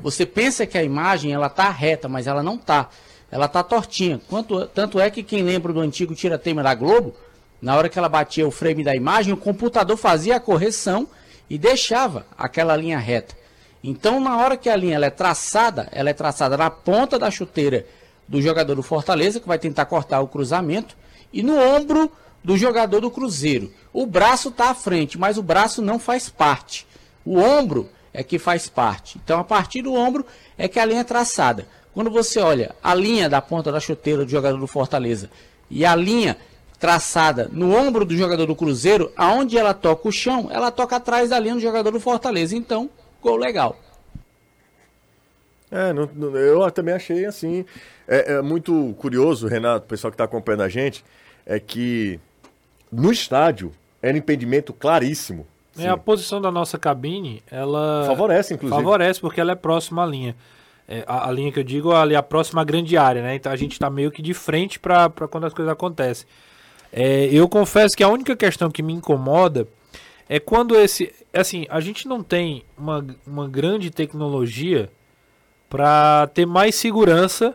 Você 0.00 0.24
pensa 0.24 0.66
que 0.66 0.78
a 0.78 0.84
imagem 0.84 1.32
ela 1.32 1.48
tá 1.48 1.68
reta, 1.68 2.08
mas 2.08 2.28
ela 2.28 2.42
não 2.42 2.56
tá. 2.56 2.88
Ela 3.30 3.48
tá 3.48 3.62
tortinha. 3.62 4.20
Quanto, 4.28 4.66
tanto 4.66 5.00
é 5.00 5.10
que 5.10 5.22
quem 5.22 5.42
lembra 5.42 5.72
do 5.72 5.80
antigo 5.80 6.14
tira-teima 6.14 6.62
da 6.62 6.74
Globo, 6.74 7.16
na 7.60 7.76
hora 7.76 7.88
que 7.88 7.98
ela 7.98 8.08
batia 8.08 8.46
o 8.46 8.52
frame 8.52 8.84
da 8.84 8.94
imagem, 8.94 9.32
o 9.32 9.36
computador 9.36 9.96
fazia 9.96 10.36
a 10.36 10.40
correção 10.40 11.08
e 11.50 11.58
deixava 11.58 12.24
aquela 12.38 12.76
linha 12.76 12.98
reta. 12.98 13.34
Então, 13.82 14.20
na 14.20 14.36
hora 14.36 14.56
que 14.56 14.68
a 14.68 14.76
linha 14.76 14.94
ela 14.94 15.06
é 15.06 15.10
traçada, 15.10 15.88
ela 15.90 16.08
é 16.08 16.12
traçada 16.12 16.56
na 16.56 16.70
ponta 16.70 17.18
da 17.18 17.30
chuteira 17.32 17.84
do 18.28 18.40
jogador 18.40 18.74
do 18.74 18.82
Fortaleza, 18.82 19.40
que 19.40 19.48
vai 19.48 19.58
tentar 19.58 19.84
cortar 19.86 20.20
o 20.20 20.28
cruzamento, 20.28 20.96
e 21.32 21.42
no 21.42 21.58
ombro 21.58 22.10
do 22.42 22.56
jogador 22.56 23.00
do 23.00 23.10
Cruzeiro. 23.10 23.72
O 23.92 24.06
braço 24.06 24.48
está 24.48 24.70
à 24.70 24.74
frente, 24.74 25.18
mas 25.18 25.38
o 25.38 25.42
braço 25.42 25.80
não 25.80 25.98
faz 25.98 26.28
parte. 26.28 26.86
O 27.24 27.38
ombro 27.38 27.88
é 28.12 28.22
que 28.22 28.38
faz 28.38 28.68
parte. 28.68 29.18
Então, 29.22 29.38
a 29.38 29.44
partir 29.44 29.82
do 29.82 29.94
ombro 29.94 30.26
é 30.58 30.68
que 30.68 30.78
a 30.78 30.84
linha 30.84 31.00
é 31.00 31.04
traçada. 31.04 31.66
Quando 31.94 32.10
você 32.10 32.40
olha 32.40 32.74
a 32.82 32.94
linha 32.94 33.28
da 33.28 33.40
ponta 33.40 33.70
da 33.70 33.78
chuteira 33.78 34.24
do 34.24 34.30
jogador 34.30 34.58
do 34.58 34.66
Fortaleza 34.66 35.30
e 35.70 35.84
a 35.84 35.94
linha 35.94 36.36
traçada 36.78 37.48
no 37.52 37.74
ombro 37.76 38.04
do 38.04 38.16
jogador 38.16 38.46
do 38.46 38.56
Cruzeiro, 38.56 39.12
aonde 39.16 39.56
ela 39.56 39.72
toca 39.72 40.08
o 40.08 40.12
chão, 40.12 40.48
ela 40.50 40.70
toca 40.70 40.96
atrás 40.96 41.30
da 41.30 41.38
linha 41.38 41.54
do 41.54 41.60
jogador 41.60 41.92
do 41.92 42.00
Fortaleza. 42.00 42.56
Então, 42.56 42.90
gol 43.22 43.36
legal. 43.36 43.76
É, 45.72 45.90
não- 45.92 46.08
não- 46.14 46.36
eu 46.36 46.70
também 46.70 46.94
achei 46.94 47.24
assim. 47.24 47.64
É, 48.06 48.34
é 48.34 48.42
muito 48.42 48.94
curioso, 48.98 49.46
Renato, 49.48 49.86
o 49.86 49.88
pessoal 49.88 50.10
que 50.10 50.14
está 50.16 50.24
acompanhando 50.24 50.60
a 50.62 50.68
gente, 50.68 51.02
é 51.46 51.58
que 51.58 52.20
no 52.90 53.10
estádio 53.10 53.72
era 54.02 54.16
impedimento 54.16 54.74
claríssimo. 54.74 55.46
É, 55.78 55.88
a 55.88 55.96
posição 55.96 56.38
da 56.38 56.50
nossa 56.50 56.78
cabine, 56.78 57.42
ela. 57.50 58.04
Favorece, 58.06 58.52
inclusive. 58.52 58.76
Favorece, 58.82 59.18
porque 59.18 59.40
ela 59.40 59.52
é 59.52 59.54
próxima 59.54 60.02
à 60.02 60.06
linha. 60.06 60.36
É, 60.86 61.02
a, 61.06 61.28
a 61.30 61.32
linha 61.32 61.50
que 61.50 61.58
eu 61.60 61.64
digo 61.64 61.92
ali, 61.92 62.14
a 62.14 62.22
próxima 62.22 62.60
à 62.60 62.64
grande 62.64 62.94
área, 62.98 63.22
né? 63.22 63.34
Então 63.36 63.50
a 63.50 63.56
gente 63.56 63.78
tá 63.78 63.88
meio 63.88 64.10
que 64.10 64.20
de 64.20 64.34
frente 64.34 64.78
para 64.78 65.08
quando 65.30 65.46
as 65.46 65.54
coisas 65.54 65.72
acontecem. 65.72 66.26
É, 66.92 67.24
eu 67.32 67.48
confesso 67.48 67.96
que 67.96 68.02
a 68.04 68.08
única 68.08 68.36
questão 68.36 68.70
que 68.70 68.82
me 68.82 68.92
incomoda 68.92 69.66
é 70.28 70.38
quando 70.38 70.76
esse. 70.76 71.10
Assim, 71.32 71.64
a 71.70 71.80
gente 71.80 72.06
não 72.06 72.22
tem 72.22 72.62
uma, 72.76 73.06
uma 73.26 73.48
grande 73.48 73.90
tecnologia 73.90 74.90
para 75.72 76.26
ter 76.34 76.44
mais 76.44 76.74
segurança 76.74 77.54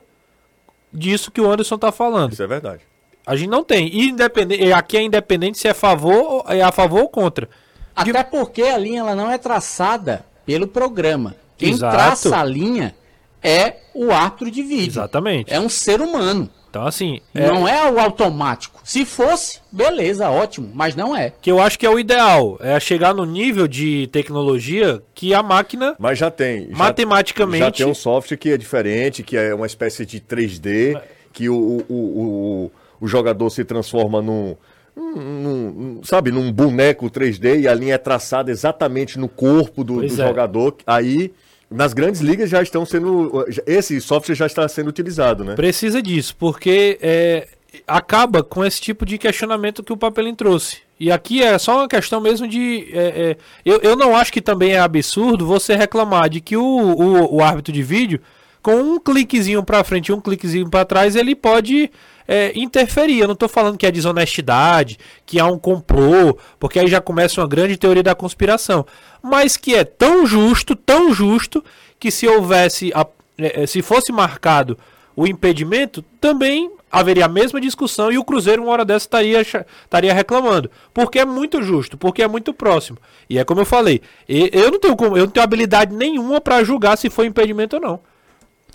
disso 0.91 1.29
que 1.29 1.39
o 1.39 1.47
Anderson 1.47 1.77
tá 1.77 1.91
falando. 1.91 2.33
Isso 2.33 2.41
é 2.41 2.47
verdade. 2.47 2.81
A 3.23 3.35
gente 3.35 3.49
não 3.49 3.63
tem. 3.63 3.95
E 3.95 4.09
independente, 4.09 4.73
aqui 4.73 4.97
é 4.97 5.03
independente 5.03 5.59
se 5.59 5.67
é 5.67 5.71
a 5.71 5.75
favor, 5.75 6.43
é 6.47 6.63
a 6.63 6.71
favor 6.71 7.01
ou 7.01 7.09
contra. 7.09 7.47
Até 7.95 8.23
porque 8.23 8.63
a 8.63 8.75
linha 8.75 9.01
ela 9.01 9.13
não 9.13 9.29
é 9.29 9.37
traçada 9.37 10.25
pelo 10.47 10.65
programa. 10.67 11.35
Quem 11.59 11.73
Exato. 11.73 11.95
traça 11.95 12.39
a 12.39 12.43
linha 12.43 12.95
é 13.43 13.75
o 13.93 14.11
árbitro 14.11 14.49
de 14.49 14.63
vídeo. 14.63 14.93
Exatamente. 14.93 15.53
É 15.53 15.59
um 15.59 15.69
ser 15.69 16.01
humano. 16.01 16.49
Então, 16.69 16.85
assim, 16.85 17.21
é, 17.33 17.47
Não 17.47 17.67
é 17.67 17.89
o 17.89 17.99
automático. 17.99 18.79
Se 18.83 19.05
fosse, 19.05 19.59
beleza, 19.71 20.29
ótimo, 20.29 20.69
mas 20.73 20.95
não 20.95 21.15
é. 21.15 21.31
que 21.41 21.49
eu 21.49 21.59
acho 21.61 21.79
que 21.79 21.85
é 21.85 21.89
o 21.89 21.97
ideal. 21.99 22.57
É 22.61 22.79
chegar 22.79 23.13
no 23.13 23.25
nível 23.25 23.67
de 23.67 24.07
tecnologia 24.11 25.01
que 25.15 25.33
a 25.33 25.41
máquina, 25.41 25.95
Mas 25.97 26.19
já 26.19 26.29
tem. 26.29 26.69
já- 26.69 26.75
matematicamente. 26.77 27.59
Já 27.63 27.71
tem 27.71 27.85
um 27.85 27.93
software 27.95 28.37
que 28.37 28.49
é 28.51 28.57
diferente, 28.57 29.23
que 29.23 29.35
é 29.37 29.55
uma 29.55 29.65
espécie 29.65 30.05
de 30.05 30.19
3D, 30.19 30.99
que 31.33 31.49
o, 31.49 31.55
o, 31.55 31.85
o, 31.89 31.95
o, 31.95 32.71
o 33.01 33.07
jogador 33.07 33.49
se 33.49 33.63
transforma 33.63 34.21
num, 34.21 34.55
num- 34.95 36.01
sabe, 36.03 36.31
num 36.31 36.51
boneco 36.51 37.09
3D 37.09 37.61
e 37.61 37.67
a 37.67 37.73
linha 37.73 37.95
é 37.95 37.97
traçada 37.97 38.51
exatamente 38.51 39.17
no 39.19 39.27
corpo 39.29 39.83
do, 39.83 39.97
do 40.01 40.05
é. 40.05 40.09
jogador. 40.09 40.75
Aí, 40.85 41.31
nas 41.69 41.93
grandes 41.93 42.21
ligas 42.21 42.49
já 42.49 42.61
estão 42.61 42.85
sendo. 42.85 43.45
Esse 43.65 43.99
software 43.99 44.35
já 44.35 44.45
está 44.45 44.67
sendo 44.67 44.87
utilizado, 44.87 45.43
né? 45.43 45.55
Precisa 45.55 46.01
disso, 46.01 46.35
porque 46.37 46.97
é, 47.01 47.47
acaba 47.85 48.43
com 48.43 48.63
esse 48.65 48.81
tipo 48.81 49.05
de 49.05 49.17
questionamento 49.17 49.83
que 49.83 49.93
o 49.93 49.97
Papelin 49.97 50.35
trouxe. 50.35 50.77
E 50.99 51.11
aqui 51.11 51.43
é 51.43 51.57
só 51.57 51.79
uma 51.79 51.87
questão 51.87 52.19
mesmo 52.19 52.47
de. 52.47 52.87
é, 52.91 52.99
é, 52.99 53.37
eu, 53.63 53.79
eu 53.81 53.95
não 53.95 54.15
acho 54.15 54.33
que 54.33 54.41
também 54.41 54.71
é 54.71 54.79
absurdo 54.79 55.45
você 55.45 55.75
reclamar 55.75 56.29
de 56.29 56.41
que 56.41 56.57
o, 56.57 56.63
o, 56.63 57.35
o 57.35 57.43
árbitro 57.43 57.71
de 57.71 57.83
vídeo, 57.83 58.19
com 58.63 58.75
um 58.75 58.99
cliquezinho 58.99 59.63
para 59.63 59.83
frente 59.83 60.07
e 60.07 60.13
um 60.13 60.21
cliquezinho 60.21 60.69
para 60.69 60.85
trás, 60.85 61.15
ele 61.15 61.35
pode 61.35 61.91
é, 62.27 62.51
interferir. 62.55 63.19
Eu 63.19 63.27
não 63.27 63.33
estou 63.33 63.47
falando 63.49 63.77
que 63.77 63.85
é 63.85 63.91
desonestidade, 63.91 64.97
que 65.25 65.39
há 65.39 65.45
um 65.45 65.57
complô, 65.57 66.37
porque 66.59 66.79
aí 66.79 66.87
já 66.87 66.99
começa 67.01 67.39
uma 67.41 67.47
grande 67.47 67.77
teoria 67.77 68.03
da 68.03 68.13
conspiração. 68.15 68.85
Mas 69.21 69.57
que 69.57 69.73
é 69.75 69.83
tão 69.83 70.25
justo, 70.25 70.75
tão 70.75 71.13
justo, 71.13 71.63
que 71.99 72.11
se 72.11 72.27
houvesse. 72.27 72.91
a- 72.93 73.07
é, 73.39 73.63
é, 73.63 73.67
se 73.67 73.81
fosse 73.81 74.11
marcado 74.11 74.77
o 75.15 75.25
impedimento, 75.27 76.03
também 76.19 76.71
haveria 76.91 77.25
a 77.25 77.29
mesma 77.29 77.59
discussão 77.61 78.11
e 78.11 78.17
o 78.17 78.23
Cruzeiro, 78.23 78.63
uma 78.63 78.71
hora 78.71 78.85
dessa, 78.85 79.05
estaria, 79.05 79.41
estaria 79.41 80.13
reclamando. 80.13 80.71
Porque 80.93 81.19
é 81.19 81.25
muito 81.25 81.61
justo, 81.61 81.97
porque 81.97 82.23
é 82.23 82.27
muito 82.27 82.53
próximo. 82.53 82.97
E 83.29 83.37
é 83.37 83.43
como 83.43 83.61
eu 83.61 83.65
falei, 83.65 84.01
eu 84.27 84.71
não 84.71 84.79
tenho, 84.79 84.95
eu 85.17 85.25
não 85.25 85.27
tenho 85.27 85.43
habilidade 85.43 85.93
nenhuma 85.93 86.39
para 86.41 86.63
julgar 86.63 86.97
se 86.97 87.09
foi 87.09 87.25
impedimento 87.27 87.75
ou 87.75 87.81
não. 87.81 87.99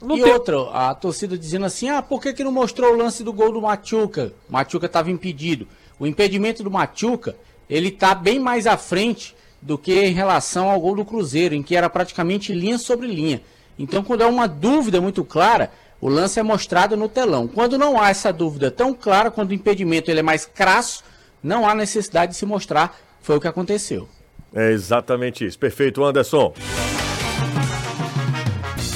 Não 0.03 0.17
e 0.19 0.23
outra, 0.25 0.69
a 0.71 0.95
torcida 0.95 1.39
dizendo 1.39 1.65
assim: 1.65 1.89
ah, 1.89 2.03
por 2.03 2.21
que, 2.21 2.33
que 2.33 2.43
não 2.43 2.51
mostrou 2.51 2.93
o 2.93 2.97
lance 2.97 3.23
do 3.23 3.33
gol 3.33 3.53
do 3.53 3.63
Machuca? 3.63 4.33
O 4.49 4.53
Machuca 4.53 4.87
estava 4.87 5.11
impedido. 5.11 5.67
O 5.99 6.07
impedimento 6.07 6.63
do 6.63 6.71
Machuca, 6.71 7.37
ele 7.71 7.91
tá 7.91 8.15
bem 8.15 8.41
mais 8.41 8.67
à 8.67 8.77
frente 8.77 9.35
do 9.61 9.79
que 9.79 9.95
em 9.95 10.13
relação 10.13 10.69
ao 10.69 10.81
gol 10.81 10.97
do 10.97 11.05
Cruzeiro, 11.05 11.55
em 11.55 11.63
que 11.63 11.77
era 11.77 11.89
praticamente 11.89 12.53
linha 12.53 12.79
sobre 12.79 13.07
linha. 13.07 13.41
Então, 13.79 14.03
quando 14.03 14.23
há 14.23 14.27
uma 14.27 14.49
dúvida 14.49 15.01
muito 15.01 15.25
clara, 15.25 15.71
o 16.01 16.09
lance 16.09 16.41
é 16.41 16.43
mostrado 16.43 16.97
no 16.97 17.09
telão. 17.09 17.47
Quando 17.47 17.79
não 17.79 18.01
há 18.01 18.11
essa 18.11 18.33
dúvida 18.33 18.71
tão 18.73 18.93
clara, 18.93 19.31
quando 19.31 19.51
o 19.51 19.55
impedimento 19.55 20.11
ele 20.11 20.19
é 20.19 20.23
mais 20.23 20.45
crasso, 20.45 21.05
não 21.41 21.67
há 21.67 21.75
necessidade 21.75 22.33
de 22.33 22.39
se 22.39 22.45
mostrar. 22.45 22.99
Foi 23.21 23.37
o 23.37 23.41
que 23.41 23.47
aconteceu. 23.47 24.09
É 24.53 24.73
exatamente 24.73 25.47
isso. 25.47 25.59
Perfeito, 25.59 26.03
Anderson. 26.05 26.53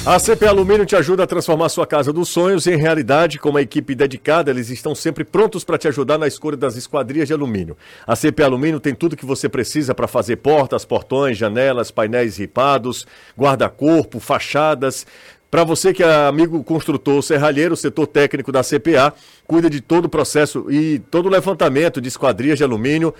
A 0.09 0.17
CP 0.19 0.47
Alumínio 0.47 0.85
te 0.85 0.95
ajuda 0.95 1.23
a 1.23 1.27
transformar 1.27 1.67
sua 1.67 1.85
casa 1.85 2.13
dos 2.13 2.29
sonhos 2.29 2.65
em 2.65 2.77
realidade. 2.77 3.37
Com 3.37 3.49
uma 3.49 3.61
equipe 3.61 3.93
dedicada, 3.93 4.49
eles 4.49 4.69
estão 4.69 4.95
sempre 4.95 5.25
prontos 5.25 5.65
para 5.65 5.77
te 5.77 5.85
ajudar 5.89 6.17
na 6.17 6.25
escolha 6.25 6.55
das 6.55 6.77
esquadrias 6.77 7.27
de 7.27 7.33
alumínio. 7.33 7.75
A 8.07 8.15
CP 8.15 8.41
Alumínio 8.41 8.79
tem 8.79 8.95
tudo 8.95 9.17
que 9.17 9.25
você 9.25 9.49
precisa 9.49 9.93
para 9.93 10.07
fazer 10.07 10.37
portas, 10.37 10.85
portões, 10.85 11.37
janelas, 11.37 11.91
painéis 11.91 12.37
ripados, 12.37 13.05
guarda-corpo, 13.37 14.21
fachadas. 14.21 15.05
Para 15.51 15.65
você 15.65 15.93
que 15.93 16.01
é 16.01 16.25
amigo 16.25 16.63
construtor 16.63 17.21
serralheiro, 17.21 17.75
setor 17.75 18.07
técnico 18.07 18.49
da 18.49 18.63
CPA 18.63 19.13
cuida 19.45 19.69
de 19.69 19.81
todo 19.81 20.05
o 20.05 20.09
processo 20.09 20.71
e 20.71 20.99
todo 21.11 21.25
o 21.25 21.29
levantamento 21.29 21.99
de 21.99 22.07
esquadrias 22.07 22.57
de 22.57 22.63
alumínio 22.63 23.13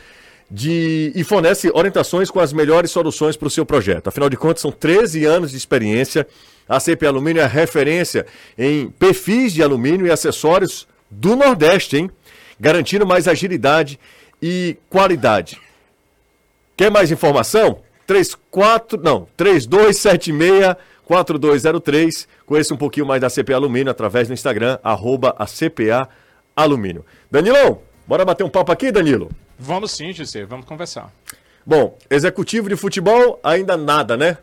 de, 0.50 1.12
e 1.14 1.24
fornece 1.24 1.70
orientações 1.74 2.32
com 2.32 2.40
as 2.40 2.54
melhores 2.54 2.92
soluções 2.92 3.36
para 3.36 3.48
o 3.48 3.52
seu 3.52 3.66
projeto. 3.66 4.08
Afinal 4.08 4.30
de 4.30 4.38
contas, 4.38 4.62
são 4.62 4.72
13 4.72 5.26
anos 5.26 5.52
de 5.52 5.58
experiência. 5.58 6.28
A 6.68 6.80
CP 6.80 7.06
Alumínio 7.06 7.42
é 7.42 7.46
referência 7.46 8.26
em 8.58 8.90
perfis 8.90 9.54
de 9.54 9.64
alumínio 9.64 10.08
e 10.08 10.12
acessórios 10.12 10.88
do 11.10 11.36
Nordeste, 11.36 11.98
hein? 11.98 12.12
Garantindo 12.60 13.06
mais 13.06 13.28
agilidade 13.28 14.00
e 14.42 14.78
qualidade. 14.90 15.60
Quer 16.76 16.92
mais 16.92 17.12
informação? 17.12 17.80
34, 18.06 19.02
não, 19.02 19.28
3276 19.38 20.76
4203. 21.06 22.28
Conheça 22.46 22.74
um 22.74 22.78
pouquinho 22.78 23.06
mais 23.06 23.22
da 23.22 23.30
CPA 23.30 23.56
Alumínio 23.56 23.90
através 23.90 24.28
do 24.28 24.34
Instagram, 24.34 24.78
arroba 24.84 25.36
a 25.38 25.46
CPA 25.46 26.10
Alumínio. 26.56 27.06
Danilão, 27.32 27.80
bora 28.06 28.26
bater 28.26 28.44
um 28.44 28.50
papo 28.50 28.72
aqui, 28.72 28.92
Danilo? 28.92 29.30
Vamos 29.60 29.92
sim, 29.92 30.14
Gisele, 30.14 30.46
vamos 30.46 30.66
conversar. 30.66 31.12
Bom, 31.66 31.98
executivo 32.10 32.70
de 32.70 32.76
futebol, 32.76 33.40
ainda 33.44 33.76
nada, 33.76 34.16
né? 34.16 34.38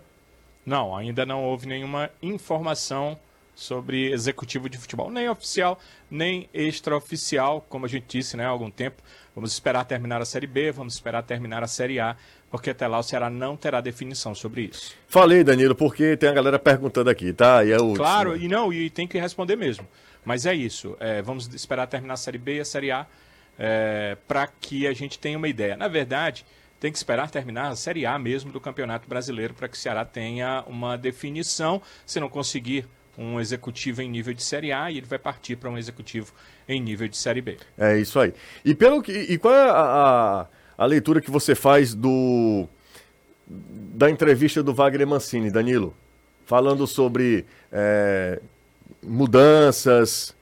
Não, 0.67 0.97
ainda 0.97 1.25
não 1.25 1.45
houve 1.45 1.67
nenhuma 1.67 2.11
informação 2.23 3.19
sobre 3.55 4.11
executivo 4.13 4.69
de 4.69 4.77
futebol, 4.77 5.11
nem 5.11 5.29
oficial, 5.29 5.79
nem 6.11 6.49
extraoficial, 6.53 7.65
como 7.69 7.87
a 7.87 7.89
gente 7.89 8.05
disse 8.09 8.37
né, 8.37 8.45
há 8.45 8.49
algum 8.49 8.71
tempo. 8.71 9.03
Vamos 9.35 9.53
esperar 9.53 9.85
terminar 9.85 10.21
a 10.21 10.25
Série 10.25 10.47
B, 10.47 10.73
vamos 10.73 10.95
esperar 10.95 11.23
terminar 11.23 11.63
a 11.63 11.67
Série 11.67 12.01
A, 12.01 12.17
porque 12.51 12.71
até 12.71 12.87
lá 12.87 12.99
o 12.99 13.03
Ceará 13.03 13.31
não 13.31 13.57
terá 13.57 13.81
definição 13.81 14.35
sobre 14.35 14.71
isso. 14.73 14.95
Falei, 15.07 15.45
Danilo, 15.45 15.75
porque 15.75 16.17
tem 16.17 16.29
a 16.29 16.33
galera 16.33 16.59
perguntando 16.59 17.11
aqui, 17.11 17.33
tá? 17.33 17.65
E 17.65 17.71
é 17.71 17.79
o 17.79 17.95
Claro, 17.95 18.37
e 18.37 18.49
não, 18.49 18.73
e 18.73 18.91
tem 18.91 19.07
que 19.07 19.19
responder 19.19 19.57
mesmo. 19.57 19.87
Mas 20.25 20.47
é 20.47 20.55
isso, 20.55 20.97
é, 20.99 21.23
vamos 21.23 21.53
esperar 21.55 21.87
terminar 21.87 22.15
a 22.15 22.19
Série 22.19 22.39
B 22.39 22.57
e 22.57 22.61
a 22.61 22.65
Série 22.65 22.91
A 22.91 23.07
é, 23.59 24.17
para 24.27 24.47
que 24.47 24.87
a 24.87 24.93
gente 24.93 25.19
tenha 25.19 25.39
uma 25.39 25.49
ideia. 25.49 25.77
Na 25.77 25.89
verdade, 25.89 26.45
tem 26.81 26.93
que 26.93 26.99
esperar 26.99 27.31
terminar 27.31 27.69
a 27.69 27.77
Série 27.77 28.05
A 28.05 28.19
mesmo 28.19 28.53
do 28.53 28.61
Campeonato 28.61 29.09
Brasileiro 29.09 29.55
para 29.55 29.69
que 29.69 29.77
o 29.77 29.81
Ceará 29.81 30.05
tenha 30.05 30.63
uma 30.67 30.97
definição. 30.97 31.81
Se 32.05 32.21
não 32.21 32.29
conseguir 32.29 32.87
um 33.17 33.41
executivo 33.41 34.03
em 34.03 34.09
nível 34.09 34.35
de 34.35 34.43
Série 34.43 34.73
A, 34.73 34.91
ele 34.91 35.07
vai 35.07 35.19
partir 35.19 35.57
para 35.57 35.71
um 35.71 35.79
executivo 35.79 36.33
em 36.69 36.81
nível 36.81 37.09
de 37.09 37.17
Série 37.17 37.41
B. 37.41 37.57
É 37.79 37.99
isso 37.99 38.19
aí. 38.19 38.35
E 38.65 38.75
pelo 38.75 39.03
que 39.03 39.13
e 39.13 39.39
qual 39.39 39.55
é 39.55 39.71
a, 39.71 40.47
a, 40.77 40.87
leitura 40.87 41.21
que 41.21 41.31
você 41.31 41.55
faz 41.55 41.95
do 41.95 42.69
da 43.47 44.11
entrevista 44.11 44.63
do 44.63 44.75
Wagner 44.75 45.07
Mancini, 45.07 45.51
Danilo, 45.51 45.95
falando 46.45 46.87
sobre 46.87 47.45
é, 47.71 48.41
mudanças 49.03 50.35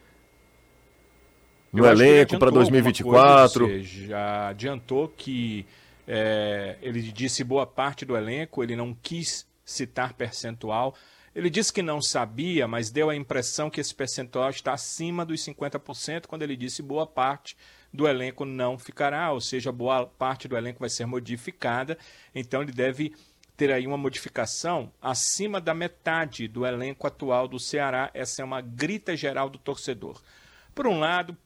no 1.73 1.87
elenco 1.87 2.39
para 2.39 2.49
adiantou 2.51 2.61
alguma 2.61 2.65
2024. 2.65 3.65
coisa, 3.65 3.89
você 3.89 4.07
já 4.07 4.49
adiantou 4.49 5.09
que 5.09 5.67
é, 6.07 6.77
ele 6.83 7.01
disse 7.01 7.43
boa 7.43 7.67
parte 7.67 8.05
do 8.05 8.17
elenco, 8.17 8.63
ele 8.63 8.77
não 8.77 8.95
quis 8.95 9.47
citar 9.65 10.13
percentual. 10.13 10.95
Ele 11.35 11.49
disse 11.49 11.73
que 11.73 11.81
não 11.81 12.03
sabia, 12.03 12.69
mas 12.69 12.91
deu 12.91 13.09
a 13.09 13.17
impressão 13.17 13.71
que 13.71 13.81
esse 13.81 13.95
percentual 13.95 14.51
está 14.51 14.75
acima 14.75 15.25
dos 15.25 15.41
50% 15.41 16.27
quando 16.27 16.43
ele 16.43 16.57
disse 16.57 16.83
boa 16.83 17.07
parte 17.07 17.57
do 17.93 18.07
elenco 18.07 18.45
não 18.45 18.79
ficará, 18.79 19.33
ou 19.33 19.41
seja, 19.41 19.73
boa 19.73 20.07
parte 20.07 20.47
do 20.47 20.57
elenco 20.57 20.81
vai 20.81 20.91
ser 20.91 21.07
modificada. 21.07 21.97
Então 22.35 22.63
ele 22.63 22.73
deve 22.73 23.15
ter 23.57 23.73
aí 23.73 23.87
uma 23.87 23.97
modificação 23.97 24.93
acima 25.01 25.61
da 25.61 25.73
metade 25.73 26.49
do 26.49 26.67
elenco 26.67 27.07
atual 27.07 27.49
do 27.49 27.59
Ceará. 27.59 28.11
Essa 28.13 28.43
é 28.43 28.45
uma 28.45 28.61
grita 28.61 29.17
geral 29.17 29.49
do 29.49 29.59
torcedor. 29.59 30.21
Por 30.75 30.87
um 30.87 30.99
lado, 30.99 31.37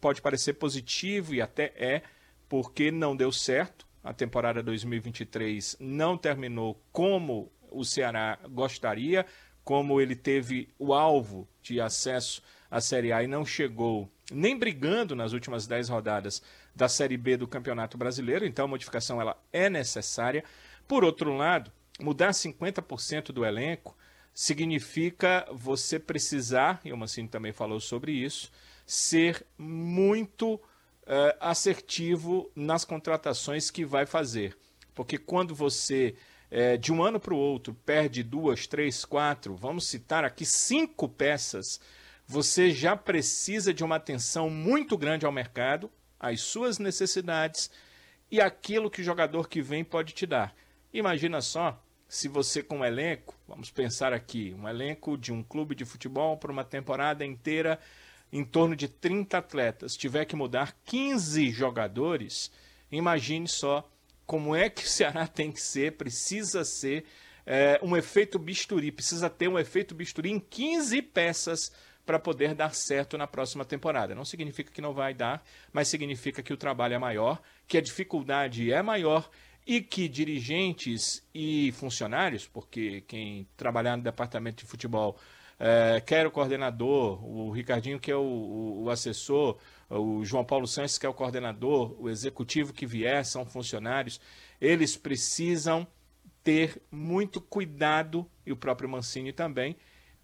pode 0.00 0.22
parecer 0.22 0.54
positivo 0.54 1.34
e 1.34 1.40
até 1.40 1.72
é, 1.76 2.02
porque 2.48 2.90
não 2.90 3.16
deu 3.16 3.30
certo. 3.30 3.86
A 4.02 4.12
temporada 4.12 4.62
2023 4.62 5.76
não 5.80 6.16
terminou 6.16 6.82
como 6.92 7.52
o 7.70 7.84
Ceará 7.84 8.38
gostaria, 8.48 9.26
como 9.64 10.00
ele 10.00 10.16
teve 10.16 10.68
o 10.78 10.94
alvo 10.94 11.46
de 11.62 11.80
acesso 11.80 12.42
à 12.70 12.80
Série 12.80 13.12
A 13.12 13.22
e 13.22 13.26
não 13.26 13.44
chegou 13.44 14.10
nem 14.32 14.58
brigando 14.58 15.14
nas 15.14 15.32
últimas 15.32 15.66
10 15.66 15.88
rodadas 15.88 16.42
da 16.74 16.88
Série 16.88 17.16
B 17.16 17.36
do 17.36 17.48
Campeonato 17.48 17.98
Brasileiro, 17.98 18.46
então 18.46 18.64
a 18.64 18.68
modificação 18.68 19.20
ela 19.20 19.36
é 19.52 19.68
necessária. 19.68 20.44
Por 20.86 21.04
outro 21.04 21.36
lado, 21.36 21.72
mudar 22.00 22.30
50% 22.30 23.32
do 23.32 23.44
elenco 23.44 23.96
significa 24.32 25.46
você 25.52 25.98
precisar, 25.98 26.80
e 26.84 26.92
o 26.92 26.96
Mancini 26.96 27.28
também 27.28 27.52
falou 27.52 27.80
sobre 27.80 28.12
isso, 28.12 28.52
ser 28.88 29.46
muito 29.58 30.54
uh, 30.54 30.60
assertivo 31.38 32.50
nas 32.56 32.86
contratações 32.86 33.70
que 33.70 33.84
vai 33.84 34.06
fazer. 34.06 34.56
Porque 34.94 35.18
quando 35.18 35.54
você, 35.54 36.14
é, 36.50 36.78
de 36.78 36.90
um 36.90 37.02
ano 37.02 37.20
para 37.20 37.34
o 37.34 37.38
outro, 37.38 37.74
perde 37.84 38.22
duas, 38.22 38.66
três, 38.66 39.04
quatro, 39.04 39.54
vamos 39.54 39.86
citar 39.86 40.24
aqui 40.24 40.46
cinco 40.46 41.06
peças, 41.06 41.78
você 42.26 42.70
já 42.70 42.96
precisa 42.96 43.74
de 43.74 43.84
uma 43.84 43.96
atenção 43.96 44.48
muito 44.48 44.96
grande 44.96 45.26
ao 45.26 45.30
mercado, 45.30 45.90
às 46.18 46.40
suas 46.40 46.78
necessidades 46.78 47.70
e 48.30 48.40
aquilo 48.40 48.90
que 48.90 49.02
o 49.02 49.04
jogador 49.04 49.48
que 49.48 49.60
vem 49.60 49.84
pode 49.84 50.14
te 50.14 50.26
dar. 50.26 50.54
Imagina 50.92 51.42
só 51.42 51.78
se 52.08 52.26
você 52.26 52.62
com 52.62 52.78
um 52.78 52.84
elenco, 52.84 53.34
vamos 53.46 53.70
pensar 53.70 54.14
aqui, 54.14 54.56
um 54.58 54.66
elenco 54.66 55.18
de 55.18 55.30
um 55.30 55.42
clube 55.42 55.74
de 55.74 55.84
futebol 55.84 56.38
para 56.38 56.50
uma 56.50 56.64
temporada 56.64 57.22
inteira 57.24 57.78
em 58.32 58.44
torno 58.44 58.76
de 58.76 58.88
30 58.88 59.38
atletas, 59.38 59.94
tiver 59.94 60.24
que 60.24 60.36
mudar 60.36 60.76
15 60.84 61.50
jogadores, 61.50 62.50
imagine 62.90 63.48
só 63.48 63.88
como 64.26 64.54
é 64.54 64.68
que 64.68 64.84
o 64.84 64.88
Ceará 64.88 65.26
tem 65.28 65.50
que 65.50 65.60
ser, 65.60 65.92
precisa 65.92 66.64
ser 66.64 67.04
é, 67.46 67.80
um 67.82 67.96
efeito 67.96 68.38
bisturi, 68.38 68.92
precisa 68.92 69.30
ter 69.30 69.48
um 69.48 69.58
efeito 69.58 69.94
bisturi 69.94 70.30
em 70.30 70.38
15 70.38 71.00
peças 71.02 71.72
para 72.04 72.18
poder 72.18 72.54
dar 72.54 72.74
certo 72.74 73.18
na 73.18 73.26
próxima 73.26 73.64
temporada. 73.64 74.14
Não 74.14 74.24
significa 74.24 74.72
que 74.72 74.80
não 74.80 74.94
vai 74.94 75.12
dar, 75.12 75.42
mas 75.72 75.88
significa 75.88 76.42
que 76.42 76.52
o 76.52 76.56
trabalho 76.56 76.94
é 76.94 76.98
maior, 76.98 77.40
que 77.66 77.76
a 77.76 77.82
dificuldade 77.82 78.72
é 78.72 78.82
maior 78.82 79.28
e 79.66 79.82
que 79.82 80.08
dirigentes 80.08 81.22
e 81.34 81.70
funcionários, 81.72 82.46
porque 82.46 83.02
quem 83.02 83.46
trabalhar 83.56 83.96
no 83.98 84.02
departamento 84.02 84.64
de 84.64 84.70
futebol 84.70 85.18
é, 85.58 86.00
quer 86.00 86.26
o 86.26 86.30
coordenador, 86.30 87.24
o 87.24 87.50
Ricardinho 87.50 87.98
que 87.98 88.10
é 88.10 88.16
o, 88.16 88.20
o, 88.20 88.82
o, 88.84 88.90
assessor, 88.90 89.58
o 89.90 90.24
João 90.24 90.44
Paulo 90.44 90.66
Santos 90.66 90.98
que 90.98 91.06
é 91.06 91.08
o 91.08 91.14
coordenador, 91.14 91.96
o 91.98 92.08
executivo 92.08 92.72
que 92.72 92.86
vier 92.86 93.24
são 93.24 93.44
funcionários, 93.44 94.20
eles 94.60 94.96
precisam 94.96 95.86
ter 96.44 96.80
muito 96.90 97.40
cuidado, 97.40 98.26
e 98.46 98.52
o 98.52 98.56
próprio 98.56 98.88
Mancini 98.88 99.32
também, 99.32 99.76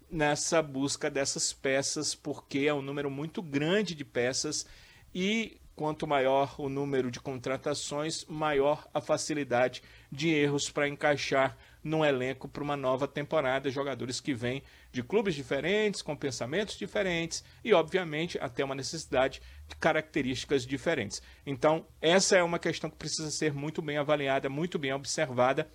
nessa 0.09 0.61
busca 0.61 1.09
dessas 1.09 1.51
peças, 1.51 2.15
porque 2.15 2.59
é 2.59 2.73
um 2.73 2.81
número 2.81 3.09
muito 3.09 3.41
grande 3.41 3.93
de 3.93 4.05
peças 4.05 4.65
e 5.13 5.59
quanto 5.75 6.07
maior 6.07 6.55
o 6.57 6.69
número 6.69 7.11
de 7.11 7.19
contratações, 7.19 8.25
maior 8.25 8.87
a 8.93 9.01
facilidade 9.01 9.83
de 10.11 10.29
erros 10.29 10.69
para 10.69 10.87
encaixar 10.87 11.57
num 11.83 12.03
elenco 12.03 12.47
para 12.47 12.63
uma 12.63 12.77
nova 12.77 13.07
temporada. 13.07 13.69
Jogadores 13.69 14.21
que 14.21 14.33
vêm 14.33 14.63
de 14.95 15.03
clubes 15.03 15.35
diferentes, 15.35 16.01
com 16.01 16.15
pensamentos 16.15 16.77
diferentes 16.77 17.43
e, 17.61 17.73
obviamente, 17.73 18.39
até 18.39 18.63
uma 18.63 18.73
necessidade 18.73 19.41
de 19.67 19.75
características 19.75 20.65
diferentes. 20.65 21.21
Então, 21.45 21.85
essa 22.01 22.37
é 22.37 22.41
uma 22.41 22.57
questão 22.57 22.89
que 22.89 22.95
precisa 22.95 23.29
ser 23.29 23.53
muito 23.53 23.81
bem 23.81 23.97
avaliada, 23.97 24.47
muito 24.49 24.79
bem 24.79 24.93
observada 24.93 25.69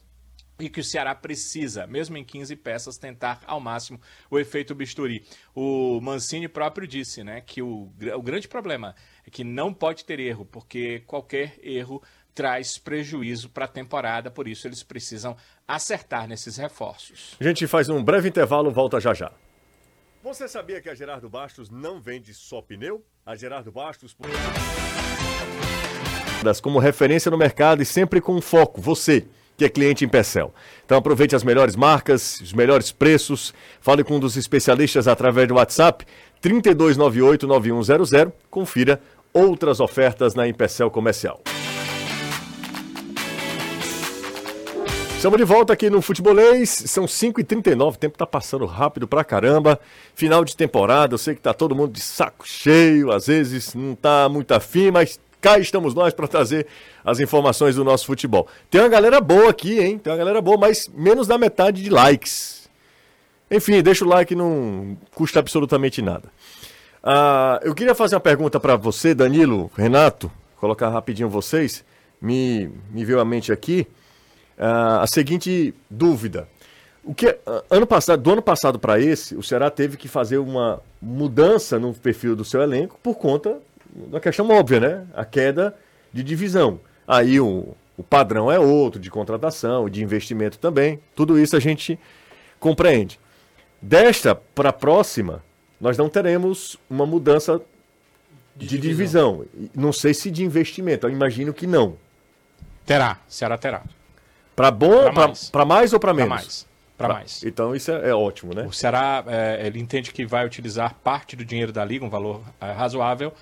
e 0.59 0.71
que 0.71 0.81
o 0.81 0.85
Ceará 0.85 1.14
precisa, 1.14 1.87
mesmo 1.87 2.16
em 2.16 2.25
15 2.25 2.57
peças, 2.57 2.97
tentar 2.97 3.43
ao 3.47 3.61
máximo 3.61 4.01
o 4.31 4.39
efeito 4.39 4.75
bisturi. 4.75 5.27
O 5.55 6.01
Mancini 6.01 6.49
próprio 6.49 6.87
disse 6.87 7.23
né, 7.23 7.43
que 7.43 7.61
o, 7.61 7.93
o 8.14 8.23
grande 8.23 8.49
problema 8.49 8.95
é 9.27 9.31
que 9.31 9.45
não 9.45 9.73
pode 9.73 10.05
ter 10.05 10.18
erro, 10.18 10.47
porque 10.47 11.01
qualquer 11.01 11.59
erro 11.62 12.03
traz 12.35 12.78
prejuízo 12.78 13.49
para 13.49 13.64
a 13.64 13.68
temporada, 13.68 14.31
por 14.31 14.49
isso 14.49 14.66
eles 14.66 14.83
precisam 14.83 15.37
acertar 15.66 16.28
nesses 16.28 16.57
reforços. 16.57 17.37
A 17.41 17.45
gente 17.45 17.66
faz 17.66 17.89
um 17.89 18.03
breve 18.03 18.28
intervalo, 18.28 18.70
volta 18.70 19.01
já 19.01 19.14
já. 19.14 19.33
Você 20.22 20.47
sabia 20.47 20.81
que 20.83 20.89
a 20.89 20.95
Gerardo 20.95 21.28
Bastos 21.28 21.70
não 21.70 22.01
vende 22.01 22.35
só 22.35 22.61
pneu? 22.61 23.05
A 23.24 23.35
Gerardo 23.35 23.72
Bastos 23.72 24.14
como 26.62 26.78
referência 26.78 27.31
no 27.31 27.39
mercado 27.39 27.83
e 27.83 27.87
sempre 27.87 28.20
com 28.20 28.41
foco, 28.41 28.81
você 28.81 29.26
que 29.57 29.64
é 29.66 29.68
cliente 29.68 30.07
em 30.07 30.09
Pecel. 30.09 30.55
Então 30.87 30.97
aproveite 30.97 31.37
as 31.37 31.45
melhores 31.45 31.76
marcas, 31.76 32.41
os 32.41 32.55
melhores 32.55 32.91
preços, 32.91 33.53
fale 33.78 34.03
com 34.03 34.16
um 34.16 34.20
dos 34.20 34.39
especialistas 34.39 35.07
através 35.07 35.47
do 35.47 35.55
WhatsApp 35.55 36.07
3298-9100, 36.43 38.33
confira 38.49 38.99
outras 39.35 39.78
ofertas 39.78 40.35
na 40.35 40.49
Impecel 40.49 40.91
Comercial. 40.91 41.43
Estamos 45.21 45.37
de 45.37 45.45
volta 45.45 45.75
aqui 45.75 45.91
no 45.91 46.01
Futebolês, 46.01 46.71
são 46.87 47.05
5h39, 47.05 47.95
o 47.95 47.99
tempo 47.99 48.16
tá 48.16 48.25
passando 48.25 48.64
rápido 48.64 49.07
pra 49.07 49.23
caramba. 49.23 49.79
Final 50.14 50.43
de 50.47 50.57
temporada, 50.57 51.12
eu 51.12 51.18
sei 51.18 51.35
que 51.35 51.43
tá 51.43 51.53
todo 51.53 51.77
mundo 51.77 51.93
de 51.93 52.01
saco 52.01 52.49
cheio, 52.49 53.12
às 53.12 53.27
vezes 53.27 53.75
não 53.75 53.95
tá 53.95 54.31
muito 54.31 54.53
afim, 54.53 54.91
mas 54.91 55.21
cá 55.39 55.59
estamos 55.59 55.93
nós 55.93 56.14
para 56.14 56.27
trazer 56.27 56.66
as 57.05 57.21
informações 57.21 57.75
do 57.75 57.85
nosso 57.85 58.07
futebol. 58.07 58.49
Tem 58.71 58.81
uma 58.81 58.89
galera 58.89 59.21
boa 59.21 59.51
aqui, 59.51 59.79
hein? 59.79 59.99
Tem 59.99 60.11
uma 60.11 60.16
galera 60.16 60.41
boa, 60.41 60.57
mas 60.57 60.91
menos 60.95 61.27
da 61.27 61.37
metade 61.37 61.83
de 61.83 61.91
likes. 61.91 62.71
Enfim, 63.51 63.83
deixa 63.83 64.07
o 64.07 64.09
like, 64.09 64.35
não 64.35 64.97
custa 65.14 65.39
absolutamente 65.39 66.01
nada. 66.01 66.33
Ah, 67.05 67.61
eu 67.62 67.75
queria 67.75 67.95
fazer 67.95 68.14
uma 68.14 68.23
pergunta 68.23 68.59
para 68.59 68.75
você, 68.75 69.14
Danilo, 69.14 69.71
Renato, 69.77 70.33
colocar 70.57 70.89
rapidinho 70.89 71.29
vocês. 71.29 71.85
Me, 72.18 72.71
me 72.91 73.05
veio 73.05 73.21
à 73.21 73.25
mente 73.25 73.53
aqui 73.53 73.87
a 74.61 75.06
seguinte 75.06 75.74
dúvida. 75.88 76.46
O 77.02 77.14
que 77.14 77.38
ah, 77.46 77.64
ano 77.70 77.86
passado, 77.86 78.22
do 78.22 78.32
ano 78.32 78.42
passado 78.42 78.78
para 78.78 79.00
esse, 79.00 79.34
o 79.34 79.42
Ceará 79.42 79.70
teve 79.70 79.96
que 79.96 80.06
fazer 80.06 80.38
uma 80.38 80.80
mudança 81.00 81.78
no 81.78 81.94
perfil 81.94 82.36
do 82.36 82.44
seu 82.44 82.61
elenco 82.61 82.98
por 83.02 83.16
conta 83.16 83.58
da 84.11 84.20
questão 84.20 84.48
óbvia, 84.48 84.80
né? 84.80 85.06
A 85.14 85.24
queda 85.24 85.74
de 86.12 86.22
divisão. 86.22 86.78
Aí 87.08 87.40
o, 87.40 87.74
o 87.96 88.02
padrão 88.02 88.52
é 88.52 88.58
outro 88.58 89.00
de 89.00 89.11
contratação, 89.11 89.88
de 89.88 90.02
investimento 90.02 90.58
também. 90.58 91.00
Tudo 91.14 91.38
isso 91.38 91.56
a 91.56 91.61
gente 91.61 91.98
compreende. 92.58 93.18
Desta 93.80 94.34
para 94.34 94.68
a 94.68 94.72
próxima, 94.72 95.42
nós 95.80 95.96
não 95.96 96.08
teremos 96.08 96.76
uma 96.88 97.06
mudança 97.06 97.61
de, 98.54 98.66
de 98.66 98.78
divisão. 98.78 99.38
divisão. 99.38 99.70
Não 99.74 99.92
sei 99.92 100.12
se 100.12 100.30
de 100.30 100.44
investimento, 100.44 101.06
eu 101.06 101.11
imagino 101.11 101.54
que 101.54 101.66
não. 101.66 101.96
Terá, 102.84 103.18
Ceará 103.26 103.56
terá. 103.56 103.82
Para 104.61 104.70
bom, 104.70 105.04
para 105.04 105.12
mais. 105.12 105.50
mais 105.66 105.92
ou 105.94 105.98
para 105.98 106.12
menos? 106.12 106.28
Para 106.28 106.36
mais. 106.36 106.66
Para 106.98 107.08
mais. 107.08 107.42
Então 107.42 107.74
isso 107.74 107.90
é, 107.90 108.11
é, 108.11 108.14
ótimo, 108.14 108.52
né? 108.54 108.64
O 108.64 108.72
Ceará, 108.72 109.24
é, 109.26 109.66
ele 109.66 109.80
entende 109.80 110.12
que 110.12 110.26
vai 110.26 110.44
utilizar 110.44 110.94
parte 111.02 111.34
do 111.34 111.46
dinheiro 111.46 111.72
da 111.72 111.82
Liga, 111.82 112.04
um 112.04 112.11
valor 112.11 112.42
é, 112.61 112.70
razoável, 112.72 113.32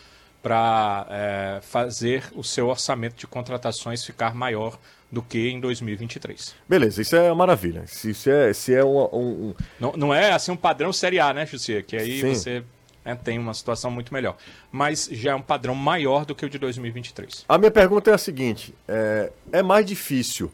para 0.40 1.06
é, 1.10 1.58
fazer 1.60 2.22
o 2.36 2.44
seu 2.44 2.68
orçamento 2.68 3.16
de 3.16 3.26
contratações 3.26 4.04
ficar 4.04 4.32
maior 4.32 4.78
do 5.10 5.20
que 5.20 5.48
em 5.48 5.58
2023. 5.58 6.54
Beleza, 6.68 7.02
isso 7.02 7.16
é 7.16 7.22
uma 7.22 7.34
maravilha. 7.34 7.82
Isso 7.84 8.30
é, 8.30 8.52
se 8.52 8.72
é 8.72 8.84
um, 8.84 9.08
um... 9.12 9.54
Não, 9.80 9.92
não 9.96 10.14
é 10.14 10.30
assim 10.30 10.52
um 10.52 10.56
padrão 10.56 10.92
Série 10.92 11.18
A, 11.18 11.34
né, 11.34 11.44
Jussi? 11.44 11.82
Que 11.82 11.96
aí 11.96 12.20
Sim. 12.20 12.34
você 12.34 12.64
né, 13.04 13.18
tem 13.24 13.40
uma 13.40 13.54
situação 13.54 13.90
muito 13.90 14.14
melhor. 14.14 14.36
Mas 14.70 15.08
já 15.10 15.32
é 15.32 15.34
um 15.34 15.42
padrão 15.42 15.74
maior 15.74 16.24
do 16.24 16.32
que 16.32 16.46
o 16.46 16.48
de 16.48 16.58
2023. 16.58 17.44
A 17.48 17.58
minha 17.58 17.72
pergunta 17.72 18.08
é 18.08 18.14
a 18.14 18.18
seguinte: 18.18 18.72
é, 18.86 19.32
é 19.50 19.62
mais 19.64 19.84
difícil 19.84 20.52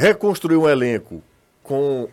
reconstruir 0.00 0.56
um 0.56 0.66
elenco 0.66 1.22
com 1.62 2.08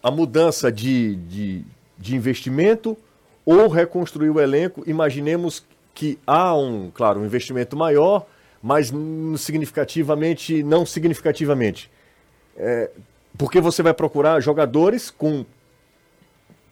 a 0.00 0.12
mudança 0.12 0.70
de, 0.70 1.16
de, 1.16 1.64
de 1.98 2.14
investimento 2.14 2.96
ou 3.44 3.66
reconstruir 3.66 4.30
o 4.30 4.40
elenco. 4.40 4.84
Imaginemos 4.86 5.66
que 5.92 6.20
há 6.24 6.56
um, 6.56 6.92
claro, 6.94 7.18
um 7.18 7.24
investimento 7.24 7.76
maior, 7.76 8.26
mas 8.62 8.92
significativamente, 9.38 10.62
não 10.62 10.86
significativamente. 10.86 11.90
É, 12.56 12.90
porque 13.36 13.60
você 13.60 13.82
vai 13.82 13.92
procurar 13.92 14.40
jogadores 14.40 15.10
com 15.10 15.44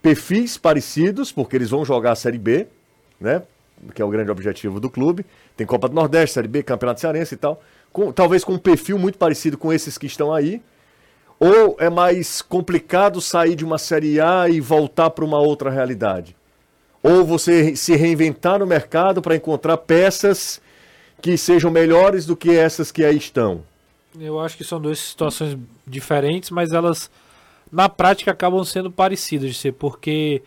perfis 0.01 0.57
parecidos, 0.57 1.33
porque 1.33 1.57
eles 1.57 1.70
vão 1.70 1.85
jogar 1.85 2.12
a 2.12 2.16
Série 2.16 2.39
B, 2.39 2.68
né? 3.20 3.43
Que 3.93 4.01
é 4.01 4.05
o 4.05 4.09
grande 4.09 4.31
objetivo 4.31 4.79
do 4.79 4.89
clube. 4.89 5.27
Tem 5.57 5.66
Copa 5.66 5.89
do 5.89 5.97
Nordeste, 5.97 6.35
Série 6.35 6.47
B, 6.47 6.62
Campeonato 6.62 7.01
Cearense 7.01 7.35
e 7.35 7.39
tal. 7.39 7.61
Com, 7.93 8.12
talvez 8.12 8.45
com 8.45 8.55
um 8.55 8.59
perfil 8.59 8.99
muito 8.99 9.18
parecido 9.18 9.59
com 9.59 9.72
esses 9.72 9.99
que 9.99 10.07
estão 10.07 10.32
aí. 10.32 10.62
Ou 11.38 11.76
é 11.78 11.90
mais 11.90 12.40
complicado 12.40 13.20
sair 13.20 13.55
de 13.55 13.64
uma 13.64 13.78
Série 13.78 14.20
A 14.20 14.49
e 14.49 14.61
voltar 14.61 15.11
para 15.11 15.24
uma 15.24 15.38
outra 15.40 15.70
realidade? 15.70 16.36
ou 17.03 17.24
você 17.24 17.74
se 17.74 17.97
reinventar 17.97 18.59
no 18.59 18.66
mercado 18.66 19.20
para 19.20 19.34
encontrar 19.34 19.76
peças 19.78 20.62
que 21.20 21.36
sejam 21.36 21.70
melhores 21.70 22.24
do 22.24 22.36
que 22.36 22.51
essas 22.51 22.93
que 22.93 23.05
aí 23.05 23.16
estão? 23.16 23.64
Eu 24.18 24.38
acho 24.38 24.57
que 24.57 24.64
são 24.64 24.80
duas 24.80 24.99
situações 24.99 25.57
diferentes, 25.86 26.51
mas 26.51 26.72
elas 26.72 27.11
na 27.70 27.88
prática 27.88 28.30
acabam 28.30 28.62
sendo 28.64 28.90
parecidas 28.90 29.49
de 29.49 29.55
ser, 29.55 29.72
porque 29.72 30.43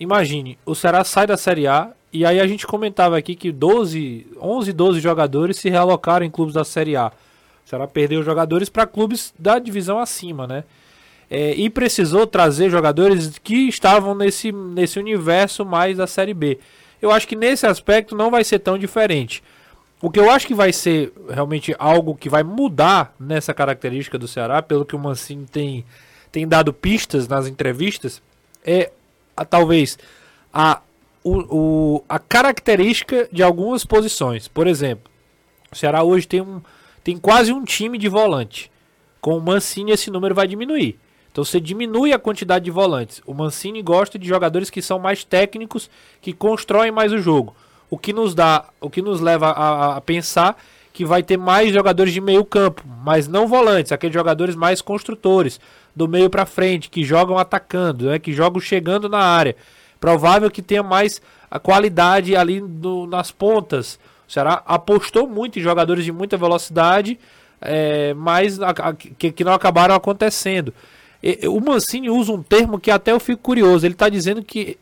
imagine, 0.00 0.58
o 0.64 0.74
Ceará 0.74 1.04
sai 1.04 1.26
da 1.26 1.36
Série 1.36 1.66
A 1.66 1.92
e 2.12 2.26
aí 2.26 2.40
a 2.40 2.46
gente 2.46 2.66
comentava 2.66 3.16
aqui 3.16 3.34
que 3.34 3.50
12, 3.50 4.26
11, 4.40 4.72
12 4.72 5.00
jogadores 5.00 5.56
se 5.56 5.70
realocaram 5.70 6.26
em 6.26 6.30
clubes 6.30 6.54
da 6.54 6.64
Série 6.64 6.94
A. 6.94 7.10
O 7.64 7.68
Ceará 7.68 7.86
perdeu 7.86 8.22
jogadores 8.22 8.68
para 8.68 8.86
clubes 8.86 9.32
da 9.38 9.58
divisão 9.58 9.98
acima, 9.98 10.46
né? 10.46 10.64
É, 11.30 11.54
e 11.54 11.70
precisou 11.70 12.26
trazer 12.26 12.68
jogadores 12.68 13.38
que 13.42 13.66
estavam 13.66 14.14
nesse, 14.14 14.52
nesse 14.52 14.98
universo 14.98 15.64
mais 15.64 15.96
da 15.96 16.06
Série 16.06 16.34
B. 16.34 16.58
Eu 17.00 17.10
acho 17.10 17.26
que 17.26 17.34
nesse 17.34 17.66
aspecto 17.66 18.14
não 18.14 18.30
vai 18.30 18.44
ser 18.44 18.58
tão 18.58 18.76
diferente. 18.76 19.42
o 20.02 20.10
que 20.10 20.20
eu 20.20 20.30
acho 20.30 20.46
que 20.46 20.54
vai 20.54 20.72
ser 20.72 21.12
realmente 21.30 21.74
algo 21.78 22.14
que 22.14 22.28
vai 22.28 22.42
mudar 22.42 23.14
nessa 23.18 23.54
característica 23.54 24.18
do 24.18 24.28
Ceará, 24.28 24.60
pelo 24.60 24.84
que 24.84 24.94
o 24.94 24.98
Mancini 24.98 25.46
tem, 25.46 25.84
tem 26.30 26.46
dado 26.46 26.72
pistas 26.72 27.26
nas 27.26 27.46
entrevistas, 27.46 28.20
é 28.64 28.90
a, 29.36 29.44
talvez 29.44 29.98
a, 30.52 30.82
o, 31.24 31.38
o, 31.56 32.04
a 32.08 32.18
característica 32.18 33.28
de 33.30 33.42
algumas 33.42 33.84
posições. 33.84 34.48
Por 34.48 34.66
exemplo, 34.66 35.10
o 35.70 35.76
Ceará 35.76 36.02
hoje 36.02 36.26
tem, 36.26 36.40
um, 36.40 36.60
tem 37.02 37.16
quase 37.16 37.52
um 37.52 37.64
time 37.64 37.98
de 37.98 38.08
volante. 38.08 38.70
Com 39.20 39.36
o 39.36 39.40
Mancini 39.40 39.92
esse 39.92 40.10
número 40.10 40.34
vai 40.34 40.46
diminuir. 40.46 40.98
Então 41.30 41.44
você 41.44 41.60
diminui 41.60 42.12
a 42.12 42.18
quantidade 42.18 42.64
de 42.64 42.70
volantes. 42.70 43.22
O 43.26 43.32
Mancini 43.32 43.82
gosta 43.82 44.18
de 44.18 44.28
jogadores 44.28 44.68
que 44.68 44.82
são 44.82 44.98
mais 44.98 45.24
técnicos, 45.24 45.88
que 46.20 46.32
constroem 46.32 46.90
mais 46.90 47.12
o 47.12 47.18
jogo 47.18 47.54
o 47.92 47.98
que 47.98 48.10
nos 48.10 48.34
dá, 48.34 48.64
o 48.80 48.88
que 48.88 49.02
nos 49.02 49.20
leva 49.20 49.50
a, 49.50 49.96
a 49.96 50.00
pensar 50.00 50.56
que 50.94 51.04
vai 51.04 51.22
ter 51.22 51.36
mais 51.36 51.74
jogadores 51.74 52.14
de 52.14 52.22
meio 52.22 52.42
campo, 52.42 52.82
mas 53.04 53.28
não 53.28 53.46
volantes, 53.46 53.92
aqueles 53.92 54.14
jogadores 54.14 54.56
mais 54.56 54.80
construtores, 54.80 55.60
do 55.94 56.08
meio 56.08 56.30
para 56.30 56.46
frente, 56.46 56.88
que 56.88 57.04
jogam 57.04 57.36
atacando, 57.36 58.06
né, 58.06 58.18
que 58.18 58.32
jogam 58.32 58.62
chegando 58.62 59.10
na 59.10 59.18
área. 59.18 59.54
Provável 60.02 60.50
que 60.50 60.60
tenha 60.60 60.82
mais 60.82 61.22
a 61.48 61.60
qualidade 61.60 62.34
ali 62.34 62.60
no, 62.60 63.06
nas 63.06 63.30
pontas. 63.30 64.00
O 64.28 64.32
Ceará 64.32 64.60
apostou 64.66 65.28
muito 65.28 65.60
em 65.60 65.62
jogadores 65.62 66.04
de 66.04 66.10
muita 66.10 66.36
velocidade, 66.36 67.20
é, 67.60 68.12
mas 68.14 68.60
a, 68.60 68.70
a, 68.70 68.94
que, 68.94 69.30
que, 69.30 69.44
não 69.44 69.52
acabaram 69.52 69.94
acontecendo. 69.94 70.74
E, 71.22 71.46
o 71.46 71.60
Mancini 71.60 72.10
usa 72.10 72.32
um 72.32 72.42
termo 72.42 72.80
que 72.80 72.90
até 72.90 73.12
eu 73.12 73.20
fico 73.20 73.40
curioso. 73.42 73.86
Ele 73.86 73.94
está 73.94 74.08
dizendo 74.08 74.42
que 74.42 74.76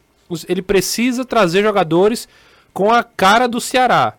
ele 0.49 0.63
precisa 0.63 1.23
trazer 1.23 1.61
jogadores 1.61 2.27
com 2.73 2.91
a 2.91 3.03
cara 3.03 3.47
do 3.47 3.61
Ceará. 3.61 4.15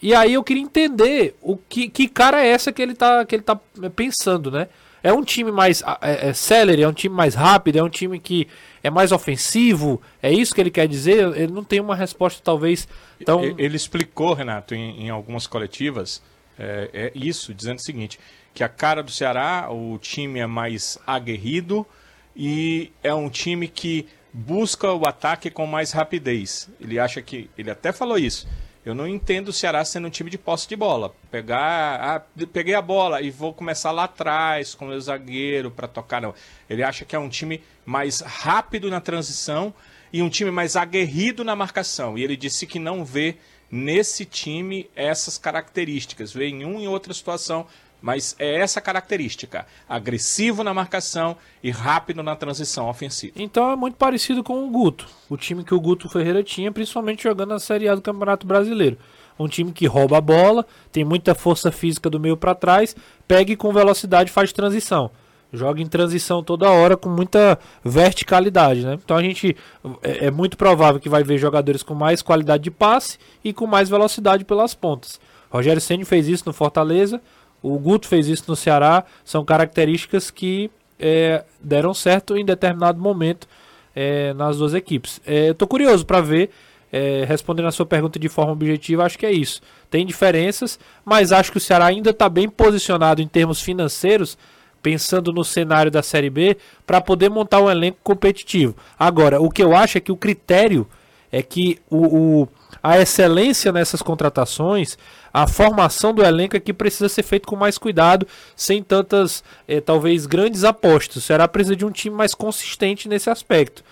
E 0.00 0.14
aí 0.14 0.34
eu 0.34 0.44
queria 0.44 0.62
entender 0.62 1.34
o 1.42 1.56
que, 1.56 1.88
que 1.88 2.06
cara 2.06 2.44
é 2.44 2.46
essa 2.46 2.72
que 2.72 2.80
ele 2.80 2.94
tá, 2.94 3.24
que 3.24 3.34
ele 3.34 3.42
tá 3.42 3.58
pensando, 3.96 4.52
né? 4.52 4.68
É 5.04 5.12
um 5.12 5.22
time 5.22 5.52
mais 5.52 5.82
é, 6.00 6.30
é 6.30 6.32
celery, 6.32 6.82
é 6.82 6.88
um 6.88 6.92
time 6.92 7.14
mais 7.14 7.34
rápido, 7.34 7.76
é 7.76 7.82
um 7.82 7.90
time 7.90 8.18
que 8.18 8.48
é 8.82 8.88
mais 8.88 9.12
ofensivo? 9.12 10.00
É 10.22 10.32
isso 10.32 10.54
que 10.54 10.60
ele 10.62 10.70
quer 10.70 10.88
dizer? 10.88 11.36
Ele 11.36 11.52
não 11.52 11.62
tem 11.62 11.78
uma 11.78 11.94
resposta 11.94 12.40
talvez 12.42 12.88
tão... 13.24 13.44
Ele 13.44 13.76
explicou, 13.76 14.32
Renato, 14.32 14.74
em, 14.74 15.04
em 15.04 15.10
algumas 15.10 15.46
coletivas, 15.46 16.22
é, 16.58 16.90
é, 16.92 17.12
isso, 17.14 17.52
dizendo 17.52 17.78
o 17.78 17.82
seguinte, 17.82 18.18
que 18.54 18.64
a 18.64 18.68
cara 18.68 19.02
do 19.02 19.10
Ceará, 19.10 19.68
o 19.70 19.98
time 19.98 20.40
é 20.40 20.46
mais 20.46 20.98
aguerrido 21.06 21.86
e 22.34 22.90
é 23.02 23.12
um 23.12 23.28
time 23.28 23.68
que 23.68 24.06
busca 24.32 24.92
o 24.92 25.06
ataque 25.06 25.50
com 25.50 25.66
mais 25.66 25.92
rapidez. 25.92 26.68
Ele 26.80 26.98
acha 26.98 27.22
que. 27.22 27.50
Ele 27.56 27.70
até 27.70 27.92
falou 27.92 28.18
isso. 28.18 28.48
Eu 28.84 28.94
não 28.94 29.08
entendo 29.08 29.48
o 29.48 29.52
Ceará 29.52 29.82
sendo 29.84 30.08
um 30.08 30.10
time 30.10 30.28
de 30.28 30.36
posse 30.36 30.68
de 30.68 30.76
bola. 30.76 31.14
Pegar. 31.30 32.00
Ah, 32.00 32.22
peguei 32.52 32.74
a 32.74 32.82
bola 32.82 33.22
e 33.22 33.30
vou 33.30 33.54
começar 33.54 33.90
lá 33.90 34.04
atrás 34.04 34.74
com 34.74 34.84
o 34.84 34.88
meu 34.88 35.00
zagueiro 35.00 35.70
para 35.70 35.88
tocar. 35.88 36.20
Não. 36.20 36.34
Ele 36.68 36.82
acha 36.82 37.04
que 37.04 37.16
é 37.16 37.18
um 37.18 37.28
time 37.28 37.62
mais 37.86 38.20
rápido 38.20 38.90
na 38.90 39.00
transição 39.00 39.72
e 40.12 40.20
um 40.20 40.28
time 40.28 40.50
mais 40.50 40.76
aguerrido 40.76 41.42
na 41.42 41.56
marcação. 41.56 42.18
E 42.18 42.22
ele 42.22 42.36
disse 42.36 42.66
que 42.66 42.78
não 42.78 43.04
vê 43.04 43.36
nesse 43.70 44.26
time 44.26 44.90
essas 44.94 45.38
características. 45.38 46.32
Vê 46.32 46.48
em 46.48 46.64
uma 46.64 46.82
e 46.82 46.86
outra 46.86 47.14
situação 47.14 47.66
mas 48.04 48.36
é 48.38 48.60
essa 48.60 48.82
característica: 48.82 49.66
agressivo 49.88 50.62
na 50.62 50.74
marcação 50.74 51.38
e 51.62 51.70
rápido 51.70 52.22
na 52.22 52.36
transição 52.36 52.90
ofensiva. 52.90 53.32
Então 53.34 53.70
é 53.70 53.76
muito 53.76 53.96
parecido 53.96 54.44
com 54.44 54.62
o 54.62 54.70
Guto, 54.70 55.06
o 55.30 55.38
time 55.38 55.64
que 55.64 55.72
o 55.72 55.80
Guto 55.80 56.06
Ferreira 56.10 56.42
tinha, 56.42 56.70
principalmente 56.70 57.22
jogando 57.22 57.48
na 57.48 57.58
Série 57.58 57.88
A 57.88 57.94
do 57.94 58.02
Campeonato 58.02 58.46
Brasileiro. 58.46 58.98
Um 59.38 59.48
time 59.48 59.72
que 59.72 59.86
rouba 59.86 60.18
a 60.18 60.20
bola, 60.20 60.66
tem 60.92 61.02
muita 61.02 61.34
força 61.34 61.72
física 61.72 62.10
do 62.10 62.20
meio 62.20 62.36
para 62.36 62.54
trás, 62.54 62.94
pega 63.26 63.50
e 63.50 63.56
com 63.56 63.72
velocidade 63.72 64.30
faz 64.30 64.52
transição. 64.52 65.10
Joga 65.50 65.80
em 65.80 65.86
transição 65.86 66.42
toda 66.42 66.70
hora 66.70 66.98
com 66.98 67.08
muita 67.08 67.58
verticalidade, 67.82 68.84
né? 68.84 68.98
Então 69.02 69.16
a 69.16 69.22
gente 69.22 69.56
é, 70.02 70.26
é 70.26 70.30
muito 70.30 70.58
provável 70.58 71.00
que 71.00 71.08
vai 71.08 71.24
ver 71.24 71.38
jogadores 71.38 71.82
com 71.82 71.94
mais 71.94 72.20
qualidade 72.20 72.64
de 72.64 72.70
passe 72.70 73.18
e 73.42 73.50
com 73.50 73.66
mais 73.66 73.88
velocidade 73.88 74.44
pelas 74.44 74.74
pontas. 74.74 75.18
Rogério 75.54 75.80
Ceni 75.80 76.04
fez 76.04 76.26
isso 76.26 76.42
no 76.46 76.52
Fortaleza, 76.52 77.22
o 77.64 77.78
Guto 77.78 78.06
fez 78.06 78.28
isso 78.28 78.44
no 78.46 78.54
Ceará. 78.54 79.04
São 79.24 79.42
características 79.42 80.30
que 80.30 80.70
é, 81.00 81.42
deram 81.58 81.94
certo 81.94 82.36
em 82.36 82.44
determinado 82.44 83.00
momento 83.00 83.48
é, 83.96 84.34
nas 84.34 84.58
duas 84.58 84.74
equipes. 84.74 85.18
É, 85.26 85.48
eu 85.48 85.52
estou 85.52 85.66
curioso 85.66 86.04
para 86.04 86.20
ver, 86.20 86.50
é, 86.92 87.24
respondendo 87.26 87.66
a 87.66 87.72
sua 87.72 87.86
pergunta 87.86 88.18
de 88.18 88.28
forma 88.28 88.52
objetiva, 88.52 89.02
acho 89.02 89.18
que 89.18 89.24
é 89.24 89.32
isso. 89.32 89.62
Tem 89.90 90.04
diferenças, 90.04 90.78
mas 91.06 91.32
acho 91.32 91.50
que 91.50 91.56
o 91.56 91.60
Ceará 91.60 91.86
ainda 91.86 92.10
está 92.10 92.28
bem 92.28 92.50
posicionado 92.50 93.22
em 93.22 93.26
termos 93.26 93.62
financeiros, 93.62 94.36
pensando 94.82 95.32
no 95.32 95.42
cenário 95.42 95.90
da 95.90 96.02
Série 96.02 96.28
B, 96.28 96.58
para 96.86 97.00
poder 97.00 97.30
montar 97.30 97.62
um 97.62 97.70
elenco 97.70 97.96
competitivo. 98.04 98.76
Agora, 98.98 99.40
o 99.40 99.48
que 99.48 99.62
eu 99.62 99.74
acho 99.74 99.96
é 99.96 100.02
que 100.02 100.12
o 100.12 100.16
critério 100.16 100.86
é 101.34 101.42
que 101.42 101.80
o, 101.90 102.42
o 102.42 102.48
a 102.80 103.00
excelência 103.00 103.72
nessas 103.72 104.00
contratações, 104.00 104.96
a 105.32 105.48
formação 105.48 106.14
do 106.14 106.22
elenco 106.22 106.56
é 106.56 106.60
que 106.60 106.72
precisa 106.72 107.08
ser 107.08 107.24
feito 107.24 107.48
com 107.48 107.56
mais 107.56 107.76
cuidado, 107.76 108.24
sem 108.54 108.82
tantas, 108.82 109.42
eh, 109.66 109.80
talvez, 109.80 110.26
grandes 110.26 110.62
apostas. 110.62 111.16
O 111.16 111.20
Ceará 111.20 111.48
precisa 111.48 111.74
de 111.74 111.84
um 111.84 111.90
time 111.90 112.14
mais 112.14 112.34
consistente 112.34 113.08
nesse 113.08 113.28
aspecto. 113.30 113.82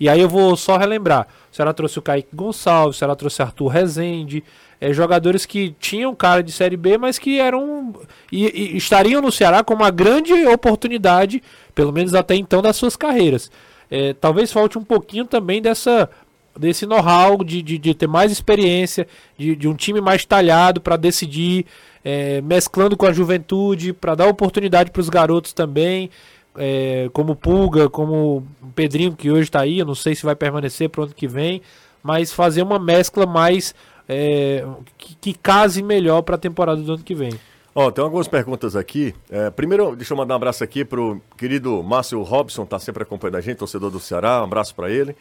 E 0.00 0.08
aí 0.08 0.20
eu 0.20 0.28
vou 0.28 0.56
só 0.56 0.76
relembrar: 0.76 1.28
o 1.52 1.54
Ceará 1.54 1.72
trouxe 1.72 2.00
o 2.00 2.02
Kaique 2.02 2.34
Gonçalves, 2.34 2.96
o 2.96 2.98
Ceará 2.98 3.14
trouxe 3.14 3.42
Arthur 3.42 3.68
Rezende, 3.68 4.42
eh, 4.80 4.92
jogadores 4.92 5.46
que 5.46 5.76
tinham 5.78 6.14
cara 6.16 6.42
de 6.42 6.50
Série 6.50 6.76
B, 6.76 6.98
mas 6.98 7.16
que 7.16 7.38
eram. 7.38 7.94
E, 8.32 8.46
e, 8.46 8.76
estariam 8.76 9.22
no 9.22 9.30
Ceará 9.30 9.62
com 9.62 9.74
uma 9.74 9.90
grande 9.90 10.32
oportunidade, 10.48 11.42
pelo 11.76 11.92
menos 11.92 12.12
até 12.12 12.34
então, 12.34 12.60
das 12.60 12.74
suas 12.74 12.96
carreiras. 12.96 13.50
Eh, 13.90 14.14
talvez 14.20 14.50
falte 14.50 14.76
um 14.78 14.84
pouquinho 14.84 15.26
também 15.26 15.62
dessa 15.62 16.10
desse 16.58 16.86
know-how, 16.86 17.42
de, 17.44 17.62
de, 17.62 17.78
de, 17.78 17.94
ter 17.94 18.06
mais 18.06 18.32
experiência, 18.32 19.06
de, 19.36 19.54
de 19.54 19.68
um 19.68 19.74
time 19.74 20.00
mais 20.00 20.24
talhado 20.24 20.80
para 20.80 20.96
decidir, 20.96 21.64
é, 22.04 22.40
mesclando 22.40 22.96
com 22.96 23.06
a 23.06 23.12
juventude, 23.12 23.92
para 23.92 24.14
dar 24.14 24.26
oportunidade 24.26 24.90
para 24.90 25.00
os 25.00 25.08
garotos 25.08 25.52
também, 25.52 26.10
é, 26.56 27.08
como 27.12 27.36
Pulga, 27.36 27.88
como 27.88 28.46
Pedrinho, 28.74 29.14
que 29.14 29.30
hoje 29.30 29.44
está 29.44 29.60
aí, 29.60 29.78
eu 29.78 29.86
não 29.86 29.94
sei 29.94 30.14
se 30.14 30.24
vai 30.24 30.34
permanecer 30.34 30.88
para 30.88 31.02
o 31.02 31.04
ano 31.04 31.14
que 31.14 31.28
vem, 31.28 31.62
mas 32.02 32.32
fazer 32.32 32.62
uma 32.62 32.78
mescla 32.78 33.26
mais 33.26 33.74
é, 34.08 34.64
que, 34.96 35.14
que, 35.16 35.34
case 35.34 35.82
melhor 35.82 36.22
para 36.22 36.34
a 36.34 36.38
temporada 36.38 36.80
do 36.80 36.94
ano 36.94 37.02
que 37.02 37.14
vem. 37.14 37.32
Ó, 37.74 37.86
oh, 37.86 37.92
tem 37.92 38.02
algumas 38.02 38.26
perguntas 38.26 38.74
aqui. 38.74 39.14
É, 39.30 39.50
primeiro, 39.50 39.94
deixa 39.94 40.12
eu 40.12 40.16
mandar 40.16 40.34
um 40.34 40.36
abraço 40.36 40.64
aqui 40.64 40.84
pro 40.84 41.20
querido 41.36 41.80
Márcio 41.82 42.20
Robson, 42.22 42.66
tá 42.66 42.78
sempre 42.78 43.04
acompanhando 43.04 43.36
a 43.36 43.40
gente, 43.40 43.58
torcedor 43.58 43.90
do 43.90 44.00
Ceará, 44.00 44.40
um 44.40 44.44
abraço 44.44 44.74
para 44.74 44.90
ele. 44.90 45.14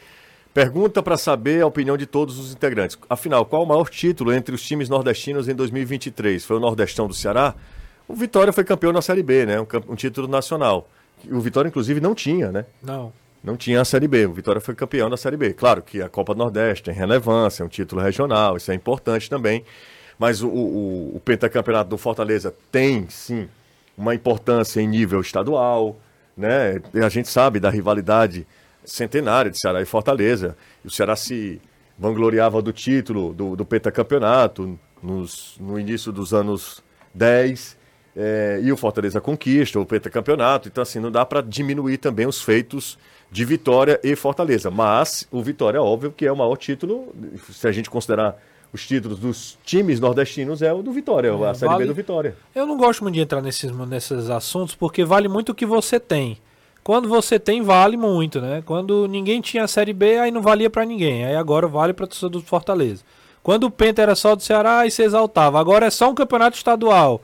Pergunta 0.57 1.03
para 1.03 1.17
saber 1.17 1.61
a 1.61 1.67
opinião 1.67 1.95
de 1.95 2.07
todos 2.07 2.39
os 2.39 2.51
integrantes. 2.51 2.97
Afinal, 3.07 3.45
qual 3.45 3.61
o 3.61 3.67
maior 3.67 3.87
título 3.91 4.33
entre 4.33 4.55
os 4.55 4.63
times 4.63 4.89
nordestinos 4.89 5.47
em 5.47 5.53
2023? 5.53 6.43
Foi 6.43 6.57
o 6.57 6.59
Nordestão 6.59 7.07
do 7.07 7.13
Ceará? 7.13 7.53
O 8.07 8.15
Vitória 8.15 8.51
foi 8.51 8.63
campeão 8.63 8.91
na 8.91 8.99
Série 8.99 9.21
B, 9.21 9.45
né? 9.45 9.61
Um, 9.61 9.67
um 9.89 9.95
título 9.95 10.27
nacional. 10.27 10.89
O 11.29 11.39
Vitória, 11.39 11.69
inclusive, 11.69 12.01
não 12.01 12.15
tinha, 12.15 12.51
né? 12.51 12.65
Não. 12.81 13.13
Não 13.43 13.55
tinha 13.55 13.79
a 13.79 13.85
Série 13.85 14.07
B. 14.07 14.25
O 14.25 14.33
Vitória 14.33 14.59
foi 14.59 14.73
campeão 14.73 15.11
da 15.11 15.15
Série 15.15 15.37
B. 15.37 15.53
Claro 15.53 15.83
que 15.83 16.01
a 16.01 16.09
Copa 16.09 16.33
do 16.33 16.39
Nordeste 16.39 16.85
tem 16.85 16.93
relevância, 16.95 17.61
é 17.61 17.65
um 17.67 17.69
título 17.69 18.01
regional, 18.01 18.57
isso 18.57 18.71
é 18.71 18.73
importante 18.73 19.29
também. 19.29 19.63
Mas 20.17 20.41
o, 20.41 20.47
o, 20.47 21.17
o 21.17 21.21
pentacampeonato 21.23 21.91
do 21.91 21.99
Fortaleza 21.99 22.51
tem, 22.71 23.07
sim, 23.09 23.47
uma 23.95 24.15
importância 24.15 24.81
em 24.81 24.87
nível 24.87 25.21
estadual, 25.21 25.95
né? 26.35 26.81
A 26.95 27.09
gente 27.09 27.29
sabe 27.29 27.59
da 27.59 27.69
rivalidade 27.69 28.47
centenária 28.88 29.51
de 29.51 29.59
Ceará 29.59 29.81
e 29.81 29.85
Fortaleza. 29.85 30.57
E 30.83 30.88
o 30.88 30.91
Ceará 30.91 31.15
se 31.15 31.61
vangloriava 31.97 32.61
do 32.61 32.71
título 32.71 33.33
do, 33.33 33.55
do 33.55 33.65
pentacampeonato 33.65 34.79
nos, 35.03 35.57
no 35.59 35.79
início 35.79 36.11
dos 36.11 36.33
anos 36.33 36.81
10. 37.13 37.77
É, 38.15 38.59
e 38.63 38.71
o 38.71 38.77
Fortaleza 38.77 39.21
conquista 39.21 39.79
o 39.79 39.85
pentacampeonato. 39.85 40.67
Então, 40.67 40.81
assim, 40.81 40.99
não 40.99 41.11
dá 41.11 41.25
para 41.25 41.41
diminuir 41.41 41.97
também 41.97 42.25
os 42.25 42.41
feitos 42.41 42.97
de 43.29 43.45
Vitória 43.45 43.99
e 44.03 44.15
Fortaleza. 44.15 44.71
Mas 44.71 45.27
o 45.29 45.43
Vitória, 45.43 45.81
óbvio, 45.81 46.11
que 46.11 46.25
é 46.25 46.31
o 46.31 46.35
maior 46.35 46.55
título, 46.55 47.13
se 47.51 47.67
a 47.67 47.71
gente 47.71 47.89
considerar 47.89 48.41
os 48.73 48.85
títulos 48.85 49.19
dos 49.19 49.57
times 49.63 49.99
nordestinos, 49.99 50.61
é 50.61 50.73
o 50.73 50.81
do 50.81 50.91
Vitória, 50.91 51.29
é, 51.29 51.49
a 51.49 51.53
Série 51.53 51.71
vale... 51.71 51.83
B 51.83 51.88
do 51.88 51.93
Vitória. 51.93 52.35
Eu 52.53 52.65
não 52.65 52.77
gosto 52.77 53.03
muito 53.03 53.15
de 53.15 53.21
entrar 53.21 53.41
nesses, 53.41 53.71
nesses 53.71 54.29
assuntos, 54.29 54.75
porque 54.75 55.05
vale 55.05 55.27
muito 55.27 55.51
o 55.51 55.55
que 55.55 55.65
você 55.65 55.99
tem. 55.99 56.38
Quando 56.88 57.09
você 57.09 57.38
tem, 57.38 57.61
vale 57.61 57.97
muito, 57.97 58.39
né? 58.39 58.63
Quando 58.65 59.09
ninguém 59.09 59.41
tinha 59.41 59.65
a 59.65 59.67
Série 59.67 59.91
B, 59.91 60.19
aí 60.19 60.31
não 60.31 60.41
valia 60.41 60.69
para 60.69 60.85
ninguém. 60.85 61.25
Aí 61.25 61.35
agora 61.35 61.67
vale 61.67 61.91
para 61.91 62.07
torcedor 62.07 62.41
do 62.41 62.47
Fortaleza. 62.47 63.03
Quando 63.43 63.65
o 63.65 63.69
Penta 63.69 64.01
era 64.01 64.15
só 64.15 64.38
do 64.38 64.41
Ceará, 64.41 64.79
aí 64.79 64.89
se 64.89 65.03
exaltava. 65.03 65.59
Agora 65.59 65.88
é 65.88 65.89
só 65.89 66.09
um 66.09 66.15
campeonato 66.15 66.55
estadual. 66.55 67.21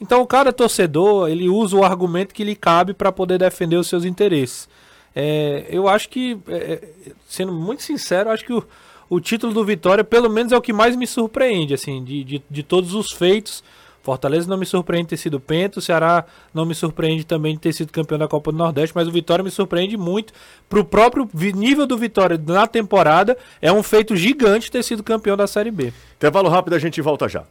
Então 0.00 0.26
cada 0.26 0.52
torcedor, 0.52 1.28
ele 1.28 1.48
usa 1.48 1.76
o 1.76 1.84
argumento 1.84 2.34
que 2.34 2.42
lhe 2.42 2.56
cabe 2.56 2.92
para 2.92 3.12
poder 3.12 3.38
defender 3.38 3.76
os 3.76 3.86
seus 3.86 4.04
interesses. 4.04 4.68
É, 5.14 5.64
eu 5.68 5.86
acho 5.86 6.08
que, 6.08 6.36
é, 6.48 6.56
é, 6.56 7.12
sendo 7.28 7.52
muito 7.52 7.84
sincero, 7.84 8.30
acho 8.30 8.44
que 8.44 8.52
o, 8.52 8.64
o 9.08 9.20
título 9.20 9.54
do 9.54 9.64
Vitória, 9.64 10.02
pelo 10.02 10.28
menos, 10.28 10.50
é 10.50 10.56
o 10.56 10.60
que 10.60 10.72
mais 10.72 10.96
me 10.96 11.06
surpreende, 11.06 11.72
assim, 11.72 12.02
de, 12.02 12.24
de, 12.24 12.42
de 12.50 12.62
todos 12.64 12.94
os 12.94 13.12
feitos. 13.12 13.62
Fortaleza 14.04 14.46
não 14.46 14.58
me 14.58 14.66
surpreende 14.66 15.08
ter 15.08 15.16
sido 15.16 15.40
pento, 15.40 15.78
o 15.78 15.82
Ceará 15.82 16.26
não 16.52 16.66
me 16.66 16.74
surpreende 16.74 17.24
também 17.24 17.54
de 17.54 17.60
ter 17.60 17.72
sido 17.72 17.90
campeão 17.90 18.18
da 18.18 18.28
Copa 18.28 18.52
do 18.52 18.58
Nordeste, 18.58 18.94
mas 18.94 19.08
o 19.08 19.10
Vitória 19.10 19.42
me 19.42 19.50
surpreende 19.50 19.96
muito. 19.96 20.30
Para 20.68 20.78
o 20.78 20.84
próprio 20.84 21.26
nível 21.32 21.86
do 21.86 21.96
Vitória 21.96 22.38
na 22.46 22.66
temporada, 22.66 23.34
é 23.62 23.72
um 23.72 23.82
feito 23.82 24.14
gigante 24.14 24.70
ter 24.70 24.82
sido 24.84 25.02
campeão 25.02 25.38
da 25.38 25.46
Série 25.46 25.70
B. 25.70 25.90
Intervalo 26.16 26.50
rápido, 26.50 26.74
a 26.74 26.78
gente 26.78 27.00
volta 27.00 27.26
já. 27.30 27.44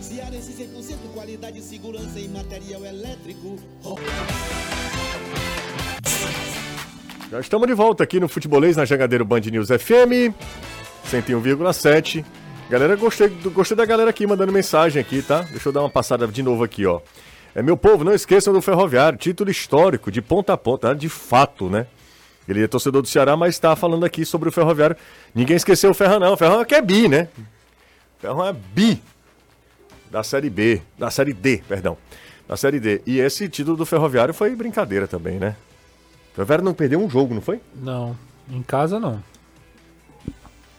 Cearense 0.00 0.52
100% 0.52 1.14
qualidade 1.14 1.60
e 1.60 1.62
segurança 1.62 2.18
em 2.18 2.26
material 2.26 2.84
elétrico. 2.84 3.56
Já 7.30 7.38
estamos 7.38 7.68
de 7.68 7.74
volta 7.74 8.02
aqui 8.02 8.18
no 8.18 8.28
Futebolês, 8.28 8.76
na 8.76 8.84
Jangadeiro 8.84 9.24
Band 9.24 9.42
News 9.42 9.68
FM, 9.68 10.34
101,7. 11.08 12.24
Galera, 12.70 12.94
gostei, 12.94 13.28
gostei 13.28 13.76
da 13.76 13.84
galera 13.84 14.10
aqui 14.10 14.24
mandando 14.24 14.52
mensagem 14.52 15.02
aqui, 15.02 15.22
tá? 15.22 15.42
Deixa 15.42 15.68
eu 15.68 15.72
dar 15.72 15.80
uma 15.80 15.90
passada 15.90 16.24
de 16.28 16.40
novo 16.40 16.62
aqui, 16.62 16.86
ó. 16.86 17.00
É, 17.52 17.60
meu 17.60 17.76
povo, 17.76 18.04
não 18.04 18.14
esqueçam 18.14 18.52
do 18.52 18.62
Ferroviário, 18.62 19.18
título 19.18 19.50
histórico, 19.50 20.08
de 20.08 20.22
ponta 20.22 20.52
a 20.52 20.56
ponta, 20.56 20.94
de 20.94 21.08
fato, 21.08 21.68
né? 21.68 21.88
Ele 22.46 22.62
é 22.62 22.68
torcedor 22.68 23.02
do 23.02 23.08
Ceará, 23.08 23.36
mas 23.36 23.56
está 23.56 23.74
falando 23.74 24.04
aqui 24.04 24.24
sobre 24.24 24.48
o 24.48 24.52
Ferroviário. 24.52 24.96
Ninguém 25.34 25.56
esqueceu 25.56 25.90
o 25.90 25.94
Ferrão, 25.94 26.20
não. 26.20 26.34
O 26.34 26.36
Ferrão 26.36 26.60
é 26.60 26.64
que 26.64 26.76
é 26.76 26.80
bi, 26.80 27.08
né? 27.08 27.26
O 28.18 28.20
Ferrão 28.20 28.46
é 28.46 28.52
bi 28.52 29.02
da 30.08 30.22
Série 30.22 30.48
B, 30.48 30.80
da 30.96 31.10
Série 31.10 31.32
D, 31.32 31.64
perdão. 31.68 31.98
Da 32.46 32.56
Série 32.56 32.78
D. 32.78 33.02
E 33.04 33.18
esse 33.18 33.48
título 33.48 33.76
do 33.76 33.84
Ferroviário 33.84 34.32
foi 34.32 34.54
brincadeira 34.54 35.08
também, 35.08 35.40
né? 35.40 35.56
O 36.30 36.36
Ferroviário 36.36 36.64
não 36.64 36.72
perdeu 36.72 37.04
um 37.04 37.10
jogo, 37.10 37.34
não 37.34 37.42
foi? 37.42 37.60
Não, 37.74 38.16
em 38.48 38.62
casa 38.62 39.00
não. 39.00 39.20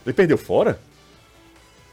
Ele 0.06 0.14
perdeu 0.14 0.38
fora? 0.38 0.80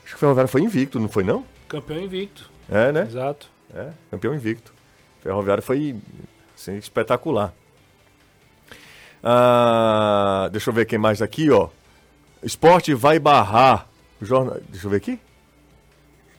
Acho 0.09 0.15
que 0.15 0.17
o 0.17 0.21
Ferroviário 0.21 0.51
foi 0.51 0.63
invicto, 0.63 0.99
não 0.99 1.09
foi 1.09 1.23
não? 1.23 1.45
Campeão 1.69 2.01
invicto. 2.01 2.51
É, 2.71 2.91
né? 2.91 3.03
Exato. 3.03 3.51
É, 3.75 3.91
campeão 4.11 4.35
invicto. 4.35 4.73
O 5.19 5.23
Ferroviário 5.23 5.63
foi 5.63 5.97
assim, 6.57 6.77
espetacular. 6.79 7.53
Ah, 9.23 10.49
deixa 10.51 10.71
eu 10.71 10.75
ver 10.75 10.87
quem 10.87 10.99
mais 10.99 11.21
aqui, 11.21 11.51
ó. 11.51 11.69
Esporte 12.43 12.95
vai 12.95 13.19
barrar. 13.19 13.87
Jornal... 14.23 14.57
Deixa 14.71 14.87
eu 14.87 14.91
ver 14.91 14.97
aqui. 14.97 15.21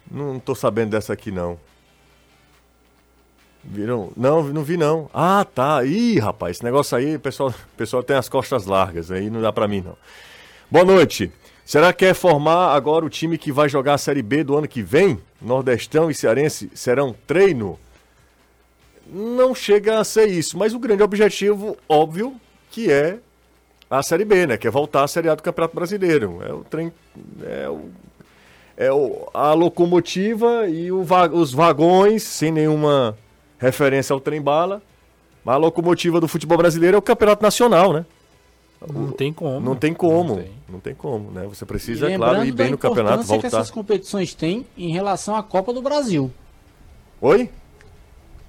Não 0.09 0.39
tô 0.39 0.55
sabendo 0.55 0.89
dessa 0.89 1.13
aqui, 1.13 1.31
não. 1.31 1.59
Viram? 3.63 4.11
Não, 4.17 4.41
não 4.45 4.63
vi 4.63 4.77
não. 4.77 5.11
Ah, 5.13 5.45
tá. 5.45 5.85
Ih, 5.85 6.17
rapaz, 6.17 6.57
esse 6.57 6.65
negócio 6.65 6.97
aí, 6.97 7.17
o 7.17 7.19
pessoal, 7.19 7.53
pessoal 7.77 8.01
tem 8.01 8.15
as 8.15 8.27
costas 8.27 8.65
largas, 8.65 9.11
aí 9.11 9.29
não 9.29 9.43
dá 9.43 9.53
pra 9.53 9.67
mim, 9.67 9.81
não. 9.81 9.95
Boa 10.71 10.85
noite. 10.85 11.31
Será 11.69 11.93
que 11.93 12.03
é 12.03 12.15
formar 12.15 12.75
agora 12.75 13.05
o 13.05 13.09
time 13.11 13.37
que 13.37 13.51
vai 13.51 13.69
jogar 13.69 13.93
a 13.93 13.97
Série 13.99 14.23
B 14.23 14.43
do 14.43 14.57
ano 14.57 14.67
que 14.67 14.81
vem? 14.81 15.19
Nordestão 15.39 16.09
e 16.09 16.15
Cearense 16.15 16.71
serão 16.73 17.15
treino? 17.27 17.79
Não 19.05 19.53
chega 19.53 19.99
a 19.99 20.03
ser 20.03 20.25
isso, 20.29 20.57
mas 20.57 20.73
o 20.73 20.79
grande 20.79 21.03
objetivo, 21.03 21.77
óbvio, 21.87 22.33
que 22.71 22.91
é 22.91 23.19
a 23.87 24.01
Série 24.01 24.25
B, 24.25 24.47
né? 24.47 24.57
Que 24.57 24.67
é 24.67 24.71
voltar 24.71 25.03
à 25.03 25.07
Série 25.07 25.29
A 25.29 25.35
do 25.35 25.43
Campeonato 25.43 25.75
Brasileiro. 25.75 26.41
É 26.43 26.51
o 26.51 26.63
trem. 26.63 26.91
É, 27.43 27.69
o, 27.69 27.89
é 28.75 28.91
o, 28.91 29.29
a 29.31 29.53
locomotiva 29.53 30.67
e 30.67 30.91
o, 30.91 31.05
os 31.33 31.53
vagões, 31.53 32.23
sem 32.23 32.51
nenhuma 32.51 33.15
referência 33.59 34.11
ao 34.11 34.19
trem-bala. 34.19 34.81
Mas 35.45 35.53
a 35.53 35.59
locomotiva 35.59 36.19
do 36.19 36.27
futebol 36.27 36.57
brasileiro 36.57 36.95
é 36.95 36.97
o 36.97 37.03
Campeonato 37.03 37.43
Nacional, 37.43 37.93
né? 37.93 38.07
Não 38.87 39.11
tem 39.11 39.33
como. 39.33 39.59
Não 39.59 39.75
tem 39.75 39.93
como. 39.93 40.29
Não 40.29 40.35
Não 40.69 40.79
tem. 40.79 40.81
tem, 40.81 40.95
como, 40.95 41.31
né? 41.31 41.45
Você 41.47 41.65
precisa, 41.65 42.09
é 42.09 42.15
claro, 42.17 42.45
ir 42.45 42.51
bem 42.53 42.67
da 42.67 42.71
no 42.71 42.77
campeonato, 42.77 43.15
importância 43.15 43.35
que 43.37 43.41
voltar. 43.43 43.57
essas 43.57 43.71
competições 43.71 44.33
têm 44.33 44.65
em 44.77 44.91
relação 44.91 45.35
à 45.35 45.43
Copa 45.43 45.73
do 45.73 45.81
Brasil. 45.81 46.31
Oi? 47.19 47.49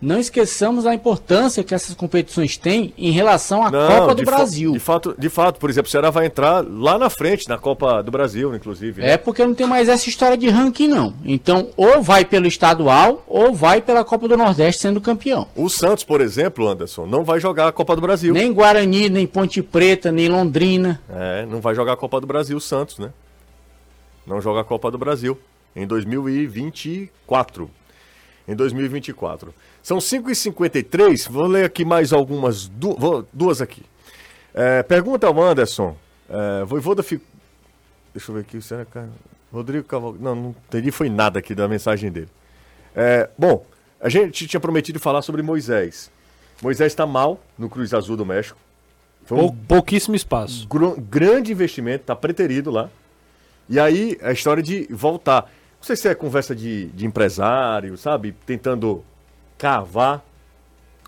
Não 0.00 0.18
esqueçamos 0.18 0.86
a 0.86 0.94
importância 0.94 1.62
que 1.62 1.74
essas 1.74 1.94
competições 1.94 2.56
têm 2.56 2.94
em 2.96 3.10
relação 3.10 3.62
à 3.62 3.70
Não, 3.70 3.86
Copa 3.98 4.14
do 4.14 4.24
Brasil. 4.24 4.72
de, 4.72 4.78
fato, 4.78 5.14
de 5.18 5.28
fato, 5.28 5.60
por 5.60 5.68
exemplo, 5.68 5.88
o 5.88 5.90
Ceará 5.90 6.08
vai 6.08 6.24
entrar 6.26 6.64
lá 6.66 6.98
na 6.98 7.10
frente, 7.10 7.46
na 7.48 7.58
Copa 7.58 8.02
do 8.02 8.10
Brasil, 8.10 8.54
inclusive. 8.54 9.02
né? 9.02 9.10
É 9.12 9.16
porque 9.18 9.44
não 9.44 9.54
tem 9.54 9.66
mais 9.66 9.88
essa 9.90 10.08
história 10.08 10.38
de 10.38 10.48
ranking, 10.48 10.88
não. 10.88 11.12
Então, 11.22 11.68
ou 11.76 12.00
vai 12.02 12.24
pelo 12.24 12.46
estadual, 12.46 13.22
ou 13.26 13.52
vai 13.52 13.82
pela 13.82 14.02
Copa 14.02 14.26
do 14.26 14.36
Nordeste 14.38 14.80
sendo 14.80 15.00
campeão. 15.02 15.46
O 15.54 15.68
Santos, 15.68 16.02
por 16.02 16.22
exemplo, 16.22 16.66
Anderson, 16.66 17.04
não 17.04 17.22
vai 17.22 17.38
jogar 17.38 17.68
a 17.68 17.72
Copa 17.72 17.94
do 17.94 18.00
Brasil. 18.00 18.32
Nem 18.32 18.52
Guarani, 18.52 19.10
nem 19.10 19.26
Ponte 19.26 19.62
Preta, 19.62 20.10
nem 20.10 20.28
Londrina. 20.28 21.00
É, 21.10 21.44
não 21.44 21.60
vai 21.60 21.74
jogar 21.74 21.92
a 21.92 21.96
Copa 21.96 22.20
do 22.20 22.26
Brasil, 22.26 22.56
o 22.56 22.60
Santos, 22.60 22.98
né? 22.98 23.10
Não 24.26 24.40
joga 24.40 24.60
a 24.60 24.64
Copa 24.64 24.90
do 24.90 24.96
Brasil 24.96 25.38
em 25.76 25.86
2024. 25.86 27.70
Em 28.50 28.56
2024. 28.56 29.54
São 29.80 29.98
5h53, 29.98 31.30
vou 31.30 31.46
ler 31.46 31.64
aqui 31.64 31.84
mais 31.84 32.12
algumas, 32.12 32.66
du 32.66 33.24
duas 33.32 33.60
aqui. 33.60 33.82
É, 34.52 34.82
pergunta 34.82 35.28
ao 35.28 35.40
Anderson, 35.40 35.96
é, 36.28 36.64
Voivoda 36.64 37.00
fico... 37.02 37.24
Deixa 38.12 38.30
eu 38.30 38.34
ver 38.34 38.40
aqui, 38.40 38.60
será 38.60 38.84
que... 38.84 38.98
Rodrigo 39.52 39.84
Cavalcante... 39.84 40.24
Não, 40.24 40.34
não 40.34 40.54
entendi, 40.66 40.90
foi 40.90 41.08
nada 41.08 41.38
aqui 41.38 41.54
da 41.54 41.68
mensagem 41.68 42.10
dele. 42.10 42.28
É, 42.94 43.30
bom, 43.38 43.64
a 44.00 44.08
gente 44.08 44.48
tinha 44.48 44.58
prometido 44.58 44.98
falar 44.98 45.22
sobre 45.22 45.42
Moisés. 45.42 46.10
Moisés 46.60 46.90
está 46.92 47.06
mal 47.06 47.40
no 47.56 47.70
Cruz 47.70 47.94
Azul 47.94 48.16
do 48.16 48.26
México. 48.26 48.58
Foi 49.24 49.38
um 49.38 49.42
Pou- 49.42 49.56
pouquíssimo 49.68 50.16
espaço. 50.16 50.66
grande 50.98 51.52
investimento, 51.52 52.04
tá 52.04 52.16
preterido 52.16 52.70
lá. 52.70 52.90
E 53.68 53.78
aí, 53.78 54.18
a 54.22 54.32
história 54.32 54.60
de 54.62 54.88
voltar. 54.90 55.48
Não 55.80 55.86
sei 55.86 55.96
se 55.96 56.08
é 56.08 56.14
conversa 56.14 56.54
de, 56.54 56.86
de 56.88 57.06
empresário, 57.06 57.96
sabe? 57.96 58.34
Tentando 58.46 59.02
cavar. 59.58 60.22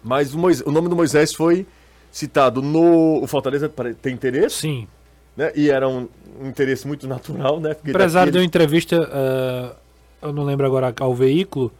Mas 0.02 0.34
o, 0.34 0.38
Mois- 0.38 0.62
o 0.62 0.70
nome 0.72 0.88
do 0.88 0.96
Moisés 0.96 1.32
foi 1.34 1.66
citado 2.10 2.60
no. 2.62 3.22
O 3.22 3.26
Fortaleza 3.26 3.68
tem 4.00 4.14
interesse, 4.14 4.56
Sim. 4.56 4.88
né? 5.36 5.52
E 5.54 5.70
era 5.70 5.88
um, 5.88 6.08
um 6.40 6.48
interesse 6.48 6.86
muito 6.88 7.06
natural, 7.06 7.60
né? 7.60 7.74
Porque 7.74 7.90
O 7.90 7.92
empresário 7.92 8.32
deu 8.32 8.40
daquele- 8.40 8.46
entrevista, 8.46 8.96
eh, 9.12 9.72
eu 10.22 10.32
não 10.32 10.42
lembro 10.44 10.66
agora 10.66 10.92
ao 11.00 11.14
veículo, 11.14 11.70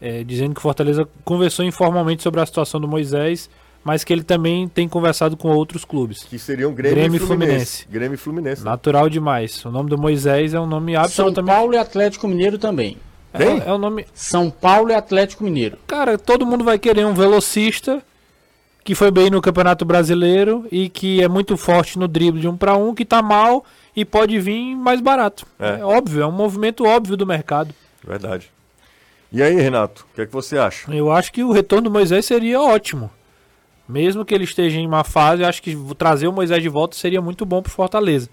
eh, 0.00 0.22
dizendo 0.22 0.52
que 0.54 0.58
o 0.60 0.62
Fortaleza 0.62 1.08
conversou 1.24 1.64
informalmente 1.64 2.22
sobre 2.22 2.40
a 2.40 2.46
situação 2.46 2.78
do 2.80 2.86
Moisés, 2.86 3.50
mas 3.84 4.02
que 4.02 4.12
ele 4.12 4.24
também 4.24 4.66
tem 4.66 4.88
conversado 4.88 5.36
com 5.36 5.48
outros 5.48 5.84
clubes. 5.84 6.24
Que 6.24 6.38
seriam 6.38 6.72
Grêmio, 6.72 6.96
Grêmio 6.96 7.16
e 7.16 7.20
Fluminense. 7.20 7.54
Fluminense. 7.54 7.86
Grêmio 7.90 8.14
e 8.14 8.18
Fluminense. 8.18 8.64
né? 8.64 8.70
Natural 8.70 9.08
demais. 9.10 9.64
O 9.64 9.70
nome 9.70 9.90
do 9.90 9.98
Moisés 9.98 10.54
é 10.54 10.60
um 10.60 10.66
nome 10.66 10.94
São 10.94 11.02
absolutamente. 11.02 11.54
Paulo 11.54 11.74
e 11.74 11.78
Atlético 11.78 12.26
Mineiro 12.26 12.58
também. 12.58 12.96
Tem? 13.36 13.60
É, 13.60 13.68
é 13.68 13.72
um 13.72 13.78
nome. 13.78 14.06
São 14.14 14.50
Paulo 14.50 14.90
e 14.90 14.94
Atlético 14.94 15.44
Mineiro. 15.44 15.76
Cara, 15.86 16.16
todo 16.16 16.46
mundo 16.46 16.64
vai 16.64 16.78
querer 16.78 17.04
um 17.04 17.14
velocista 17.14 18.02
que 18.82 18.94
foi 18.94 19.10
bem 19.10 19.30
no 19.30 19.40
Campeonato 19.40 19.84
Brasileiro 19.84 20.66
e 20.70 20.88
que 20.88 21.22
é 21.22 21.28
muito 21.28 21.56
forte 21.56 21.98
no 21.98 22.06
drible 22.06 22.40
de 22.40 22.48
um 22.48 22.56
para 22.56 22.76
um, 22.76 22.94
que 22.94 23.04
tá 23.04 23.22
mal 23.22 23.64
e 23.96 24.04
pode 24.04 24.38
vir 24.38 24.76
mais 24.76 25.00
barato. 25.00 25.46
É. 25.58 25.80
É. 25.80 25.84
óbvio, 25.84 26.22
é 26.22 26.26
um 26.26 26.32
movimento 26.32 26.84
óbvio 26.84 27.16
do 27.16 27.26
mercado. 27.26 27.74
Verdade. 28.06 28.50
E 29.32 29.42
aí, 29.42 29.54
Renato, 29.56 30.06
o 30.12 30.14
que 30.14 30.20
é 30.22 30.26
que 30.26 30.32
você 30.32 30.58
acha? 30.58 30.94
Eu 30.94 31.10
acho 31.10 31.32
que 31.32 31.42
o 31.42 31.50
retorno 31.50 31.88
do 31.88 31.90
Moisés 31.90 32.24
seria 32.24 32.60
ótimo. 32.60 33.10
Mesmo 33.88 34.24
que 34.24 34.34
ele 34.34 34.44
esteja 34.44 34.78
em 34.78 34.88
má 34.88 35.04
fase, 35.04 35.42
eu 35.42 35.48
acho 35.48 35.62
que 35.62 35.76
trazer 35.96 36.26
o 36.26 36.32
Moisés 36.32 36.62
de 36.62 36.68
volta 36.68 36.96
seria 36.96 37.20
muito 37.20 37.44
bom 37.44 37.60
pro 37.60 37.70
Fortaleza. 37.70 38.30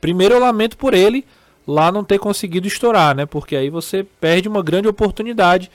Primeiro 0.00 0.34
eu 0.34 0.40
lamento 0.40 0.76
por 0.76 0.92
ele 0.94 1.24
lá 1.66 1.90
não 1.90 2.04
ter 2.04 2.18
conseguido 2.18 2.66
estourar, 2.66 3.14
né? 3.14 3.24
Porque 3.26 3.56
aí 3.56 3.70
você 3.70 4.04
perde 4.20 4.48
uma 4.48 4.62
grande 4.62 4.88
oportunidade. 4.88 5.70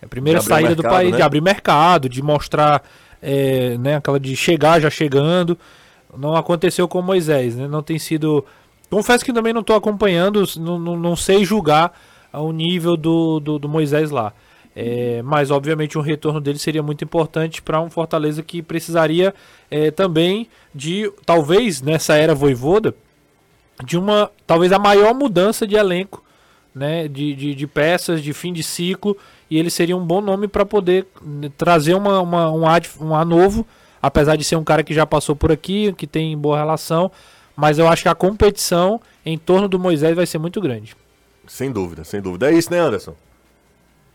É 0.00 0.06
a 0.06 0.08
primeira 0.08 0.40
saída 0.40 0.74
do 0.74 0.82
mercado, 0.82 0.92
país, 0.92 1.10
né? 1.10 1.16
de 1.16 1.22
abrir 1.22 1.40
mercado, 1.40 2.08
de 2.08 2.22
mostrar, 2.22 2.82
é, 3.20 3.76
né, 3.78 3.96
aquela 3.96 4.20
de 4.20 4.34
chegar 4.36 4.80
já 4.80 4.88
chegando. 4.88 5.58
Não 6.16 6.34
aconteceu 6.34 6.88
com 6.88 7.00
o 7.00 7.02
Moisés, 7.02 7.56
né? 7.56 7.66
Não 7.68 7.82
tem 7.82 7.98
sido. 7.98 8.44
Confesso 8.88 9.24
que 9.24 9.32
também 9.32 9.52
não 9.52 9.60
estou 9.60 9.76
acompanhando, 9.76 10.44
não, 10.56 10.78
não, 10.78 10.96
não 10.96 11.16
sei 11.16 11.44
julgar 11.44 11.92
o 12.32 12.52
nível 12.52 12.96
do, 12.96 13.40
do, 13.40 13.58
do 13.58 13.68
Moisés 13.68 14.10
lá. 14.10 14.32
É, 14.82 15.20
mas 15.20 15.50
obviamente 15.50 15.98
um 15.98 16.00
retorno 16.00 16.40
dele 16.40 16.58
seria 16.58 16.82
muito 16.82 17.04
importante 17.04 17.60
para 17.60 17.78
um 17.82 17.90
Fortaleza 17.90 18.42
que 18.42 18.62
precisaria 18.62 19.34
é, 19.70 19.90
também 19.90 20.48
de, 20.74 21.12
talvez 21.26 21.82
nessa 21.82 22.14
era 22.14 22.34
voivoda, 22.34 22.94
de 23.84 23.98
uma, 23.98 24.30
talvez 24.46 24.72
a 24.72 24.78
maior 24.78 25.12
mudança 25.12 25.66
de 25.66 25.76
elenco, 25.76 26.24
né, 26.74 27.06
de, 27.08 27.34
de, 27.34 27.54
de 27.54 27.66
peças, 27.66 28.22
de 28.22 28.32
fim 28.32 28.54
de 28.54 28.62
ciclo, 28.62 29.14
e 29.50 29.58
ele 29.58 29.68
seria 29.68 29.94
um 29.94 30.02
bom 30.02 30.22
nome 30.22 30.48
para 30.48 30.64
poder 30.64 31.06
né, 31.20 31.50
trazer 31.58 31.92
uma, 31.92 32.18
uma, 32.18 32.50
um, 32.50 32.66
ar, 32.66 32.80
um 33.02 33.14
ar 33.14 33.26
novo, 33.26 33.66
apesar 34.00 34.34
de 34.36 34.44
ser 34.44 34.56
um 34.56 34.64
cara 34.64 34.82
que 34.82 34.94
já 34.94 35.04
passou 35.04 35.36
por 35.36 35.52
aqui, 35.52 35.92
que 35.92 36.06
tem 36.06 36.38
boa 36.38 36.56
relação, 36.56 37.12
mas 37.54 37.78
eu 37.78 37.86
acho 37.86 38.04
que 38.04 38.08
a 38.08 38.14
competição 38.14 38.98
em 39.26 39.36
torno 39.36 39.68
do 39.68 39.78
Moisés 39.78 40.16
vai 40.16 40.24
ser 40.24 40.38
muito 40.38 40.58
grande. 40.58 40.96
Sem 41.46 41.70
dúvida, 41.70 42.02
sem 42.02 42.22
dúvida. 42.22 42.50
É 42.50 42.54
isso, 42.54 42.70
né, 42.70 42.78
Anderson? 42.78 43.14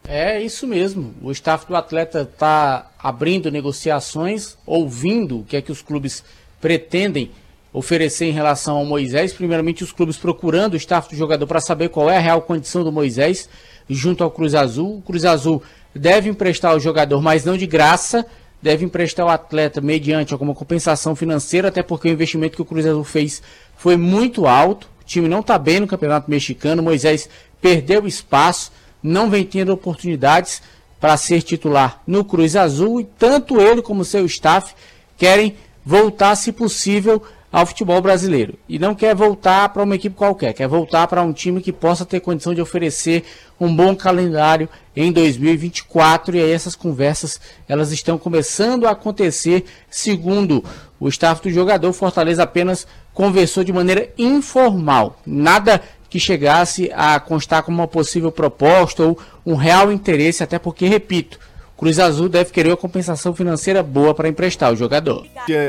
É 0.07 0.41
isso 0.41 0.67
mesmo. 0.67 1.13
O 1.21 1.31
staff 1.31 1.67
do 1.67 1.75
atleta 1.75 2.21
está 2.21 2.91
abrindo 2.99 3.51
negociações, 3.51 4.57
ouvindo 4.65 5.39
o 5.39 5.43
que 5.43 5.57
é 5.57 5.61
que 5.61 5.71
os 5.71 5.81
clubes 5.81 6.23
pretendem 6.61 7.31
oferecer 7.73 8.25
em 8.25 8.31
relação 8.31 8.77
ao 8.77 8.85
Moisés. 8.85 9.33
Primeiramente, 9.33 9.83
os 9.83 9.91
clubes 9.91 10.15
procurando 10.15 10.73
o 10.73 10.77
staff 10.77 11.09
do 11.09 11.15
jogador 11.15 11.45
para 11.45 11.59
saber 11.59 11.89
qual 11.89 12.09
é 12.09 12.17
a 12.17 12.21
real 12.21 12.41
condição 12.41 12.83
do 12.83 12.91
Moisés 12.91 13.49
junto 13.89 14.23
ao 14.23 14.31
Cruz 14.31 14.55
Azul. 14.55 14.97
O 14.97 15.01
Cruz 15.01 15.25
Azul 15.25 15.61
deve 15.93 16.29
emprestar 16.29 16.75
o 16.75 16.79
jogador, 16.79 17.21
mas 17.21 17.43
não 17.43 17.57
de 17.57 17.65
graça. 17.67 18.25
Deve 18.61 18.85
emprestar 18.85 19.25
o 19.25 19.29
atleta 19.29 19.81
mediante 19.81 20.33
alguma 20.33 20.55
compensação 20.55 21.15
financeira, 21.15 21.67
até 21.67 21.83
porque 21.83 22.07
o 22.07 22.11
investimento 22.11 22.55
que 22.55 22.61
o 22.61 22.65
Cruz 22.65 22.85
Azul 22.85 23.03
fez 23.03 23.41
foi 23.75 23.97
muito 23.97 24.47
alto. 24.47 24.87
O 25.01 25.05
time 25.05 25.27
não 25.27 25.41
está 25.41 25.57
bem 25.59 25.79
no 25.79 25.87
Campeonato 25.87 26.31
Mexicano. 26.31 26.81
Moisés 26.81 27.29
perdeu 27.61 28.07
espaço, 28.07 28.71
não 29.05 29.29
vem 29.29 29.45
tendo 29.45 29.71
oportunidades 29.71 30.61
para 30.99 31.15
ser 31.17 31.41
titular 31.41 32.01
no 32.07 32.25
Cruz 32.25 32.55
Azul. 32.55 32.99
E 32.99 33.03
tanto 33.03 33.61
ele 33.61 33.81
como 33.81 34.03
seu 34.03 34.25
staff 34.25 34.73
querem 35.17 35.55
voltar, 35.85 36.35
se 36.35 36.51
possível, 36.51 37.21
ao 37.51 37.65
futebol 37.65 38.01
brasileiro. 38.01 38.55
E 38.67 38.77
não 38.77 38.93
quer 38.93 39.15
voltar 39.15 39.69
para 39.69 39.83
uma 39.83 39.95
equipe 39.95 40.15
qualquer, 40.15 40.51
quer 40.53 40.67
voltar 40.67 41.07
para 41.07 41.21
um 41.21 41.31
time 41.31 41.61
que 41.61 41.71
possa 41.71 42.03
ter 42.03 42.19
condição 42.19 42.53
de 42.53 42.59
oferecer 42.59 43.23
um 43.57 43.73
bom 43.73 43.95
calendário 43.95 44.67
em 44.93 45.09
2024 45.09 46.35
e 46.35 46.41
aí 46.41 46.51
essas 46.51 46.75
conversas 46.75 47.39
elas 47.65 47.93
estão 47.93 48.17
começando 48.17 48.85
a 48.85 48.91
acontecer, 48.91 49.63
segundo 49.89 50.65
o 50.99 51.07
staff 51.07 51.41
do 51.43 51.49
jogador, 51.49 51.93
Fortaleza 51.93 52.43
apenas 52.43 52.85
conversou 53.13 53.63
de 53.63 53.71
maneira 53.71 54.09
informal, 54.17 55.17
nada 55.25 55.81
que 56.15 56.19
chegasse 56.21 56.89
a 56.95 57.19
constar 57.19 57.61
como 57.61 57.77
uma 57.77 57.89
possível 57.89 58.31
proposta 58.31 59.03
ou 59.03 59.19
um 59.45 59.53
real 59.53 59.91
interesse, 59.91 60.41
até 60.41 60.57
porque, 60.57 60.87
repito, 60.87 61.37
Cruz 61.75 61.99
Azul 61.99 62.29
deve 62.29 62.51
querer 62.51 62.69
uma 62.69 62.77
compensação 62.77 63.35
financeira 63.35 63.83
boa 63.83 64.15
para 64.15 64.29
emprestar 64.29 64.71
o 64.71 64.77
jogador. 64.77 65.27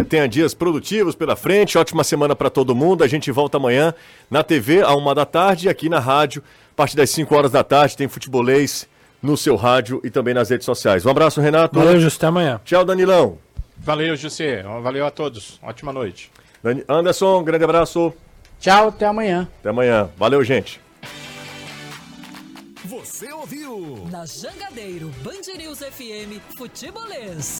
Tenha 0.09 0.29
dias 0.29 0.55
produtivos 0.55 1.17
pela 1.17 1.35
frente, 1.35 1.77
ótima 1.77 2.05
semana 2.05 2.37
para 2.37 2.49
todo 2.49 2.77
mundo. 2.77 3.03
A 3.03 3.09
gente 3.09 3.33
volta 3.33 3.57
amanhã 3.57 3.93
na 4.31 4.45
TV, 4.45 4.83
a 4.83 4.95
uma 4.95 5.17
da 5.17 5.27
tarde, 5.27 5.67
e 5.67 5.69
aqui 5.69 5.89
na 5.89 5.99
rádio, 5.99 6.45
a 6.71 6.77
partir 6.77 6.95
das 6.95 7.11
5 7.11 7.35
horas 7.35 7.51
da 7.51 7.65
tarde, 7.65 7.97
tem 7.97 8.07
futebolês 8.07 8.87
no 9.21 9.37
seu 9.37 9.57
rádio 9.57 10.01
e 10.05 10.11
também 10.11 10.33
nas 10.33 10.49
redes 10.51 10.65
sociais. 10.65 11.05
Um 11.05 11.11
abraço, 11.11 11.41
Renato. 11.41 11.77
Valeu, 11.77 11.99
Justo, 11.99 12.19
até 12.19 12.29
amanhã. 12.29 12.61
Tchau, 12.65 12.85
Danilão. 12.85 13.37
Valeu, 13.77 14.15
José. 14.15 14.63
Valeu 14.63 15.05
a 15.05 15.11
todos. 15.11 15.59
Ótima 15.61 15.93
noite. 15.93 16.31
Anderson, 16.89 17.43
grande 17.43 17.65
abraço. 17.65 18.15
Tchau, 18.67 18.89
até 18.89 19.07
amanhã. 19.07 19.49
Até 19.61 19.69
amanhã. 19.69 20.11
Valeu, 20.17 20.43
gente. 20.43 20.81
Você 22.85 23.33
ouviu? 23.33 24.09
Na 24.11 24.27
Jangadeiro, 24.27 25.09
Band 25.23 25.57
News 25.57 25.79
FM, 25.79 26.43
Futebolês. 26.59 27.59